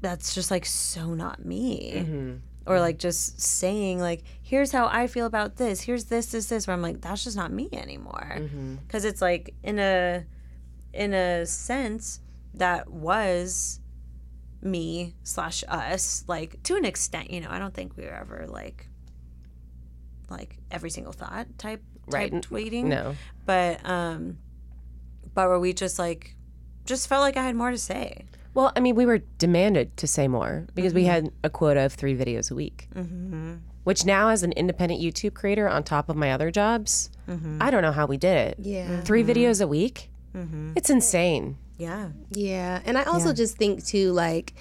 that's 0.00 0.34
just 0.34 0.50
like 0.52 0.64
so 0.64 1.14
not 1.14 1.44
me. 1.44 1.92
Mm-hmm. 1.96 2.36
Or 2.64 2.78
like 2.78 2.98
just 2.98 3.40
saying 3.40 3.98
like, 3.98 4.22
here's 4.40 4.70
how 4.70 4.86
I 4.86 5.08
feel 5.08 5.26
about 5.26 5.56
this. 5.56 5.80
Here's 5.80 6.04
this, 6.04 6.26
this, 6.26 6.46
this. 6.46 6.68
Where 6.68 6.74
I'm 6.74 6.82
like, 6.82 7.00
that's 7.00 7.24
just 7.24 7.36
not 7.36 7.50
me 7.50 7.68
anymore. 7.72 8.36
Mm-hmm. 8.36 8.76
Because 8.76 9.04
it's 9.04 9.20
like 9.20 9.52
in 9.64 9.80
a, 9.80 10.24
in 10.92 11.12
a 11.12 11.44
sense, 11.44 12.20
that 12.54 12.88
was 12.88 13.80
me 14.62 15.14
slash 15.24 15.64
us 15.68 16.24
like 16.28 16.62
to 16.62 16.76
an 16.76 16.84
extent 16.84 17.30
you 17.30 17.40
know 17.40 17.48
i 17.50 17.58
don't 17.58 17.74
think 17.74 17.96
we 17.96 18.04
were 18.04 18.10
ever 18.14 18.46
like 18.48 18.88
like 20.30 20.56
every 20.70 20.90
single 20.90 21.12
thought 21.12 21.46
type 21.58 21.82
Right. 22.06 22.32
type 22.32 22.42
tweeting 22.42 22.84
No. 22.86 23.14
but 23.46 23.84
um 23.88 24.38
but 25.34 25.48
where 25.48 25.60
we 25.60 25.72
just 25.72 25.98
like 25.98 26.34
just 26.84 27.08
felt 27.08 27.20
like 27.22 27.36
i 27.36 27.42
had 27.44 27.54
more 27.54 27.70
to 27.70 27.78
say 27.78 28.24
Well, 28.54 28.70
I 28.76 28.80
mean, 28.80 28.96
we 28.96 29.06
were 29.06 29.20
demanded 29.38 29.96
to 29.96 30.06
say 30.06 30.28
more 30.28 30.66
because 30.74 30.92
we 30.92 31.04
had 31.04 31.30
a 31.42 31.48
quota 31.48 31.86
of 31.86 31.94
three 31.94 32.14
videos 32.14 32.50
a 32.50 32.54
week. 32.54 32.86
Mm-hmm. 32.94 33.54
Which 33.84 34.04
now, 34.04 34.28
as 34.28 34.42
an 34.42 34.52
independent 34.52 35.00
YouTube 35.00 35.32
creator, 35.32 35.66
on 35.70 35.82
top 35.84 36.10
of 36.10 36.16
my 36.16 36.32
other 36.32 36.50
jobs, 36.50 37.08
I 37.60 37.70
don't 37.70 37.80
know 37.80 37.92
how 37.92 38.04
we 38.04 38.18
did 38.18 38.36
it. 38.48 38.56
Yeah. 38.60 39.00
3 39.00 39.24
videos 39.24 39.62
a 39.64 39.66
week. 39.66 40.10
It's 40.76 40.90
insane. 40.90 41.56
Yeah 41.78 42.10
Yeah. 42.30 42.80
And 42.84 42.96
I 42.96 43.04
also 43.04 43.32
just 43.32 43.56
think 43.56 43.84
too 43.84 44.12
like 44.12 44.54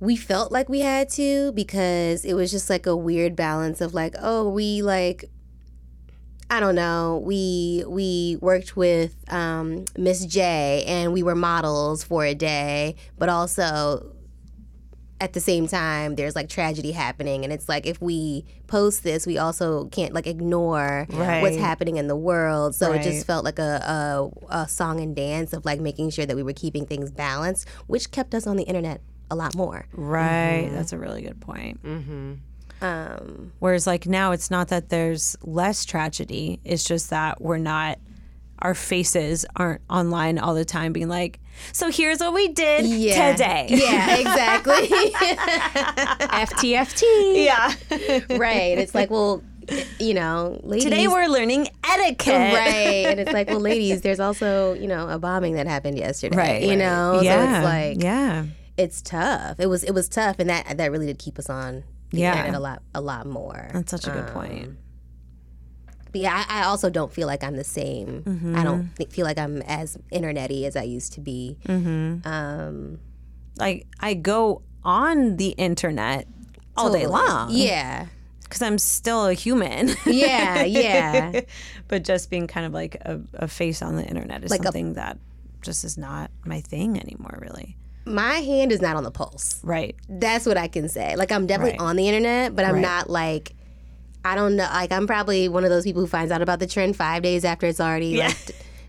we 0.00 0.16
felt 0.16 0.50
like 0.50 0.68
we 0.68 0.80
had 0.80 1.10
to 1.10 1.52
because 1.52 2.24
it 2.24 2.34
was 2.34 2.50
just 2.50 2.70
like 2.70 2.86
a 2.86 2.96
weird 2.96 3.36
balance 3.36 3.80
of 3.80 3.92
like, 3.92 4.14
oh, 4.20 4.48
we 4.48 4.82
like 4.82 5.26
I 6.52 6.58
don't 6.58 6.74
know. 6.74 7.22
We 7.24 7.84
we 7.86 8.36
worked 8.40 8.76
with 8.76 9.14
um, 9.32 9.84
Miss 9.96 10.26
J 10.26 10.84
and 10.86 11.12
we 11.12 11.22
were 11.22 11.36
models 11.36 12.02
for 12.02 12.24
a 12.24 12.34
day, 12.34 12.96
but 13.18 13.28
also 13.28 14.12
at 15.20 15.34
the 15.34 15.40
same 15.40 15.66
time 15.68 16.16
there's 16.16 16.34
like 16.34 16.48
tragedy 16.48 16.92
happening 16.92 17.44
and 17.44 17.52
it's 17.52 17.68
like 17.68 17.86
if 17.86 18.00
we 18.00 18.44
post 18.66 19.02
this 19.04 19.26
we 19.26 19.36
also 19.36 19.84
can't 19.86 20.14
like 20.14 20.26
ignore 20.26 21.06
what's 21.42 21.56
happening 21.56 21.96
in 21.98 22.06
the 22.06 22.16
world. 22.16 22.74
So 22.74 22.92
it 22.92 23.02
just 23.02 23.26
felt 23.26 23.44
like 23.44 23.58
a, 23.58 24.30
a 24.50 24.62
a 24.62 24.68
song 24.68 24.98
and 25.00 25.14
dance 25.14 25.52
of 25.52 25.64
like 25.64 25.78
making 25.80 26.10
sure 26.10 26.24
that 26.26 26.34
we 26.34 26.42
were 26.42 26.54
keeping 26.54 26.86
things 26.86 27.10
balanced 27.10 27.68
which 27.86 28.10
kept 28.10 28.34
us 28.34 28.46
on 28.46 28.56
the 28.56 28.64
internet 28.64 29.02
a 29.30 29.36
lot 29.36 29.54
more. 29.54 29.86
Right. 29.92 30.68
That's 30.72 30.92
a 30.92 30.98
really 30.98 31.22
good 31.22 31.40
point. 31.40 31.80
Um 32.82 33.52
whereas 33.58 33.86
like 33.86 34.06
now 34.06 34.32
it's 34.32 34.50
not 34.50 34.68
that 34.68 34.88
there's 34.88 35.36
less 35.42 35.84
tragedy 35.84 36.60
it's 36.64 36.82
just 36.84 37.10
that 37.10 37.40
we're 37.42 37.58
not 37.58 37.98
our 38.62 38.74
faces 38.74 39.44
aren't 39.56 39.80
online 39.88 40.38
all 40.38 40.54
the 40.54 40.64
time 40.64 40.92
being 40.92 41.08
like 41.08 41.40
so 41.72 41.90
here's 41.90 42.20
what 42.20 42.32
we 42.32 42.48
did 42.48 42.86
yeah. 42.86 43.32
today. 43.32 43.66
Yeah 43.70 44.16
exactly. 44.16 44.88
FTFT. 46.30 47.44
yeah. 47.44 47.74
Right. 48.36 48.78
It's 48.78 48.94
like 48.94 49.10
well 49.10 49.42
you 49.98 50.14
know 50.14 50.58
ladies 50.62 50.84
today 50.84 51.06
we're 51.06 51.26
learning 51.26 51.68
etiquette. 51.84 52.54
Right. 52.54 53.06
And 53.06 53.20
it's 53.20 53.32
like 53.32 53.48
well 53.48 53.60
ladies 53.70 54.02
there's 54.02 54.20
also 54.20 54.72
you 54.74 54.86
know 54.88 55.08
a 55.08 55.18
bombing 55.18 55.54
that 55.54 55.66
happened 55.66 55.98
yesterday 55.98 56.36
Right. 56.36 56.62
you 56.62 56.76
know? 56.76 57.20
Yeah 57.22 57.44
so 57.44 57.56
it's 57.56 57.64
like 57.64 58.02
yeah. 58.02 58.44
it's 58.76 59.02
tough. 59.02 59.60
It 59.60 59.66
was 59.66 59.84
it 59.84 59.92
was 59.92 60.08
tough 60.08 60.36
and 60.38 60.48
that 60.50 60.78
that 60.78 60.90
really 60.90 61.06
did 61.06 61.18
keep 61.18 61.38
us 61.38 61.50
on 61.50 61.84
the 62.10 62.18
Yeah. 62.20 62.38
internet 62.38 62.54
a 62.54 62.60
lot 62.60 62.82
a 62.94 63.00
lot 63.00 63.26
more. 63.26 63.70
That's 63.72 63.90
such 63.90 64.06
a 64.06 64.10
good 64.10 64.28
point 64.28 64.68
um, 64.68 64.78
but 66.12 66.20
yeah 66.20 66.44
I, 66.48 66.60
I 66.60 66.64
also 66.64 66.90
don't 66.90 67.12
feel 67.12 67.26
like 67.26 67.42
i'm 67.44 67.56
the 67.56 67.64
same 67.64 68.22
Mm-hmm. 68.22 68.56
i 68.56 68.62
don't 68.64 68.90
th- 68.96 69.10
feel 69.10 69.24
like 69.24 69.38
i'm 69.38 69.62
as 69.62 69.96
internety 70.12 70.64
as 70.64 70.76
i 70.76 70.82
used 70.82 71.12
to 71.14 71.20
be 71.20 71.56
Mm-hmm. 71.66 72.26
um 72.26 72.98
like 73.58 73.86
I 74.00 74.14
go 74.14 74.62
on 74.84 75.36
the 75.36 75.48
internet 75.50 76.26
all 76.76 76.90
day 76.92 77.06
long. 77.06 77.50
Yeah. 77.50 78.06
because 78.42 78.62
I'm 78.62 78.78
still 78.78 79.26
a 79.26 79.34
human. 79.34 79.90
Yeah, 80.06 80.62
yeah. 80.64 81.40
but 81.88 82.02
just 82.04 82.30
being 82.30 82.46
kind 82.46 82.64
of 82.64 82.72
like 82.72 82.94
a, 83.02 83.20
a 83.34 83.48
face 83.48 83.82
on 83.82 83.96
the 83.96 84.04
internet 84.04 84.44
is 84.44 84.50
Like 84.50 84.60
a- 84.60 84.64
something 84.64 84.94
that 84.94 85.18
just 85.60 85.84
is 85.84 85.98
not 85.98 86.30
my 86.46 86.60
thing 86.62 86.98
anymore, 86.98 87.38
really. 87.42 87.76
My 88.06 88.34
hand 88.36 88.72
is 88.72 88.80
not 88.80 88.96
on 88.96 89.02
the 89.04 89.10
pulse. 89.10 89.60
Right. 89.62 89.94
That's 90.08 90.46
what 90.46 90.56
I 90.56 90.68
can 90.68 90.88
say. 90.88 91.16
Like 91.16 91.30
I'm 91.32 91.46
definitely 91.46 91.72
Right. 91.78 91.86
on 91.86 91.96
the 91.96 92.08
internet, 92.08 92.56
but 92.56 92.64
I'm 92.64 92.76
Right. 92.76 92.80
not 92.82 93.10
like 93.10 93.52
I 94.24 94.34
don't 94.34 94.56
know. 94.56 94.64
Like 94.72 94.92
I'm 94.92 95.06
probably 95.06 95.48
one 95.48 95.64
of 95.64 95.70
those 95.70 95.84
people 95.84 96.02
who 96.02 96.08
finds 96.08 96.30
out 96.32 96.42
about 96.42 96.58
the 96.58 96.66
trend 96.66 96.96
five 96.96 97.22
days 97.22 97.44
after 97.44 97.66
it's 97.66 97.80
already 97.80 98.18
like 98.18 98.36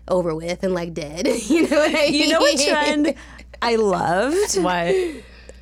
over 0.08 0.34
with 0.34 0.62
and 0.62 0.74
like 0.74 0.92
dead. 0.94 1.26
you 1.48 1.68
know 1.68 1.78
what 1.78 1.90
I 1.90 2.10
mean? 2.10 2.14
You 2.14 2.28
know 2.28 2.40
what 2.40 2.60
trend 2.60 3.14
I 3.62 3.76
loved? 3.76 4.58
What? 4.58 4.94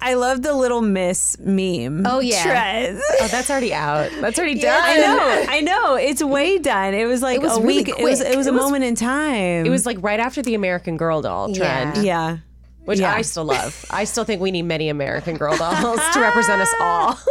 I 0.02 0.14
love 0.14 0.40
the 0.40 0.54
little 0.54 0.80
miss 0.80 1.36
meme. 1.40 2.06
Oh, 2.06 2.20
yeah. 2.20 2.42
trend. 2.42 3.02
Oh, 3.20 3.28
that's 3.28 3.50
already 3.50 3.74
out. 3.74 4.10
That's 4.22 4.38
already 4.38 4.58
Yeah. 4.58 4.62
done. 4.80 4.82
I 4.86 4.96
know, 4.96 5.44
I 5.50 5.60
know. 5.60 5.94
It's 5.96 6.22
way 6.22 6.56
done. 6.58 6.94
It 6.94 7.04
was 7.04 7.20
like 7.20 7.36
It 7.36 7.42
was 7.42 7.58
a 7.58 7.60
really 7.60 7.66
week. 7.84 7.88
It 7.90 8.02
was 8.02 8.22
it 8.22 8.34
was 8.34 8.46
a 8.46 8.52
was- 8.52 8.62
moment 8.62 8.84
in 8.84 8.94
time. 8.94 9.66
It 9.66 9.68
was 9.70 9.84
like 9.84 9.98
right 10.00 10.18
after 10.18 10.40
the 10.40 10.54
American 10.54 10.96
Girl 10.96 11.20
doll 11.20 11.54
trend, 11.54 11.96
Yeah. 11.98 12.02
yeah. 12.02 12.38
Which 12.84 12.98
Yeah. 13.00 13.14
I 13.14 13.22
still 13.22 13.44
love. 13.44 13.84
I 13.90 14.04
still 14.04 14.24
think 14.24 14.40
we 14.40 14.50
need 14.50 14.62
many 14.62 14.88
American 14.88 15.36
Girl 15.36 15.56
dolls 15.58 16.00
to 16.14 16.20
represent 16.20 16.60
us 16.62 16.72
all. 16.80 17.18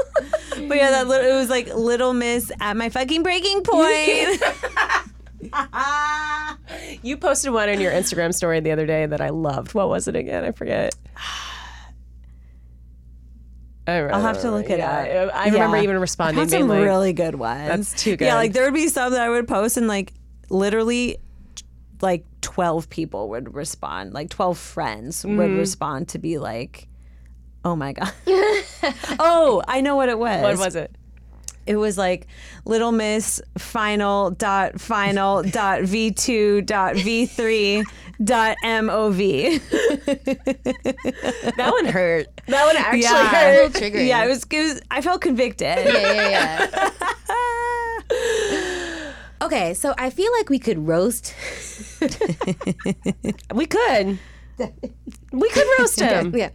But 0.68 0.76
yeah, 0.78 0.92
that 0.92 1.08
little, 1.08 1.26
it 1.26 1.36
was 1.36 1.50
like 1.50 1.74
Little 1.74 2.14
Miss 2.14 2.52
at 2.60 2.76
my 2.76 2.90
fucking 2.90 3.24
breaking 3.24 3.62
point. 3.64 4.42
you 7.02 7.16
posted 7.16 7.54
one 7.54 7.70
in 7.70 7.80
your 7.80 7.92
Instagram 7.94 8.34
story 8.34 8.60
the 8.60 8.72
other 8.72 8.86
day 8.86 9.06
that 9.06 9.22
I 9.22 9.30
loved. 9.30 9.74
What 9.74 9.88
was 9.88 10.10
it 10.10 10.18
again? 10.18 10.44
I 10.44 10.52
forget. 10.52 10.94
I 13.88 14.00
I'll 14.02 14.22
have 14.22 14.42
to 14.42 14.52
look 14.52 14.70
it 14.70 14.80
yeah, 14.80 15.30
up. 15.30 15.36
I 15.36 15.46
remember 15.50 15.78
Yeah. 15.78 15.84
even 15.84 15.96
I 15.96 16.00
responding. 16.00 16.38
found 16.38 16.52
some 16.52 16.60
being 16.60 16.70
like, 16.70 16.84
really 16.84 17.14
good 17.14 17.36
ones. 17.36 17.68
That's 17.68 18.04
too 18.04 18.16
good. 18.18 18.26
Yeah, 18.26 18.36
like 18.36 18.54
there 18.54 18.66
would 18.66 18.74
be 18.74 18.88
some 18.90 19.14
that 19.14 19.22
I 19.22 19.30
would 19.30 19.48
post 19.48 19.78
and 19.78 19.88
like 19.88 20.14
literally 20.50 21.18
like 22.02 22.26
12 22.42 22.90
people 22.90 23.30
would 23.30 23.54
respond. 23.54 24.14
Like 24.14 24.30
12 24.30 24.58
friends 24.58 25.24
would 25.26 25.34
Mm-hmm. 25.38 25.58
respond 25.58 26.08
to 26.10 26.20
be 26.20 26.38
like, 26.38 26.88
oh 27.66 27.76
my 27.76 27.94
God. 27.94 28.12
oh, 29.20 29.62
I 29.68 29.82
know 29.82 29.96
what 29.96 30.10
it 30.10 30.18
was. 30.20 30.42
What 30.42 30.58
was 30.58 30.76
it? 30.76 30.96
It 31.66 31.76
was 31.76 31.98
like 32.00 32.26
Little 32.66 32.92
Miss 32.92 33.42
final 33.60 34.32
dot 34.32 34.80
final 34.82 35.44
dot 35.52 35.84
v 35.84 36.10
two 36.12 36.62
dot 36.64 36.96
v 36.96 37.28
three 37.28 37.84
dot 38.24 38.58
mov. 38.64 39.18
That 41.58 41.72
one 41.72 41.86
hurt. 41.86 42.28
That 42.48 42.66
one 42.66 42.76
actually 42.78 43.02
Yeah. 43.02 43.28
hurt. 43.30 43.74
triggering. 43.74 44.08
Yeah, 44.08 44.26
it 44.26 44.30
was, 44.30 44.44
it 44.50 44.58
was. 44.64 44.82
I 44.90 45.02
felt 45.02 45.22
convicted. 45.22 45.78
yeah, 45.78 46.14
yeah, 46.14 46.70
yeah. 46.72 46.90
Okay, 49.42 49.74
so 49.74 49.94
I 49.98 50.10
feel 50.10 50.32
like 50.34 50.50
we 50.50 50.60
could 50.60 50.88
roast. 50.88 51.34
We 53.54 53.66
could. 53.66 54.20
We 55.32 55.50
could 55.50 55.68
roast 55.80 56.00
him. 56.00 56.36
yeah. 56.36 56.50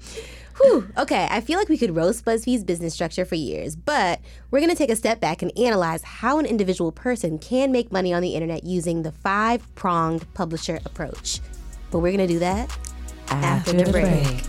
Whew. 0.61 0.89
Okay, 0.97 1.27
I 1.31 1.41
feel 1.41 1.59
like 1.59 1.69
we 1.69 1.77
could 1.77 1.97
roast 1.97 2.25
BuzzFeed's 2.25 2.63
business 2.63 2.95
structure 2.95 3.25
for 3.25 3.35
years, 3.35 3.75
but 3.75 4.21
we're 4.51 4.61
going 4.61 4.71
to 4.71 4.77
take 4.77 4.91
a 4.91 4.97
step 4.97 5.19
back 5.21 5.43
and 5.43 5.51
analyze 5.59 6.05
how 6.05 6.39
an 6.39 6.47
individual 6.47 6.93
person 6.93 7.39
can 7.39 7.73
make 7.73 7.91
money 7.91 8.13
on 8.13 8.23
the 8.23 8.35
internet 8.37 8.63
using 8.63 9.03
the 9.03 9.11
five 9.11 9.75
pronged 9.75 10.33
publisher 10.35 10.79
approach. 10.85 11.41
But 11.91 11.99
we're 11.99 12.17
going 12.17 12.29
to 12.29 12.33
do 12.33 12.39
that 12.39 12.77
after, 13.29 13.73
the 13.73 13.91
break. 13.91 14.45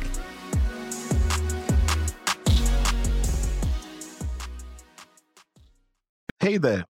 Hey 6.40 6.58
there, 6.58 6.86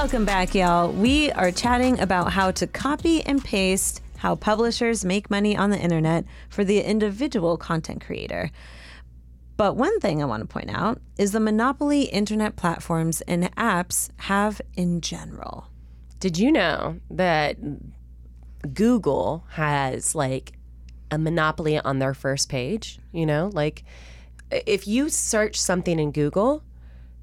Welcome 0.00 0.24
back, 0.24 0.54
y'all. 0.54 0.90
We 0.90 1.30
are 1.32 1.52
chatting 1.52 2.00
about 2.00 2.32
how 2.32 2.52
to 2.52 2.66
copy 2.66 3.22
and 3.22 3.44
paste 3.44 4.00
how 4.16 4.34
publishers 4.34 5.04
make 5.04 5.28
money 5.28 5.54
on 5.54 5.68
the 5.68 5.78
internet 5.78 6.24
for 6.48 6.64
the 6.64 6.80
individual 6.80 7.58
content 7.58 8.02
creator. 8.02 8.50
But 9.58 9.76
one 9.76 10.00
thing 10.00 10.22
I 10.22 10.24
want 10.24 10.40
to 10.40 10.46
point 10.46 10.70
out 10.70 11.02
is 11.18 11.32
the 11.32 11.38
monopoly 11.38 12.04
internet 12.04 12.56
platforms 12.56 13.20
and 13.20 13.54
apps 13.56 14.08
have 14.16 14.62
in 14.74 15.02
general. 15.02 15.66
Did 16.18 16.38
you 16.38 16.50
know 16.50 16.98
that 17.10 17.58
Google 18.72 19.44
has 19.50 20.14
like 20.14 20.54
a 21.10 21.18
monopoly 21.18 21.78
on 21.78 21.98
their 21.98 22.14
first 22.14 22.48
page? 22.48 22.98
You 23.12 23.26
know, 23.26 23.50
like 23.52 23.84
if 24.50 24.88
you 24.88 25.10
search 25.10 25.60
something 25.60 25.98
in 25.98 26.10
Google, 26.10 26.64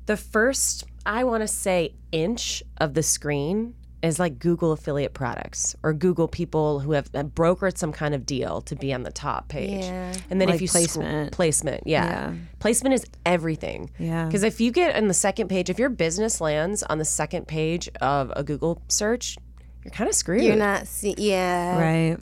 the 0.06 0.16
first, 0.16 0.86
I 1.08 1.24
want 1.24 1.42
to 1.42 1.48
say, 1.48 1.96
inch 2.12 2.62
of 2.78 2.94
the 2.94 3.02
screen 3.02 3.74
is 4.04 4.20
like 4.20 4.38
Google 4.38 4.74
affiliate 4.74 5.14
products 5.16 5.76
or 5.82 5.92
Google 5.94 6.28
people 6.28 6.80
who 6.82 6.92
have 6.92 7.12
brokered 7.12 7.78
some 7.78 7.92
kind 7.92 8.14
of 8.14 8.26
deal 8.28 8.62
to 8.62 8.76
be 8.76 8.94
on 8.94 9.02
the 9.02 9.12
top 9.12 9.48
page. 9.48 9.86
Yeah. 9.86 10.14
And 10.30 10.40
then 10.40 10.50
Like 10.50 10.56
if 10.56 10.62
you 10.62 10.68
placement. 10.68 11.32
placement, 11.32 11.88
yeah. 11.88 12.06
Yeah. 12.06 12.34
Placement 12.60 12.94
is 12.94 13.06
everything. 13.26 13.90
Yeah. 13.98 14.26
Because 14.28 14.44
if 14.44 14.62
you 14.62 14.72
get 14.72 14.96
on 14.96 15.08
the 15.08 15.16
second 15.16 15.48
page, 15.48 15.70
if 15.72 15.80
your 15.80 15.90
business 15.90 16.40
lands 16.40 16.84
on 16.84 17.00
the 17.00 17.06
second 17.06 17.48
page 17.48 17.90
of 18.00 18.32
a 18.36 18.44
Google 18.44 18.82
search, 18.88 19.36
you're 19.84 19.92
kind 19.92 20.08
of 20.10 20.16
screwed. 20.16 20.44
You're 20.44 20.56
not, 20.58 20.86
see- 20.88 21.16
yeah. 21.18 21.80
Right. 21.82 22.18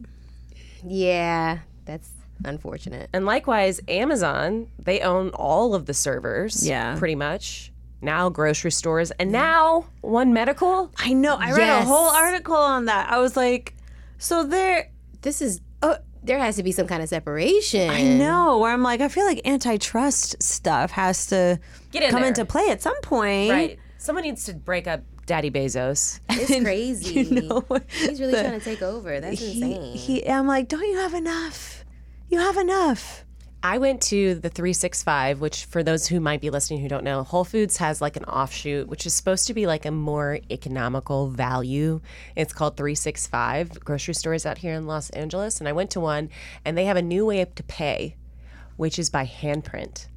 Yeah. 0.86 1.60
That's 1.86 2.10
unfortunate. 2.44 3.10
And 3.14 3.26
likewise, 3.26 3.82
Amazon, 3.88 4.68
they 4.80 5.02
own 5.02 5.30
all 5.32 5.74
of 5.76 5.88
the 5.88 5.94
servers. 5.94 6.66
Yeah. 6.66 6.96
Pretty 6.98 7.16
much. 7.16 7.72
Now 8.02 8.30
grocery 8.30 8.72
stores 8.72 9.12
and 9.12 9.32
now 9.32 9.88
One 10.02 10.34
Medical. 10.34 10.92
I 10.98 11.14
know. 11.14 11.36
I 11.36 11.52
read 11.52 11.58
a 11.64 11.66
Yes. 11.80 11.88
whole 11.88 12.10
article 12.10 12.56
on 12.56 12.86
that. 12.86 13.12
I 13.12 13.20
was 13.20 13.36
like, 13.36 13.76
so 14.18 14.44
there, 14.44 14.92
This 15.22 15.42
is, 15.42 15.60
uh, 15.82 15.98
there 16.24 16.38
has 16.38 16.56
to 16.58 16.64
be 16.64 16.72
some 16.72 16.86
kind 16.88 17.02
of 17.02 17.10
separation. 17.10 17.90
I 17.90 18.04
know, 18.04 18.60
where 18.60 18.72
I'm 18.72 18.84
like, 18.84 19.02
I 19.02 19.08
feel 19.08 19.26
like 19.26 19.42
antitrust 19.46 20.42
stuff 20.42 20.92
has 20.92 21.26
to 21.28 21.60
Get 21.92 22.04
in 22.04 22.12
come 22.12 22.22
there. 22.22 22.28
into 22.30 22.46
play 22.46 22.70
at 22.70 22.82
some 22.82 23.00
point. 23.02 23.52
Right. 23.52 23.80
Someone 23.98 24.24
needs 24.24 24.44
to 24.46 24.54
break 24.54 24.86
up 24.88 25.02
Daddy 25.26 25.50
Bezos. 25.50 26.20
It's 26.30 26.62
crazy. 26.64 27.22
You 27.22 27.42
know, 27.42 27.66
He's 27.90 28.20
really 28.20 28.34
the- 28.34 28.42
trying 28.44 28.60
to 28.60 28.64
take 28.64 28.84
over. 28.84 29.20
That's 29.20 29.40
he, 29.40 29.54
insane. 29.64 29.96
he, 29.98 30.28
I'm 30.30 30.46
like, 30.46 30.68
don't 30.68 30.84
you 30.88 30.98
have 31.00 31.16
enough? 31.16 31.84
You 32.30 32.40
have 32.40 32.58
enough. 32.58 33.25
I 33.66 33.80
went 33.80 34.00
to 34.04 34.36
the 34.36 34.50
365, 34.50 35.42
which 35.42 35.66
for 35.66 35.82
those 35.82 36.06
who 36.06 36.20
might 36.20 36.40
be 36.40 36.52
listening 36.52 36.82
who 36.82 36.88
don't 36.88 37.04
know, 37.04 37.24
Whole 37.24 37.44
Foods 37.44 37.78
has 37.78 38.00
like 38.00 38.16
an 38.16 38.24
offshoot, 38.26 38.88
which 38.88 39.08
is 39.08 39.16
supposed 39.16 39.48
to 39.48 39.56
be 39.56 39.66
like 39.66 39.88
a 39.88 39.92
more 39.92 40.38
economical 40.52 41.30
value. 41.30 42.00
It's 42.36 42.54
called 42.54 42.78
365 42.78 43.80
grocery 43.80 44.14
stores 44.14 44.46
out 44.46 44.60
here 44.60 44.76
in 44.76 44.86
Los 44.86 45.10
Angeles. 45.10 45.60
And 45.60 45.68
I 45.68 45.72
went 45.72 45.90
to 45.92 46.00
one 46.00 46.30
and 46.64 46.78
they 46.78 46.86
have 46.86 46.96
a 46.96 47.02
new 47.02 47.26
way 47.26 47.44
to 47.44 47.64
pay, 47.64 48.18
which 48.78 49.00
is 49.00 49.10
by 49.10 49.26
handprint. 49.26 50.10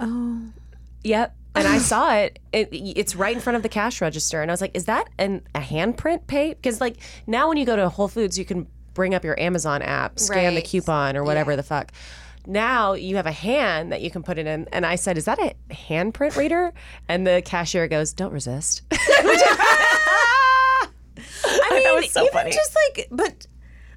Oh, 0.00 0.44
Yep. 1.02 1.36
And 1.56 1.68
I 1.68 1.76
saw 1.92 2.14
it. 2.14 2.38
it. 2.54 2.70
It's 2.72 3.14
right 3.14 3.36
in 3.36 3.42
front 3.42 3.58
of 3.58 3.62
the 3.62 3.68
cash 3.68 4.00
register, 4.00 4.40
and 4.40 4.50
I 4.50 4.54
was 4.54 4.62
like, 4.62 4.74
"Is 4.74 4.86
that 4.86 5.10
an 5.18 5.42
a 5.54 5.60
handprint 5.60 6.26
pay?" 6.26 6.54
Because 6.54 6.80
like 6.80 6.96
now, 7.26 7.48
when 7.48 7.58
you 7.58 7.66
go 7.66 7.76
to 7.76 7.88
Whole 7.90 8.08
Foods, 8.08 8.38
you 8.38 8.44
can 8.46 8.66
bring 8.94 9.14
up 9.14 9.24
your 9.24 9.38
Amazon 9.38 9.82
app, 9.82 10.18
scan 10.18 10.54
the 10.54 10.62
coupon 10.62 11.16
or 11.16 11.24
whatever 11.24 11.56
the 11.56 11.62
fuck. 11.62 11.92
Now 12.46 12.92
you 12.92 13.16
have 13.16 13.26
a 13.26 13.32
hand 13.32 13.92
that 13.92 14.02
you 14.02 14.10
can 14.10 14.22
put 14.22 14.38
it 14.38 14.46
in. 14.46 14.68
And 14.72 14.84
I 14.84 14.96
said, 14.96 15.16
Is 15.18 15.24
that 15.24 15.38
a 15.38 15.54
handprint 15.70 16.36
reader? 16.36 16.72
And 17.08 17.26
the 17.26 17.42
cashier 17.44 17.88
goes, 17.88 18.12
Don't 18.12 18.32
resist. 18.32 18.82
I 18.92 19.22
mean, 19.24 19.34
That 21.84 21.94
was 21.94 22.10
so 22.10 22.22
even 22.22 22.32
funny. 22.32 22.52
just 22.52 22.76
like, 22.96 23.08
but 23.10 23.46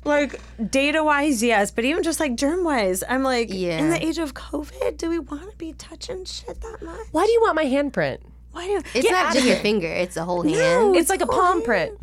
like 0.03 0.39
data 0.71 1.03
wise, 1.03 1.43
yes, 1.43 1.71
but 1.71 1.85
even 1.85 2.03
just 2.03 2.19
like 2.19 2.35
germ 2.35 2.63
wise, 2.63 3.03
I'm 3.07 3.23
like, 3.23 3.49
in 3.49 3.89
the 3.89 4.03
age 4.03 4.17
of 4.17 4.33
COVID, 4.33 4.97
do 4.97 5.09
we 5.09 5.19
want 5.19 5.49
to 5.51 5.57
be 5.57 5.73
touching 5.73 6.25
shit 6.25 6.59
that 6.61 6.81
much? 6.81 7.07
Why 7.11 7.25
do 7.25 7.31
you 7.31 7.41
want 7.41 7.55
my 7.55 7.65
handprint? 7.65 8.19
Why 8.51 8.65
do 8.65 8.77
It's 8.93 9.05
Get 9.05 9.11
not 9.11 9.33
just 9.33 9.45
your 9.45 9.57
finger; 9.57 9.87
it's 9.87 10.17
a 10.17 10.23
whole 10.23 10.43
hand. 10.43 10.95
It's 10.95 11.09
like 11.09 11.21
a 11.21 11.27
palm 11.27 11.61
print. 11.61 11.99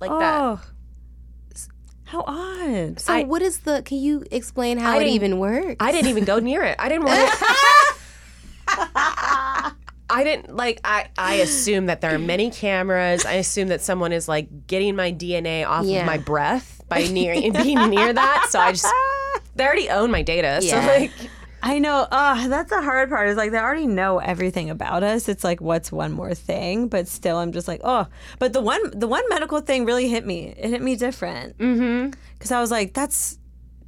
Like 0.00 0.10
that. 0.10 0.40
Oh. 0.42 0.60
How 2.14 2.22
odd. 2.28 3.00
so, 3.00 3.24
what 3.24 3.42
is 3.42 3.58
the? 3.58 3.82
Can 3.82 3.98
you 3.98 4.24
explain 4.30 4.78
how 4.78 4.98
I 4.98 5.02
it 5.02 5.08
even 5.08 5.40
works? 5.40 5.76
I 5.80 5.90
didn't 5.90 6.10
even 6.10 6.24
go 6.24 6.38
near 6.38 6.62
it. 6.62 6.76
I 6.78 6.88
didn't 6.88 7.04
want 7.06 7.28
to. 7.28 7.46
I 10.10 10.22
didn't 10.22 10.54
like 10.54 10.80
I 10.84 11.08
I 11.18 11.34
assume 11.36 11.86
that 11.86 12.00
there 12.00 12.14
are 12.14 12.18
many 12.18 12.50
cameras. 12.50 13.24
I 13.26 13.32
assume 13.32 13.68
that 13.68 13.80
someone 13.80 14.12
is 14.12 14.28
like 14.28 14.68
getting 14.68 14.94
my 14.94 15.12
DNA 15.12 15.66
off 15.66 15.86
Yeah. 15.86 16.00
of 16.00 16.06
my 16.06 16.18
breath 16.18 16.82
by 16.88 17.02
near 17.08 17.34
being 17.52 17.90
near 17.90 18.12
that. 18.12 18.46
So 18.50 18.60
I 18.60 18.70
just 18.70 18.86
they 19.56 19.64
already 19.66 19.90
own 19.90 20.12
my 20.12 20.22
data. 20.22 20.62
So 20.62 20.76
like 20.76 21.10
I 21.66 21.78
know. 21.78 22.06
Uh, 22.10 22.46
that's 22.48 22.68
the 22.68 22.82
hard 22.82 23.08
part. 23.08 23.26
Is 23.30 23.38
like 23.38 23.50
they 23.50 23.58
already 23.58 23.86
know 23.86 24.18
everything 24.18 24.68
about 24.68 25.02
us. 25.02 25.30
It's 25.30 25.42
like 25.42 25.62
what's 25.62 25.90
one 25.90 26.12
more 26.12 26.34
thing, 26.34 26.88
but 26.88 27.08
still, 27.08 27.38
I'm 27.38 27.52
just 27.52 27.66
like, 27.66 27.80
oh. 27.82 28.06
But 28.38 28.52
the 28.52 28.60
one, 28.60 28.82
the 28.90 29.08
one 29.08 29.24
medical 29.30 29.60
thing 29.60 29.86
really 29.86 30.06
hit 30.06 30.26
me. 30.26 30.54
It 30.58 30.68
hit 30.68 30.82
me 30.82 30.94
different. 30.94 31.56
Mm-hmm. 31.56 32.10
Because 32.34 32.52
I 32.52 32.60
was 32.60 32.70
like, 32.70 32.92
that's 32.92 33.38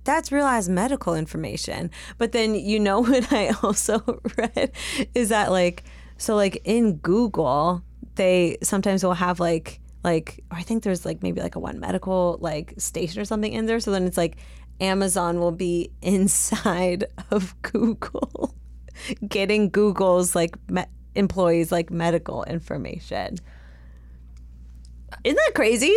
that's 0.05 0.33
realized 0.33 0.70
medical 0.70 1.14
information. 1.14 1.91
But 2.16 2.33
then 2.33 2.55
you 2.55 2.81
know 2.81 3.01
what 3.03 3.31
I 3.31 3.51
also 3.62 4.20
read 4.39 4.72
is 5.14 5.29
that 5.29 5.51
like 5.51 5.85
so 6.16 6.35
like 6.35 6.62
in 6.64 6.97
Google 6.97 7.83
they 8.14 8.57
sometimes 8.62 9.05
will 9.05 9.12
have 9.12 9.39
like 9.39 9.81
like 10.03 10.43
or 10.51 10.57
I 10.57 10.62
think 10.62 10.83
there's 10.83 11.05
like 11.05 11.22
maybe 11.22 11.43
like 11.43 11.57
a 11.57 11.61
one 11.61 11.79
medical 11.79 12.39
like 12.41 12.72
station 12.79 13.20
or 13.20 13.27
something 13.27 13.53
in 13.53 13.66
there. 13.66 13.81
So 13.81 13.91
then 13.91 14.05
it's 14.05 14.16
like 14.16 14.39
Amazon 14.81 15.39
will 15.41 15.53
be 15.53 15.91
inside 16.03 17.05
of 17.31 17.55
Google 17.62 18.55
getting 19.29 19.70
Google's 19.70 20.35
like 20.35 20.57
me- 20.70 20.85
employees 21.14 21.70
like 21.72 21.91
medical 21.91 22.45
information. 22.45 23.37
Isn't 25.24 25.37
that 25.37 25.53
crazy? 25.55 25.95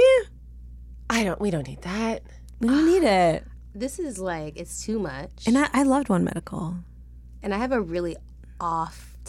I 1.09 1.23
don't 1.23 1.39
we 1.41 1.51
don't 1.51 1.67
need 1.67 1.81
that. 1.81 2.23
We 2.59 2.67
don't 2.67 2.85
need 2.85 3.03
it. 3.07 3.45
this 3.75 3.99
is 3.99 4.19
like 4.19 4.57
it's 4.57 4.83
too 4.85 4.99
much. 4.99 5.47
And 5.47 5.57
I, 5.57 5.69
I 5.73 5.83
loved 5.83 6.09
One 6.09 6.23
Medical. 6.23 6.75
And 7.41 7.53
I 7.53 7.57
have 7.57 7.71
a 7.71 7.81
really 7.81 8.17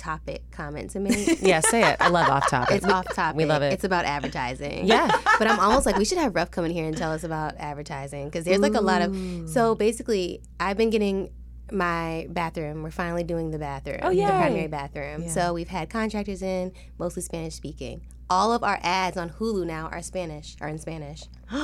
off-topic 0.00 0.50
comment 0.50 0.90
to 0.90 1.00
make. 1.00 1.40
Yeah, 1.50 1.60
say 1.60 1.82
it. 1.92 1.96
I 2.00 2.08
love 2.08 2.28
off 2.30 2.48
topic. 2.48 2.76
It's 2.76 2.86
off 2.86 3.06
topic. 3.14 3.36
We 3.36 3.44
love 3.44 3.62
it. 3.62 3.72
It's 3.72 3.84
about 3.84 4.04
advertising. 4.04 4.86
Yeah. 4.86 5.10
But 5.38 5.48
I'm 5.48 5.58
almost 5.58 5.86
like 5.86 5.96
we 5.96 6.04
should 6.04 6.18
have 6.18 6.34
Ruff 6.34 6.50
come 6.50 6.66
in 6.66 6.70
here 6.70 6.84
and 6.86 6.94
tell 6.94 7.12
us 7.12 7.24
about 7.24 7.54
advertising 7.56 8.26
because 8.26 8.44
there's 8.44 8.58
like 8.60 8.74
a 8.74 8.80
lot 8.80 9.00
of. 9.00 9.48
So 9.48 9.74
basically, 9.74 10.42
I've 10.58 10.76
been 10.76 10.90
getting 10.90 11.30
my 11.72 12.26
bathroom. 12.28 12.82
We're 12.82 12.90
finally 12.90 13.24
doing 13.24 13.50
the 13.50 13.58
bathroom. 13.58 14.00
Oh 14.02 14.10
yay. 14.10 14.26
The 14.26 14.32
primary 14.32 14.66
bathroom. 14.66 15.28
So 15.28 15.54
we've 15.54 15.68
had 15.68 15.88
contractors 15.88 16.42
in, 16.42 16.72
mostly 16.98 17.22
Spanish 17.22 17.54
speaking. 17.54 18.02
All 18.28 18.52
of 18.52 18.62
our 18.62 18.78
ads 18.82 19.16
on 19.16 19.30
Hulu 19.30 19.66
now 19.66 19.88
are 19.88 20.02
Spanish, 20.02 20.56
are 20.60 20.68
in 20.68 20.78
Spanish. 20.78 21.24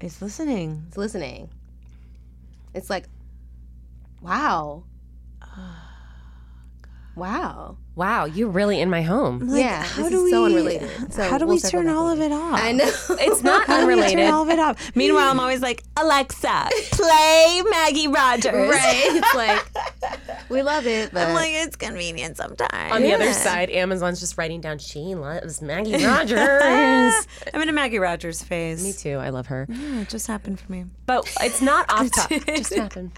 It's 0.00 0.22
listening. 0.22 0.84
It's 0.86 0.96
listening. 0.96 1.50
It's 2.72 2.88
like, 2.88 3.08
wow. 4.22 4.84
Wow. 7.18 7.76
wow, 7.96 8.24
you're 8.26 8.48
really 8.48 8.80
in 8.80 8.88
my 8.90 9.02
home. 9.02 9.48
yeah, 9.50 9.82
how 9.82 10.02
this 10.04 10.10
do 10.12 10.24
is 10.26 10.30
so 10.30 10.40
we- 10.44 10.46
unrelated. 10.50 10.90
So 11.12 11.22
how 11.28 11.38
do 11.38 11.46
we'll 11.46 11.56
we 11.56 11.60
turn 11.60 11.88
all 11.88 12.08
of 12.10 12.20
it 12.20 12.30
off? 12.32 12.54
I 12.60 12.72
know. 12.72 12.84
It's 13.20 13.42
not 13.42 13.66
How 13.66 13.80
do 13.80 13.86
we 13.86 13.94
unrelated. 13.94 14.18
turn 14.18 14.32
all 14.32 14.42
of 14.44 14.50
it 14.50 14.58
off? 14.58 14.94
Meanwhile, 14.94 15.30
I'm 15.30 15.40
always 15.40 15.60
like, 15.62 15.82
Alexa, 15.96 16.68
play 16.92 17.62
Maggie 17.70 18.06
Rogers. 18.08 18.52
right. 18.70 19.02
It's 19.20 19.34
like 19.34 20.48
we 20.48 20.62
love 20.62 20.86
it, 20.86 21.12
but 21.12 21.26
I'm 21.26 21.34
like, 21.34 21.50
it's 21.52 21.76
convenient 21.76 22.36
sometimes. 22.36 22.92
On 22.92 23.02
the 23.02 23.12
other 23.14 23.32
side, 23.32 23.68
Amazon's 23.70 24.20
just 24.20 24.38
writing 24.38 24.60
down 24.60 24.78
she 24.78 25.14
loves 25.14 25.60
Maggie 25.60 26.04
Rogers. 26.04 27.26
I'm 27.52 27.60
in 27.62 27.68
a 27.68 27.72
Maggie 27.72 27.98
Rogers 27.98 28.42
phase. 28.42 28.82
me 28.82 28.92
too. 28.92 29.16
I 29.18 29.30
love 29.30 29.46
her. 29.48 29.66
Yeah, 29.68 30.02
it 30.02 30.08
just 30.08 30.26
happened 30.26 30.60
for 30.60 30.70
me. 30.70 30.84
But 31.06 31.28
it's 31.40 31.60
not 31.62 31.90
off 31.90 32.10
topic. 32.14 32.44
It 32.48 32.56
just 32.58 32.74
happened. 32.74 33.12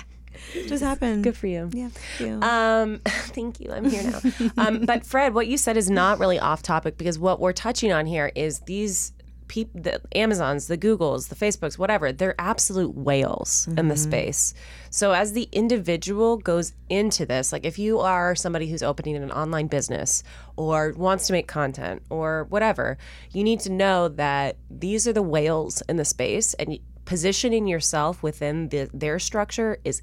Just 0.66 0.82
happened. 0.82 1.24
Good 1.24 1.36
for 1.36 1.46
you. 1.46 1.70
Yeah, 1.72 1.88
thank 1.88 2.20
you. 2.20 2.40
Um, 2.42 3.00
thank 3.06 3.60
you. 3.60 3.72
I'm 3.72 3.88
here 3.88 4.02
now. 4.02 4.20
Um, 4.56 4.80
but 4.86 5.04
Fred, 5.04 5.34
what 5.34 5.46
you 5.46 5.56
said 5.56 5.76
is 5.76 5.90
not 5.90 6.18
really 6.18 6.38
off 6.38 6.62
topic 6.62 6.96
because 6.98 7.18
what 7.18 7.40
we're 7.40 7.52
touching 7.52 7.92
on 7.92 8.06
here 8.06 8.32
is 8.34 8.60
these 8.60 9.12
people, 9.50 9.80
the 9.82 10.00
Amazons, 10.14 10.68
the 10.68 10.78
Googles, 10.78 11.28
the 11.28 11.34
Facebooks, 11.34 11.76
whatever. 11.76 12.12
They're 12.12 12.36
absolute 12.38 12.94
whales 12.94 13.68
in 13.76 13.88
the 13.88 13.96
space. 13.96 14.54
So 14.90 15.10
as 15.10 15.32
the 15.32 15.48
individual 15.50 16.36
goes 16.36 16.72
into 16.88 17.26
this, 17.26 17.52
like 17.52 17.66
if 17.66 17.76
you 17.76 17.98
are 17.98 18.36
somebody 18.36 18.70
who's 18.70 18.82
opening 18.82 19.16
an 19.16 19.32
online 19.32 19.66
business 19.66 20.22
or 20.56 20.94
wants 20.96 21.26
to 21.26 21.32
make 21.32 21.48
content 21.48 22.02
or 22.10 22.46
whatever, 22.48 22.96
you 23.32 23.42
need 23.42 23.58
to 23.60 23.72
know 23.72 24.06
that 24.08 24.56
these 24.70 25.08
are 25.08 25.12
the 25.12 25.20
whales 25.20 25.82
in 25.88 25.96
the 25.96 26.04
space 26.04 26.54
and 26.54 26.78
positioning 27.04 27.66
yourself 27.66 28.22
within 28.22 28.68
the, 28.68 28.88
their 28.94 29.18
structure 29.18 29.78
is 29.84 30.00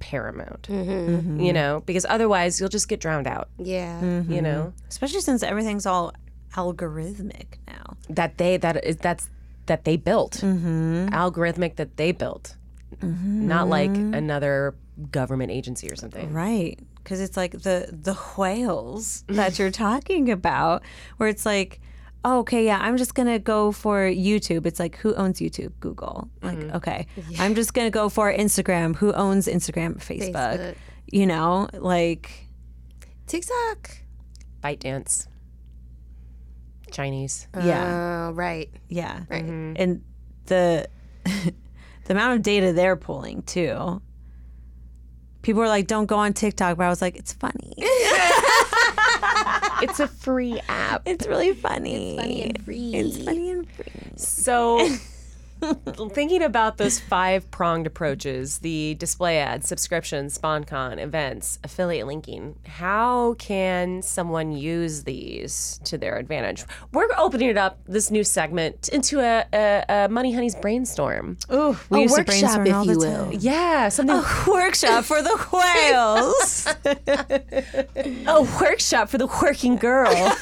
paramount 0.00 0.62
mm-hmm. 0.68 0.90
Mm-hmm. 0.90 1.40
you 1.40 1.52
know 1.52 1.82
because 1.86 2.04
otherwise 2.08 2.58
you'll 2.58 2.68
just 2.68 2.88
get 2.88 3.00
drowned 3.00 3.26
out 3.26 3.48
yeah. 3.58 4.00
Mm-hmm. 4.00 4.32
you 4.32 4.42
know? 4.42 4.72
Especially 4.88 5.20
since 5.20 5.42
everything's 5.42 5.86
all 5.86 6.12
algorithmic 6.54 7.58
now. 7.68 7.96
that 8.08 8.38
they 8.38 8.56
that 8.56 8.84
is 8.84 8.96
that's 8.96 9.30
that 9.66 9.84
they 9.84 9.96
built. 9.96 10.32
Algorithmic 10.42 11.76
that 11.76 11.96
they 11.96 12.10
built. 12.10 12.56
Not 13.02 13.68
like 13.68 13.90
another 13.90 14.74
government 15.10 15.52
agency 15.52 15.88
or 15.90 15.96
something. 15.96 16.32
Right. 16.32 16.78
Because 16.96 17.20
it's 17.20 17.36
like 17.36 17.52
the 17.52 17.88
the 17.92 18.14
whales 18.36 19.24
that 19.28 19.58
you're 19.58 19.70
talking 19.70 20.30
about, 20.30 20.82
where 21.16 21.28
it's 21.28 21.46
like, 21.46 21.80
oh, 22.24 22.40
okay, 22.40 22.64
yeah, 22.66 22.78
I'm 22.80 22.96
just 22.96 23.14
gonna 23.14 23.38
go 23.38 23.72
for 23.72 24.00
YouTube. 24.10 24.66
It's 24.66 24.78
like, 24.80 24.96
who 24.96 25.14
owns 25.14 25.40
YouTube? 25.40 25.72
Google. 25.80 26.28
Like, 26.42 26.58
okay, 26.74 27.06
I'm 27.38 27.54
just 27.54 27.72
gonna 27.74 27.90
go 27.90 28.08
for 28.08 28.32
Instagram. 28.32 28.96
Who 28.96 29.12
owns 29.12 29.46
Instagram? 29.46 29.96
Facebook. 29.98 30.32
Facebook. 30.58 30.74
You 31.10 31.26
know, 31.26 31.68
like, 31.72 32.30
TikTok. 33.26 33.90
ByteDance 34.62 35.26
chinese 36.90 37.46
yeah, 37.62 38.26
Uh, 38.28 38.32
right. 38.32 38.68
yeah, 38.88 39.20
Right. 39.30 39.44
and 39.44 40.02
the 40.46 40.88
the 41.24 41.52
amount 42.10 42.34
of 42.36 42.42
data 42.42 42.72
they're 42.72 42.96
pulling 42.96 43.42
too. 43.42 44.02
People 45.42 45.60
were 45.62 45.68
like, 45.68 45.86
"Don't 45.86 46.06
go 46.06 46.16
on 46.16 46.32
TikTok," 46.34 46.76
but 46.76 46.84
I 46.84 46.88
was 46.90 47.00
like, 47.00 47.16
"It's 47.16 47.32
funny. 47.32 47.72
it's 49.82 50.00
a 50.00 50.08
free 50.08 50.60
app 50.68 51.02
it's 51.06 51.26
really 51.26 51.52
funny. 51.52 52.14
It's 52.14 52.22
funny 52.22 52.42
and 52.42 52.64
free. 52.64 52.94
It's 52.94 53.24
funny 53.24 53.50
and 53.50 53.70
free." 53.70 54.12
So, 54.16 54.78
thinking 56.10 56.42
about 56.42 56.78
those 56.78 56.98
five 56.98 57.50
pronged 57.50 57.86
approaches 57.86 58.58
the 58.58 58.94
display 58.94 59.38
ads, 59.38 59.68
subscriptions, 59.68 60.36
SponCon, 60.38 60.98
events, 60.98 61.58
affiliate 61.64 62.06
linking 62.06 62.56
how 62.66 63.34
can 63.34 64.02
someone 64.02 64.52
use 64.52 65.04
these 65.04 65.80
to 65.84 65.98
their 65.98 66.16
advantage? 66.16 66.64
We're 66.92 67.08
opening 67.18 67.48
it 67.48 67.56
up, 67.58 67.78
this 67.86 68.10
new 68.10 68.24
segment, 68.24 68.88
into 68.88 69.20
a, 69.20 69.44
a, 69.52 69.84
a 69.88 70.08
Money 70.08 70.32
Honey's 70.32 70.54
brainstorm. 70.54 71.36
Ooh, 71.52 71.76
we 71.90 71.98
A 71.98 72.02
used 72.02 72.16
workshop, 72.16 72.26
brainstorm 72.26 72.66
if 72.66 72.86
you 72.86 72.94
the 72.94 72.98
will. 72.98 73.32
Yeah, 73.32 73.88
something, 73.88 74.16
A 74.16 74.50
Workshop 74.50 75.04
for 75.04 75.22
the 75.22 75.36
whales. 75.52 76.66
a 78.26 78.42
workshop 78.60 79.08
for 79.08 79.18
the 79.18 79.26
working 79.42 79.76
girl. 79.76 80.36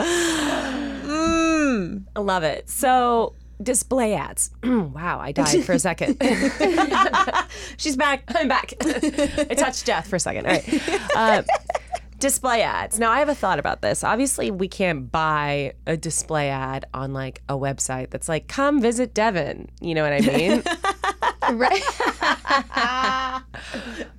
I 1.10 2.20
love 2.20 2.42
it. 2.42 2.68
So, 2.68 3.34
display 3.62 4.14
ads. 4.14 4.50
wow, 4.64 5.18
I 5.20 5.32
died 5.32 5.64
for 5.64 5.72
a 5.72 5.78
second. 5.78 6.16
She's 7.76 7.96
back. 7.96 8.24
I'm 8.28 8.48
back. 8.48 8.74
I 8.80 9.54
touched 9.56 9.86
death 9.86 10.08
for 10.08 10.16
a 10.16 10.20
second. 10.20 10.46
All 10.46 10.52
right. 10.52 11.16
Uh, 11.16 11.42
display 12.18 12.62
ads. 12.62 12.98
Now, 12.98 13.10
I 13.10 13.20
have 13.20 13.28
a 13.28 13.34
thought 13.34 13.58
about 13.58 13.82
this. 13.82 14.04
Obviously, 14.04 14.50
we 14.50 14.68
can't 14.68 15.10
buy 15.10 15.74
a 15.86 15.96
display 15.96 16.50
ad 16.50 16.86
on 16.92 17.12
like 17.12 17.42
a 17.48 17.54
website 17.54 18.10
that's 18.10 18.28
like, 18.28 18.48
come 18.48 18.80
visit 18.80 19.14
Devin. 19.14 19.68
You 19.80 19.94
know 19.94 20.02
what 20.02 20.12
I 20.12 20.20
mean? 20.20 20.62
Right. 21.52 21.82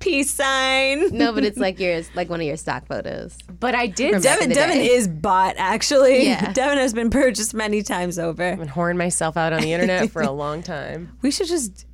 Peace 0.00 0.30
sign. 0.30 1.16
No, 1.16 1.32
but 1.32 1.44
it's 1.44 1.58
like 1.58 1.78
your 1.78 2.02
like 2.14 2.28
one 2.28 2.40
of 2.40 2.46
your 2.46 2.56
stock 2.56 2.86
photos. 2.86 3.36
But 3.58 3.74
I 3.74 3.86
did. 3.86 4.22
Devin, 4.22 4.50
Devin 4.50 4.80
is 4.80 5.08
bought 5.08 5.54
actually. 5.58 6.26
Yeah. 6.26 6.52
Devin 6.52 6.78
has 6.78 6.94
been 6.94 7.10
purchased 7.10 7.54
many 7.54 7.82
times 7.82 8.18
over. 8.18 8.42
I've 8.44 8.58
been 8.58 8.68
whoring 8.68 8.96
myself 8.96 9.36
out 9.36 9.52
on 9.52 9.62
the 9.62 9.72
internet 9.72 10.10
for 10.10 10.22
a 10.22 10.30
long 10.30 10.62
time. 10.62 11.16
We 11.22 11.30
should 11.30 11.48
just. 11.48 11.86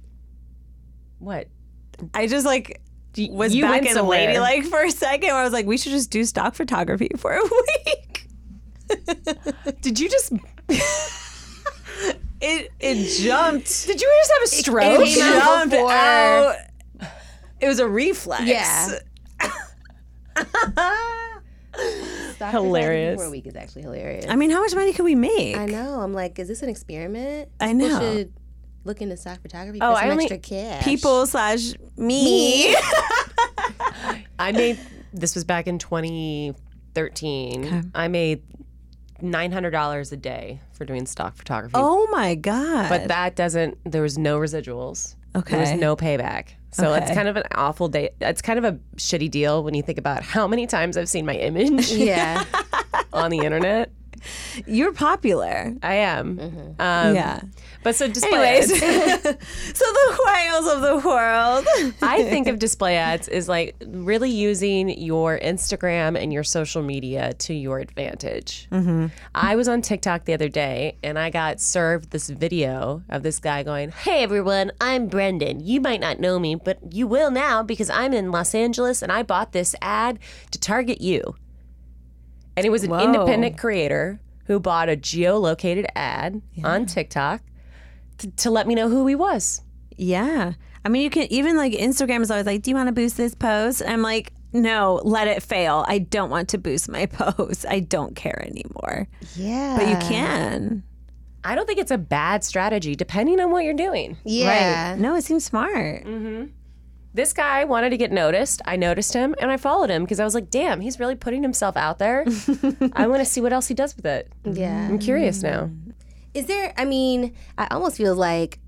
What? 1.18 1.48
I 2.14 2.26
just 2.26 2.46
like 2.46 2.80
was 3.30 3.54
you 3.54 3.62
back 3.62 3.70
went 3.72 3.86
in 3.86 3.94
somewhere. 3.94 4.26
ladylike 4.26 4.64
for 4.64 4.84
a 4.84 4.90
second 4.90 5.28
where 5.28 5.38
I 5.38 5.44
was 5.44 5.52
like, 5.52 5.66
we 5.66 5.78
should 5.78 5.92
just 5.92 6.10
do 6.10 6.24
stock 6.24 6.54
photography 6.54 7.10
for 7.16 7.32
a 7.32 7.42
week. 7.42 8.28
Did 9.80 9.98
you 9.98 10.08
just? 10.08 10.32
It 12.40 12.70
it 12.80 13.22
jumped. 13.22 13.86
Did 13.86 14.00
you 14.00 14.12
just 14.20 14.32
have 14.32 14.42
a 14.42 14.46
stroke? 14.46 15.00
It 15.00 15.08
came 15.14 15.22
out 15.24 15.44
jumped 15.44 15.70
before- 15.72 15.92
out. 15.92 16.56
It 17.60 17.68
was 17.68 17.78
a 17.78 17.88
reflex. 17.88 18.42
Yeah. 18.44 18.98
Hilarious. 22.50 23.16
photography 23.16 23.16
For 23.22 23.30
week 23.30 23.46
is 23.46 23.56
actually 23.56 23.82
hilarious. 23.82 24.26
I 24.28 24.36
mean, 24.36 24.50
how 24.50 24.60
much 24.60 24.74
money 24.74 24.92
could 24.92 25.04
we 25.04 25.14
make? 25.14 25.56
I 25.56 25.66
know. 25.66 26.00
I'm 26.00 26.12
like, 26.12 26.38
is 26.38 26.48
this 26.48 26.62
an 26.62 26.68
experiment? 26.68 27.48
I 27.60 27.72
People 27.72 27.88
know. 27.88 28.00
should 28.00 28.32
look 28.84 29.00
into 29.02 29.16
stock 29.16 29.40
photography 29.42 29.78
oh, 29.80 29.92
for 29.92 29.92
Oh, 29.92 29.96
some 30.00 30.08
I 30.08 30.10
only- 30.10 30.24
extra 30.24 30.38
cash. 30.38 30.84
People 30.84 31.26
slash 31.26 31.72
me. 31.96 32.74
I 34.38 34.52
made 34.52 34.78
this 35.12 35.34
was 35.34 35.44
back 35.44 35.66
in 35.66 35.78
2013. 35.78 37.90
I 37.94 38.08
made 38.08 38.42
nine 39.20 39.52
hundred 39.52 39.70
dollars 39.70 40.12
a 40.12 40.16
day 40.16 40.60
for 40.72 40.84
doing 40.84 41.06
stock 41.06 41.36
photography. 41.36 41.74
Oh 41.76 42.06
my 42.10 42.34
god! 42.34 42.88
but 42.88 43.08
that 43.08 43.36
doesn't. 43.36 43.78
There 43.84 44.02
was 44.02 44.18
no 44.18 44.38
residuals. 44.38 45.16
Okay. 45.34 45.52
There 45.52 45.60
was 45.60 45.80
no 45.80 45.96
payback. 45.96 46.48
So 46.72 46.92
it's 46.92 47.10
kind 47.10 47.26
of 47.26 47.36
an 47.36 47.44
awful 47.54 47.88
day. 47.88 48.10
It's 48.20 48.42
kind 48.42 48.58
of 48.58 48.64
a 48.64 48.78
shitty 48.96 49.30
deal 49.30 49.64
when 49.64 49.72
you 49.72 49.82
think 49.82 49.98
about 49.98 50.22
how 50.22 50.46
many 50.46 50.66
times 50.66 50.98
I've 50.98 51.08
seen 51.08 51.24
my 51.24 51.34
image 51.34 51.90
Yeah. 51.90 52.44
on 53.14 53.30
the 53.30 53.38
internet. 53.38 53.90
You're 54.66 54.92
popular. 54.92 55.74
I 55.82 55.94
am. 55.94 56.38
Mm-hmm. 56.38 56.80
Um, 56.80 57.14
yeah. 57.14 57.40
But 57.82 57.94
so 57.94 58.08
display 58.08 58.32
Anyways, 58.32 58.82
ads. 58.82 59.22
so 59.74 59.84
the 59.84 60.18
whales 60.26 60.66
of 60.66 60.80
the 60.82 61.08
world. 61.08 61.64
I 62.02 62.24
think 62.28 62.48
of 62.48 62.58
display 62.58 62.96
ads 62.96 63.28
is 63.28 63.48
like 63.48 63.76
really 63.86 64.30
using 64.30 64.88
your 64.88 65.38
Instagram 65.38 66.20
and 66.20 66.32
your 66.32 66.42
social 66.42 66.82
media 66.82 67.34
to 67.34 67.54
your 67.54 67.78
advantage. 67.78 68.66
Mm-hmm. 68.72 69.06
I 69.34 69.54
was 69.54 69.68
on 69.68 69.82
TikTok 69.82 70.24
the 70.24 70.34
other 70.34 70.48
day 70.48 70.96
and 71.04 71.16
I 71.16 71.30
got 71.30 71.60
served 71.60 72.10
this 72.10 72.28
video 72.28 73.04
of 73.08 73.22
this 73.22 73.38
guy 73.38 73.62
going, 73.62 73.90
Hey 73.90 74.24
everyone, 74.24 74.72
I'm 74.80 75.06
Brendan. 75.06 75.60
You 75.60 75.80
might 75.80 76.00
not 76.00 76.18
know 76.18 76.40
me, 76.40 76.56
but 76.56 76.92
you 76.92 77.06
will 77.06 77.30
now 77.30 77.62
because 77.62 77.90
I'm 77.90 78.12
in 78.12 78.32
Los 78.32 78.54
Angeles 78.54 79.00
and 79.00 79.12
I 79.12 79.22
bought 79.22 79.52
this 79.52 79.76
ad 79.80 80.18
to 80.50 80.58
target 80.58 81.00
you. 81.00 81.36
And 82.56 82.64
it 82.64 82.70
was 82.70 82.84
an 82.84 82.90
Whoa. 82.90 83.00
independent 83.00 83.58
creator 83.58 84.20
who 84.46 84.60
bought 84.60 84.88
a 84.88 84.96
geolocated 84.96 85.86
ad 85.94 86.40
on 86.64 86.86
TikTok 86.86 87.42
to, 88.18 88.30
to 88.30 88.50
let 88.50 88.66
me 88.66 88.74
know 88.74 88.88
who 88.88 89.06
he 89.06 89.14
was. 89.14 89.60
Yeah. 89.96 90.52
I 90.84 90.88
mean, 90.88 91.02
you 91.02 91.10
can 91.10 91.26
even 91.32 91.56
like 91.56 91.72
Instagram 91.72 92.22
is 92.22 92.30
always 92.30 92.46
like, 92.46 92.62
"Do 92.62 92.70
you 92.70 92.76
want 92.76 92.86
to 92.86 92.92
boost 92.92 93.16
this 93.16 93.34
post?" 93.34 93.82
I'm 93.86 94.02
like, 94.02 94.32
"No, 94.52 95.00
let 95.04 95.26
it 95.26 95.42
fail. 95.42 95.84
I 95.88 95.98
don't 95.98 96.30
want 96.30 96.48
to 96.50 96.58
boost 96.58 96.88
my 96.88 97.06
post. 97.12 97.66
I 97.68 97.80
don't 97.80 98.14
care 98.14 98.40
anymore." 98.46 99.08
Yeah. 99.34 99.76
But 99.78 99.88
you 99.88 99.96
can. 100.08 100.84
I 101.42 101.54
don't 101.54 101.66
think 101.66 101.78
it's 101.78 101.90
a 101.90 101.98
bad 101.98 102.44
strategy, 102.44 102.94
depending 102.94 103.40
on 103.40 103.50
what 103.50 103.64
you're 103.64 103.74
doing. 103.74 104.16
Yeah. 104.24 104.90
Right. 104.92 104.98
No, 105.00 105.14
it 105.16 105.22
seems 105.22 105.44
smart. 105.44 106.04
Mm-hmm. 106.04 106.46
This 107.16 107.32
guy 107.32 107.64
wanted 107.64 107.90
to 107.90 107.96
get 107.96 108.12
noticed. 108.12 108.60
I 108.66 108.76
noticed 108.76 109.14
him 109.14 109.34
and 109.40 109.50
I 109.50 109.56
followed 109.56 109.88
him 109.88 110.04
because 110.04 110.20
I 110.20 110.24
was 110.24 110.34
like, 110.34 110.50
damn, 110.50 110.82
he's 110.82 111.00
really 111.00 111.14
putting 111.14 111.42
himself 111.42 111.74
out 111.74 111.98
there. 111.98 112.26
I 112.92 113.06
want 113.06 113.20
to 113.20 113.24
see 113.24 113.40
what 113.40 113.54
else 113.54 113.66
he 113.68 113.74
does 113.74 113.96
with 113.96 114.04
it. 114.04 114.30
Yeah. 114.44 114.86
I'm 114.86 114.98
curious 114.98 115.42
now. 115.42 115.70
Is 116.34 116.44
there, 116.44 116.74
I 116.76 116.84
mean, 116.84 117.34
I 117.56 117.68
almost 117.70 117.96
feel 117.96 118.14
like 118.14 118.58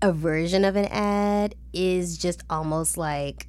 a 0.00 0.12
version 0.12 0.64
of 0.64 0.76
an 0.76 0.84
ad 0.86 1.56
is 1.72 2.16
just 2.16 2.44
almost 2.48 2.96
like 2.96 3.48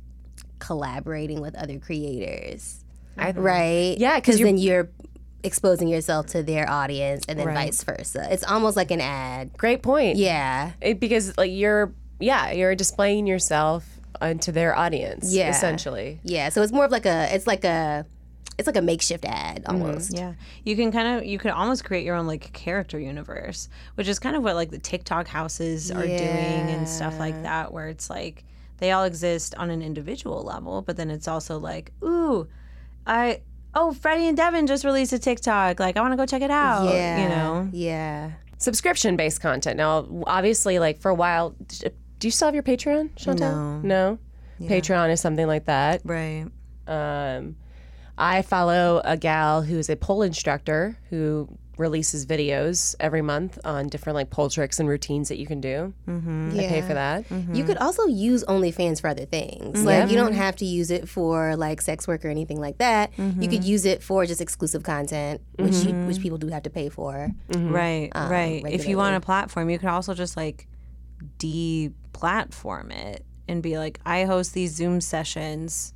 collaborating 0.58 1.40
with 1.40 1.54
other 1.56 1.78
creators, 1.78 2.84
right? 3.16 3.96
Yeah, 4.00 4.16
because 4.18 4.40
then 4.40 4.58
you're 4.58 4.90
exposing 5.44 5.88
yourself 5.88 6.26
to 6.28 6.42
their 6.42 6.68
audience 6.70 7.26
and 7.28 7.38
then 7.38 7.46
Right. 7.48 7.66
vice 7.68 7.84
versa. 7.84 8.28
It's 8.32 8.44
almost 8.44 8.76
like 8.76 8.90
an 8.90 9.02
ad. 9.02 9.52
Great 9.58 9.84
point. 9.84 10.18
Yeah. 10.18 10.72
It- 10.82 11.00
because 11.00 11.38
like 11.38 11.52
you're, 11.52 11.94
yeah, 12.20 12.52
you're 12.52 12.76
displaying 12.76 13.28
yourself 13.28 14.00
onto 14.22 14.52
their 14.52 14.76
audience. 14.76 15.34
Yeah. 15.34 15.50
Essentially. 15.50 16.20
Yeah. 16.24 16.50
So 16.50 16.62
it's 16.62 16.72
more 16.72 16.86
of 16.86 16.92
like 16.92 17.06
a, 17.06 17.34
it's 17.34 17.48
like 17.48 17.64
a, 17.64 18.06
it's 18.58 18.68
like 18.68 18.78
a 18.78 18.82
makeshift 18.82 19.26
ad 19.26 19.64
mm-hmm. 19.64 19.82
almost. 19.82 20.14
Yeah. 20.14 20.34
You 20.64 20.76
can 20.76 20.92
kind 20.92 21.18
of 21.18 21.26
you 21.26 21.40
could 21.40 21.52
almost 21.52 21.84
create 21.84 22.06
your 22.06 22.16
own 22.16 22.28
like 22.28 22.54
character 22.54 23.00
universe, 23.00 23.70
which 23.96 24.08
is 24.08 24.20
kind 24.20 24.36
of 24.36 24.44
what 24.44 24.56
like 24.56 24.70
the 24.70 24.80
TikTok 24.80 25.28
houses 25.28 25.92
are 25.92 26.06
doing 26.06 26.20
and 26.20 26.88
stuff 26.88 27.18
like 27.20 27.42
that 27.44 27.74
where 27.74 27.88
it's 27.88 28.10
like 28.10 28.44
they 28.78 28.92
all 28.92 29.06
exist 29.06 29.56
on 29.56 29.70
an 29.70 29.82
individual 29.82 30.44
level, 30.44 30.82
but 30.82 30.98
then 30.98 31.10
it's 31.10 31.28
also 31.28 31.58
like, 31.58 31.92
ooh, 32.04 32.48
I 33.08 33.42
oh, 33.76 33.94
Freddie 33.94 34.28
and 34.28 34.38
Devin 34.38 34.68
just 34.68 34.86
released 34.86 35.14
a 35.14 35.20
TikTok. 35.20 35.80
Like 35.80 35.98
I 35.98 36.02
want 36.02 36.12
to 36.14 36.18
go 36.18 36.26
check 36.26 36.42
it 36.42 36.52
out, 36.52 36.94
Yeah. 36.94 37.24
you 37.24 37.30
know. 37.30 37.70
Yeah. 37.72 38.32
Subscription 38.58 39.18
based 39.18 39.42
content. 39.42 39.78
Now, 39.78 40.08
obviously, 40.28 40.80
like 40.80 41.02
for 41.02 41.10
a 41.10 41.16
while, 41.16 41.56
d- 41.68 41.90
do 42.24 42.28
you 42.28 42.32
still 42.32 42.48
have 42.48 42.56
your 42.56 42.64
Patreon, 42.64 43.10
Chantel? 43.16 43.84
No. 43.84 44.18
No? 44.58 44.70
Patreon 44.70 45.12
is 45.12 45.20
something 45.20 45.46
like 45.46 45.66
that. 45.66 46.00
Right. 46.06 46.46
Um, 46.88 47.58
I 48.18 48.44
follow 48.44 49.02
a 49.04 49.18
gal 49.18 49.62
who's 49.62 49.90
a 49.90 49.98
pole 49.98 50.22
instructor 50.22 50.98
who 51.10 51.50
releases 51.78 52.26
videos 52.26 52.96
every 53.02 53.22
month 53.22 53.60
on 53.66 53.90
different 53.90 54.16
like 54.16 54.30
pole 54.30 54.50
tricks 54.50 54.80
and 54.80 54.88
routines 54.88 55.28
that 55.28 55.38
you 55.38 55.46
can 55.46 55.60
do. 55.60 55.94
Mm-hmm. 56.08 56.52
I 56.54 56.68
pay 56.68 56.82
for 56.82 56.94
that. 56.94 57.28
Mm-hmm. 57.28 57.56
You 57.56 57.66
could 57.66 57.76
also 57.80 58.06
use 58.06 58.46
OnlyFans 58.46 59.02
for 59.02 59.10
other 59.10 59.26
things. 59.26 59.80
Mm-hmm. 59.80 59.86
Like 59.86 60.10
you 60.10 60.16
don't 60.16 60.32
have 60.32 60.56
to 60.58 60.66
use 60.66 60.92
it 60.92 61.10
for 61.10 61.58
like 61.58 61.82
sex 61.82 62.08
work 62.08 62.24
or 62.24 62.30
anything 62.30 62.62
like 62.62 62.78
that. 62.78 63.12
You 63.18 63.50
could 63.50 63.50
mm-hmm. 63.50 63.64
use 63.64 63.84
it 63.84 64.02
for 64.02 64.26
just 64.26 64.40
exclusive 64.40 64.84
content, 64.84 65.42
which 65.60 65.76
you, 65.84 65.94
which 66.06 66.22
people 66.22 66.38
do 66.38 66.48
have 66.48 66.64
to 66.64 66.70
pay 66.70 66.88
for. 66.88 67.34
Right, 67.54 68.10
um, 68.14 68.32
right. 68.32 68.64
If 68.66 68.88
you 68.88 68.96
want 68.96 69.18
a 69.18 69.20
platform, 69.20 69.70
you 69.70 69.78
could 69.78 69.90
also 69.90 70.14
just 70.14 70.38
like 70.38 70.70
de-platform 72.14 72.92
it 72.92 73.26
and 73.48 73.62
be 73.62 73.78
like, 73.78 74.00
I 74.06 74.24
host 74.24 74.54
these 74.54 74.74
Zoom 74.74 75.02
sessions 75.02 75.94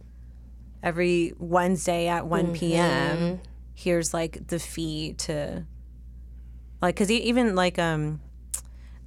every 0.84 1.34
Wednesday 1.38 2.08
at 2.08 2.28
one 2.28 2.54
p.m. 2.54 3.40
Here's 3.74 4.14
like 4.14 4.48
the 4.48 4.60
fee 4.60 5.14
to, 5.20 5.66
like, 6.82 6.96
because 6.96 7.12
even 7.12 7.56
like 7.56 7.80
um, 7.80 8.20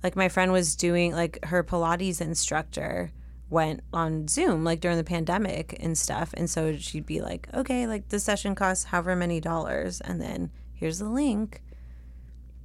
like 0.02 0.16
my 0.16 0.28
friend 0.28 0.52
was 0.52 0.76
doing 0.76 1.12
like 1.12 1.44
her 1.44 1.62
Pilates 1.64 2.20
instructor 2.20 3.10
went 3.50 3.80
on 3.92 4.28
Zoom 4.28 4.62
like 4.62 4.80
during 4.80 4.96
the 4.96 5.04
pandemic 5.04 5.76
and 5.80 5.98
stuff, 5.98 6.32
and 6.34 6.48
so 6.48 6.76
she'd 6.76 7.06
be 7.06 7.20
like, 7.20 7.48
okay, 7.52 7.86
like 7.86 8.08
the 8.08 8.20
session 8.20 8.54
costs 8.54 8.84
however 8.84 9.16
many 9.16 9.40
dollars, 9.40 10.00
and 10.00 10.20
then 10.20 10.50
here's 10.72 11.00
the 11.00 11.08
link 11.08 11.62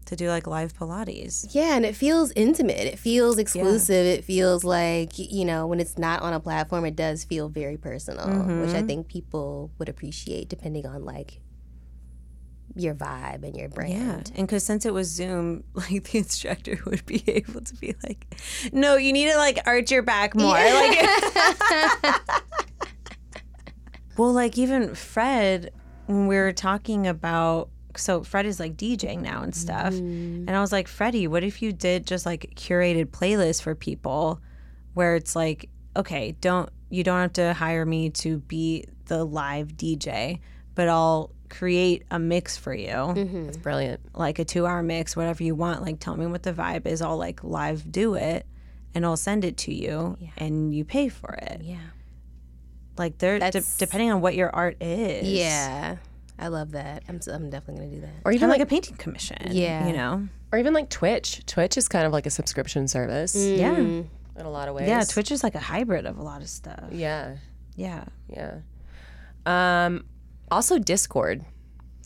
to 0.05 0.15
do 0.15 0.29
like 0.29 0.47
live 0.47 0.73
Pilates. 0.73 1.47
Yeah, 1.51 1.75
and 1.75 1.85
it 1.85 1.95
feels 1.95 2.31
intimate. 2.35 2.79
It 2.79 2.99
feels 2.99 3.37
exclusive. 3.37 4.05
It 4.05 4.23
feels 4.23 4.63
like, 4.63 5.17
you 5.17 5.45
know, 5.45 5.67
when 5.67 5.79
it's 5.79 5.97
not 5.97 6.21
on 6.21 6.33
a 6.33 6.39
platform, 6.39 6.85
it 6.85 6.95
does 6.95 7.23
feel 7.23 7.49
very 7.49 7.77
personal, 7.77 8.27
which 8.27 8.69
I 8.69 8.77
mm-hmm. 8.77 8.87
think 8.87 9.07
people 9.07 9.71
would 9.77 9.89
appreciate 9.89 10.49
depending 10.49 10.85
on 10.85 11.05
like 11.05 11.41
your 12.75 12.93
vibe 12.93 13.43
and 13.43 13.55
your 13.55 13.69
brand. 13.69 14.31
Yeah, 14.31 14.37
and 14.37 14.47
because 14.47 14.63
since 14.63 14.85
it 14.85 14.93
was 14.93 15.07
Zoom, 15.07 15.63
like 15.73 16.03
the 16.03 16.19
instructor 16.19 16.77
would 16.85 17.05
be 17.05 17.23
able 17.27 17.61
to 17.61 17.75
be 17.75 17.95
like, 18.03 18.25
"No, 18.71 18.97
you 18.97 19.13
need 19.13 19.31
to 19.31 19.37
like 19.37 19.59
arch 19.65 19.91
your 19.91 20.03
back 20.03 20.35
more." 20.35 20.53
Like, 20.53 21.07
well, 24.17 24.33
like 24.33 24.57
even 24.57 24.93
Fred, 24.93 25.71
when 26.07 26.27
we 26.27 26.35
were 26.35 26.53
talking 26.53 27.07
about, 27.07 27.69
so 27.97 28.23
Fred 28.23 28.45
is 28.45 28.59
like 28.59 28.75
DJing 28.75 29.21
now 29.21 29.41
and 29.41 29.55
stuff, 29.55 29.93
mm. 29.93 30.47
and 30.47 30.51
I 30.51 30.61
was 30.61 30.71
like, 30.71 30.87
Freddie, 30.87 31.27
what 31.27 31.43
if 31.43 31.61
you 31.61 31.71
did 31.71 32.05
just 32.05 32.25
like 32.25 32.53
curated 32.55 33.07
playlists 33.07 33.61
for 33.61 33.75
people, 33.75 34.39
where 34.93 35.15
it's 35.15 35.35
like, 35.35 35.69
okay, 35.95 36.35
don't 36.41 36.69
you 36.89 37.03
don't 37.03 37.19
have 37.19 37.33
to 37.33 37.53
hire 37.53 37.85
me 37.85 38.09
to 38.09 38.39
be 38.39 38.85
the 39.05 39.23
live 39.23 39.69
DJ, 39.69 40.39
but 40.75 40.87
I'll 40.87 41.31
create 41.49 42.03
a 42.11 42.19
mix 42.19 42.57
for 42.57 42.73
you 42.73 42.87
mm-hmm. 42.87 43.47
It's 43.47 43.57
brilliant. 43.57 44.01
like 44.13 44.39
a 44.39 44.45
two 44.45 44.65
hour 44.65 44.81
mix, 44.83 45.15
whatever 45.15 45.43
you 45.43 45.55
want. 45.55 45.81
Like, 45.81 45.99
tell 45.99 46.15
me 46.15 46.25
what 46.25 46.43
the 46.43 46.53
vibe 46.53 46.85
is. 46.85 47.01
I'll 47.01 47.17
like 47.17 47.43
live 47.43 47.91
do 47.91 48.15
it 48.15 48.45
and 48.93 49.05
I'll 49.05 49.17
send 49.17 49.45
it 49.45 49.57
to 49.57 49.73
you 49.73 50.17
and 50.37 50.73
you 50.73 50.83
pay 50.85 51.09
for 51.09 51.33
it. 51.33 51.61
Yeah. 51.63 51.77
Like, 52.97 53.17
they're 53.17 53.39
de- 53.39 53.61
depending 53.77 54.11
on 54.11 54.21
what 54.21 54.35
your 54.35 54.49
art 54.55 54.81
is. 54.81 55.27
Yeah. 55.27 55.97
I 56.37 56.47
love 56.49 56.71
that. 56.71 57.03
I'm, 57.07 57.15
s- 57.17 57.27
I'm 57.27 57.49
definitely 57.49 57.75
going 57.85 57.89
to 57.91 57.95
do 57.95 58.01
that. 58.01 58.13
Or 58.25 58.31
even 58.31 58.49
like, 58.49 58.59
like, 58.59 58.67
a 58.67 58.69
painting 58.69 58.97
commission. 58.97 59.37
Yeah. 59.51 59.87
You 59.87 59.93
know? 59.93 60.27
or 60.51 60.59
even 60.59 60.73
like 60.73 60.89
Twitch. 60.89 61.45
Twitch 61.45 61.77
is 61.77 61.87
kind 61.87 62.05
of 62.05 62.11
like 62.13 62.25
a 62.25 62.29
subscription 62.29 62.87
service. 62.87 63.35
Yeah. 63.35 63.75
in 63.77 64.09
a 64.37 64.49
lot 64.49 64.67
of 64.69 64.75
ways. 64.75 64.87
Yeah, 64.87 65.03
Twitch 65.03 65.31
is 65.31 65.43
like 65.43 65.55
a 65.55 65.59
hybrid 65.59 66.05
of 66.05 66.17
a 66.17 66.21
lot 66.23 66.41
of 66.41 66.49
stuff. 66.49 66.85
Yeah, 66.91 67.35
Yeah. 67.75 68.05
yeah. 68.29 68.55
Um, 69.45 70.05
also 70.51 70.79
Discord. 70.79 71.43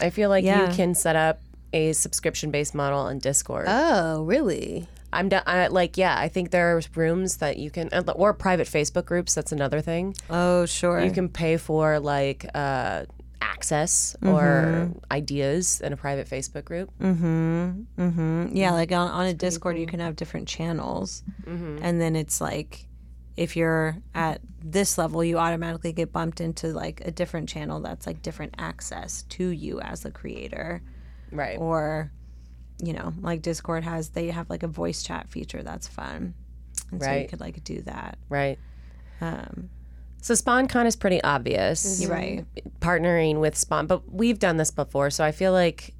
I 0.01 0.09
feel 0.09 0.29
like 0.29 0.43
Yeah. 0.45 0.69
you 0.69 0.75
can 0.75 0.95
set 0.95 1.15
up 1.15 1.41
a 1.73 1.93
subscription 1.93 2.51
based 2.51 2.73
model 2.73 2.99
on 2.99 3.19
Discord. 3.19 3.65
Oh, 3.67 4.23
really? 4.23 4.87
I'm 5.11 5.29
do- 5.29 5.39
I, 5.45 5.67
like, 5.67 5.97
yeah, 5.97 6.15
I 6.17 6.27
think 6.27 6.51
there 6.51 6.75
are 6.77 6.81
rooms 6.95 7.37
that 7.37 7.57
you 7.57 7.71
can, 7.71 7.89
uh, 7.91 8.03
or 8.15 8.33
private 8.33 8.67
Facebook 8.67 9.05
groups. 9.05 9.33
That's 9.33 9.51
another 9.51 9.81
thing. 9.81 10.15
Oh, 10.29 10.65
sure. 10.65 11.01
You 11.01 11.11
can 11.11 11.29
pay 11.29 11.57
for 11.57 11.99
like 11.99 12.45
uh, 12.53 13.05
access 13.41 14.15
or 14.21 14.91
ideas 15.11 15.81
in 15.81 15.93
a 15.93 15.97
private 15.97 16.27
Facebook 16.29 16.65
group. 16.65 16.89
Mm-hmm. 16.99 18.55
Yeah, 18.55 18.71
like 18.71 18.91
on, 18.91 19.09
on 19.09 19.25
a 19.25 19.33
Discord, 19.33 19.77
you 19.77 19.85
can 19.87 19.99
have 19.99 20.15
different 20.15 20.47
channels, 20.47 21.23
and 21.45 21.99
then 22.01 22.15
it's 22.15 22.41
like 22.41 22.85
if 23.37 23.55
you're 23.55 23.95
at 24.13 24.41
this 24.61 24.97
level, 24.97 25.23
you 25.23 25.37
automatically 25.37 25.93
get 25.93 26.11
bumped 26.11 26.41
into 26.41 26.67
like 26.67 27.01
a 27.05 27.11
different 27.11 27.47
channel 27.47 27.79
that's 27.79 28.05
like 28.05 28.21
different 28.21 28.53
access 28.57 29.23
to 29.29 29.47
you 29.49 29.79
as 29.81 30.03
a 30.05 30.11
creator, 30.11 30.81
Right. 31.31 31.57
or 31.57 32.11
you 32.81 32.93
know, 32.93 33.13
like 33.21 33.41
Discord 33.41 33.83
has 33.83 34.09
they 34.09 34.27
have 34.31 34.49
like 34.49 34.63
a 34.63 34.67
voice 34.67 35.03
chat 35.03 35.29
feature 35.29 35.63
that's 35.63 35.87
fun, 35.87 36.33
and 36.91 37.01
so 37.01 37.11
you 37.13 37.27
could 37.27 37.39
like 37.39 37.63
do 37.63 37.81
that. 37.83 38.17
Right. 38.29 38.59
Um, 39.21 39.69
So 40.21 40.33
SponCon 40.33 40.85
is 40.85 40.95
pretty 40.95 41.23
obvious. 41.23 42.01
You're 42.01 42.11
right. 42.11 42.45
Partnering 42.81 43.39
with 43.39 43.57
Spawn, 43.57 43.87
but 43.87 44.11
we've 44.11 44.39
done 44.39 44.57
this 44.57 44.71
before, 44.71 45.09
so 45.09 45.23
I 45.23 45.31
feel 45.31 45.53
like 45.53 45.93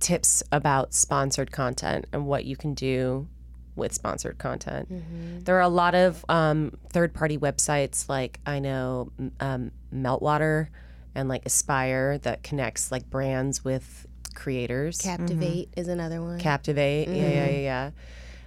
tips 0.00 0.42
about 0.52 0.94
sponsored 0.94 1.52
content 1.52 2.06
and 2.12 2.26
what 2.26 2.44
you 2.44 2.56
can 2.56 2.74
do 2.74 3.28
with 3.76 3.92
sponsored 3.92 4.38
content. 4.38 5.44
There 5.44 5.56
are 5.56 5.62
a 5.62 5.68
lot 5.68 5.94
of 5.94 6.24
um, 6.28 6.72
third-party 6.90 7.38
websites, 7.38 8.08
like 8.08 8.38
I 8.46 8.60
know 8.60 9.12
um, 9.40 9.72
Meltwater 9.92 10.68
and 11.14 11.28
like 11.28 11.44
Aspire, 11.46 12.18
that 12.18 12.42
connects 12.42 12.90
like 12.92 13.08
brands 13.10 13.64
with 13.64 14.06
creators. 14.34 14.98
Captivate 14.98 15.68
is 15.76 15.88
another 15.88 16.22
one. 16.22 16.38
Captivate. 16.38 17.08
Yeah, 17.08 17.14
yeah, 17.14 17.46
yeah, 17.46 17.50
yeah. 17.60 17.90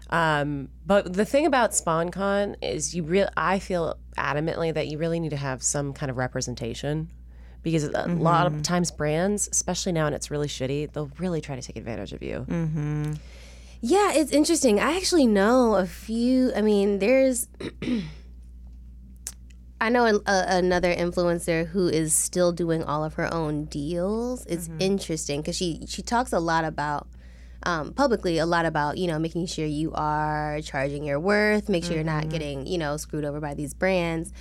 Um, 0.10 0.70
but 0.86 1.14
the 1.14 1.26
thing 1.26 1.46
about 1.46 1.72
SponCon 1.72 2.56
is 2.62 2.96
you 2.96 3.04
real 3.04 3.30
I 3.36 3.60
feel 3.60 3.98
adamantly 4.18 4.74
that 4.74 4.88
you 4.88 4.98
really 4.98 5.20
need 5.20 5.32
to 5.32 5.38
have 5.38 5.62
some 5.62 5.94
kind 5.94 6.10
of 6.10 6.18
representation 6.18 7.10
because 7.64 7.84
a 7.84 8.08
lot 8.08 8.48
of 8.48 8.54
mm-hmm. 8.54 8.62
times 8.62 8.92
brands, 8.92 9.50
especially 9.52 9.92
now 9.92 10.06
and 10.06 10.16
it's 10.16 10.32
really 10.32 10.48
shitty, 10.48 10.92
they'll 10.94 11.12
really 11.18 11.42
try 11.42 11.56
to 11.56 11.62
take 11.62 11.76
advantage 11.76 12.14
of 12.14 12.24
you. 12.24 12.46
Mm-hmm. 12.48 13.14
Yeah, 13.82 14.14
it's 14.14 14.32
interesting. 14.32 14.80
I 14.80 14.96
actually 14.96 15.28
know 15.28 15.76
a 15.76 15.86
few. 15.86 16.52
I 16.56 16.62
mean, 16.62 17.00
there's. 17.00 17.48
I 19.80 19.90
know 19.90 20.06
a, 20.06 20.16
a, 20.16 20.46
another 20.58 20.92
influencer 20.96 21.68
who 21.68 21.88
is 21.88 22.16
still 22.16 22.52
doing 22.52 22.84
all 22.84 23.04
of 23.04 23.14
her 23.16 23.32
own 23.32 23.66
deals. 23.66 24.46
It's 24.48 24.68
mm-hmm. 24.68 24.82
interesting 24.82 25.42
because 25.42 25.56
she 25.56 25.86
she 25.88 26.02
talks 26.02 26.34
a 26.34 26.40
lot 26.40 26.66
about 26.66 27.08
um, 27.64 27.94
publicly 27.94 28.38
a 28.38 28.46
lot 28.46 28.66
about 28.66 28.98
you 28.98 29.08
know 29.08 29.20
making 29.20 29.46
sure 29.48 29.66
you 29.66 29.92
are 29.94 30.60
charging 30.62 31.04
your 31.04 31.20
worth, 31.20 31.70
make 31.70 31.84
sure 31.84 31.96
you're 31.96 32.04
not 32.04 32.30
getting 32.30 32.66
you 32.68 32.78
know 32.78 32.98
screwed 32.98 33.26
over 33.26 33.40
by 33.40 33.54
these 33.54 33.74
brands. 33.74 34.32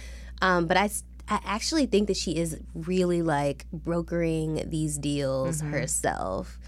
Um, 0.43 0.67
but 0.67 0.77
I 0.77 0.91
actually 1.29 1.87
think 1.87 2.07
that 2.09 2.17
she 2.17 2.37
is 2.37 2.61
really 2.75 3.23
like 3.23 3.67
brokering 3.73 4.69
these 4.69 4.97
deals 4.99 5.61
herself. 5.61 6.59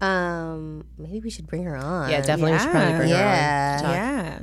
Um, 0.00 0.84
maybe 0.96 1.20
we 1.20 1.30
should 1.30 1.46
bring 1.46 1.64
her 1.64 1.76
on. 1.76 2.10
Yeah, 2.10 2.20
definitely 2.20 2.52
we 2.52 2.58
should 2.58 2.70
probably 2.70 2.96
bring 2.96 3.08
her 3.10 3.16
on. 3.16 3.20
Yeah. 3.20 3.78
talk. 3.82 3.92
yeah. 3.92 4.38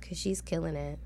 because 0.00 0.18
she's 0.18 0.40
killing 0.40 0.74
it. 0.74 0.98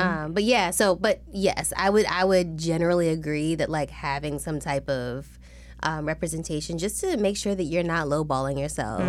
Um, 0.00 0.32
but 0.32 0.42
yeah, 0.44 0.70
so 0.70 0.94
but 0.96 1.22
yes, 1.32 1.72
I 1.76 1.90
would 1.90 2.06
I 2.06 2.24
would 2.24 2.56
generally 2.56 3.08
agree 3.10 3.56
that 3.56 3.68
like 3.68 3.90
having 3.90 4.38
some 4.38 4.58
type 4.58 4.88
of 4.88 5.38
um, 5.82 6.06
representation 6.06 6.78
just 6.78 7.00
to 7.00 7.16
make 7.16 7.36
sure 7.36 7.54
that 7.54 7.64
you're 7.64 7.82
not 7.82 8.06
lowballing 8.06 8.58
yourself 8.58 9.02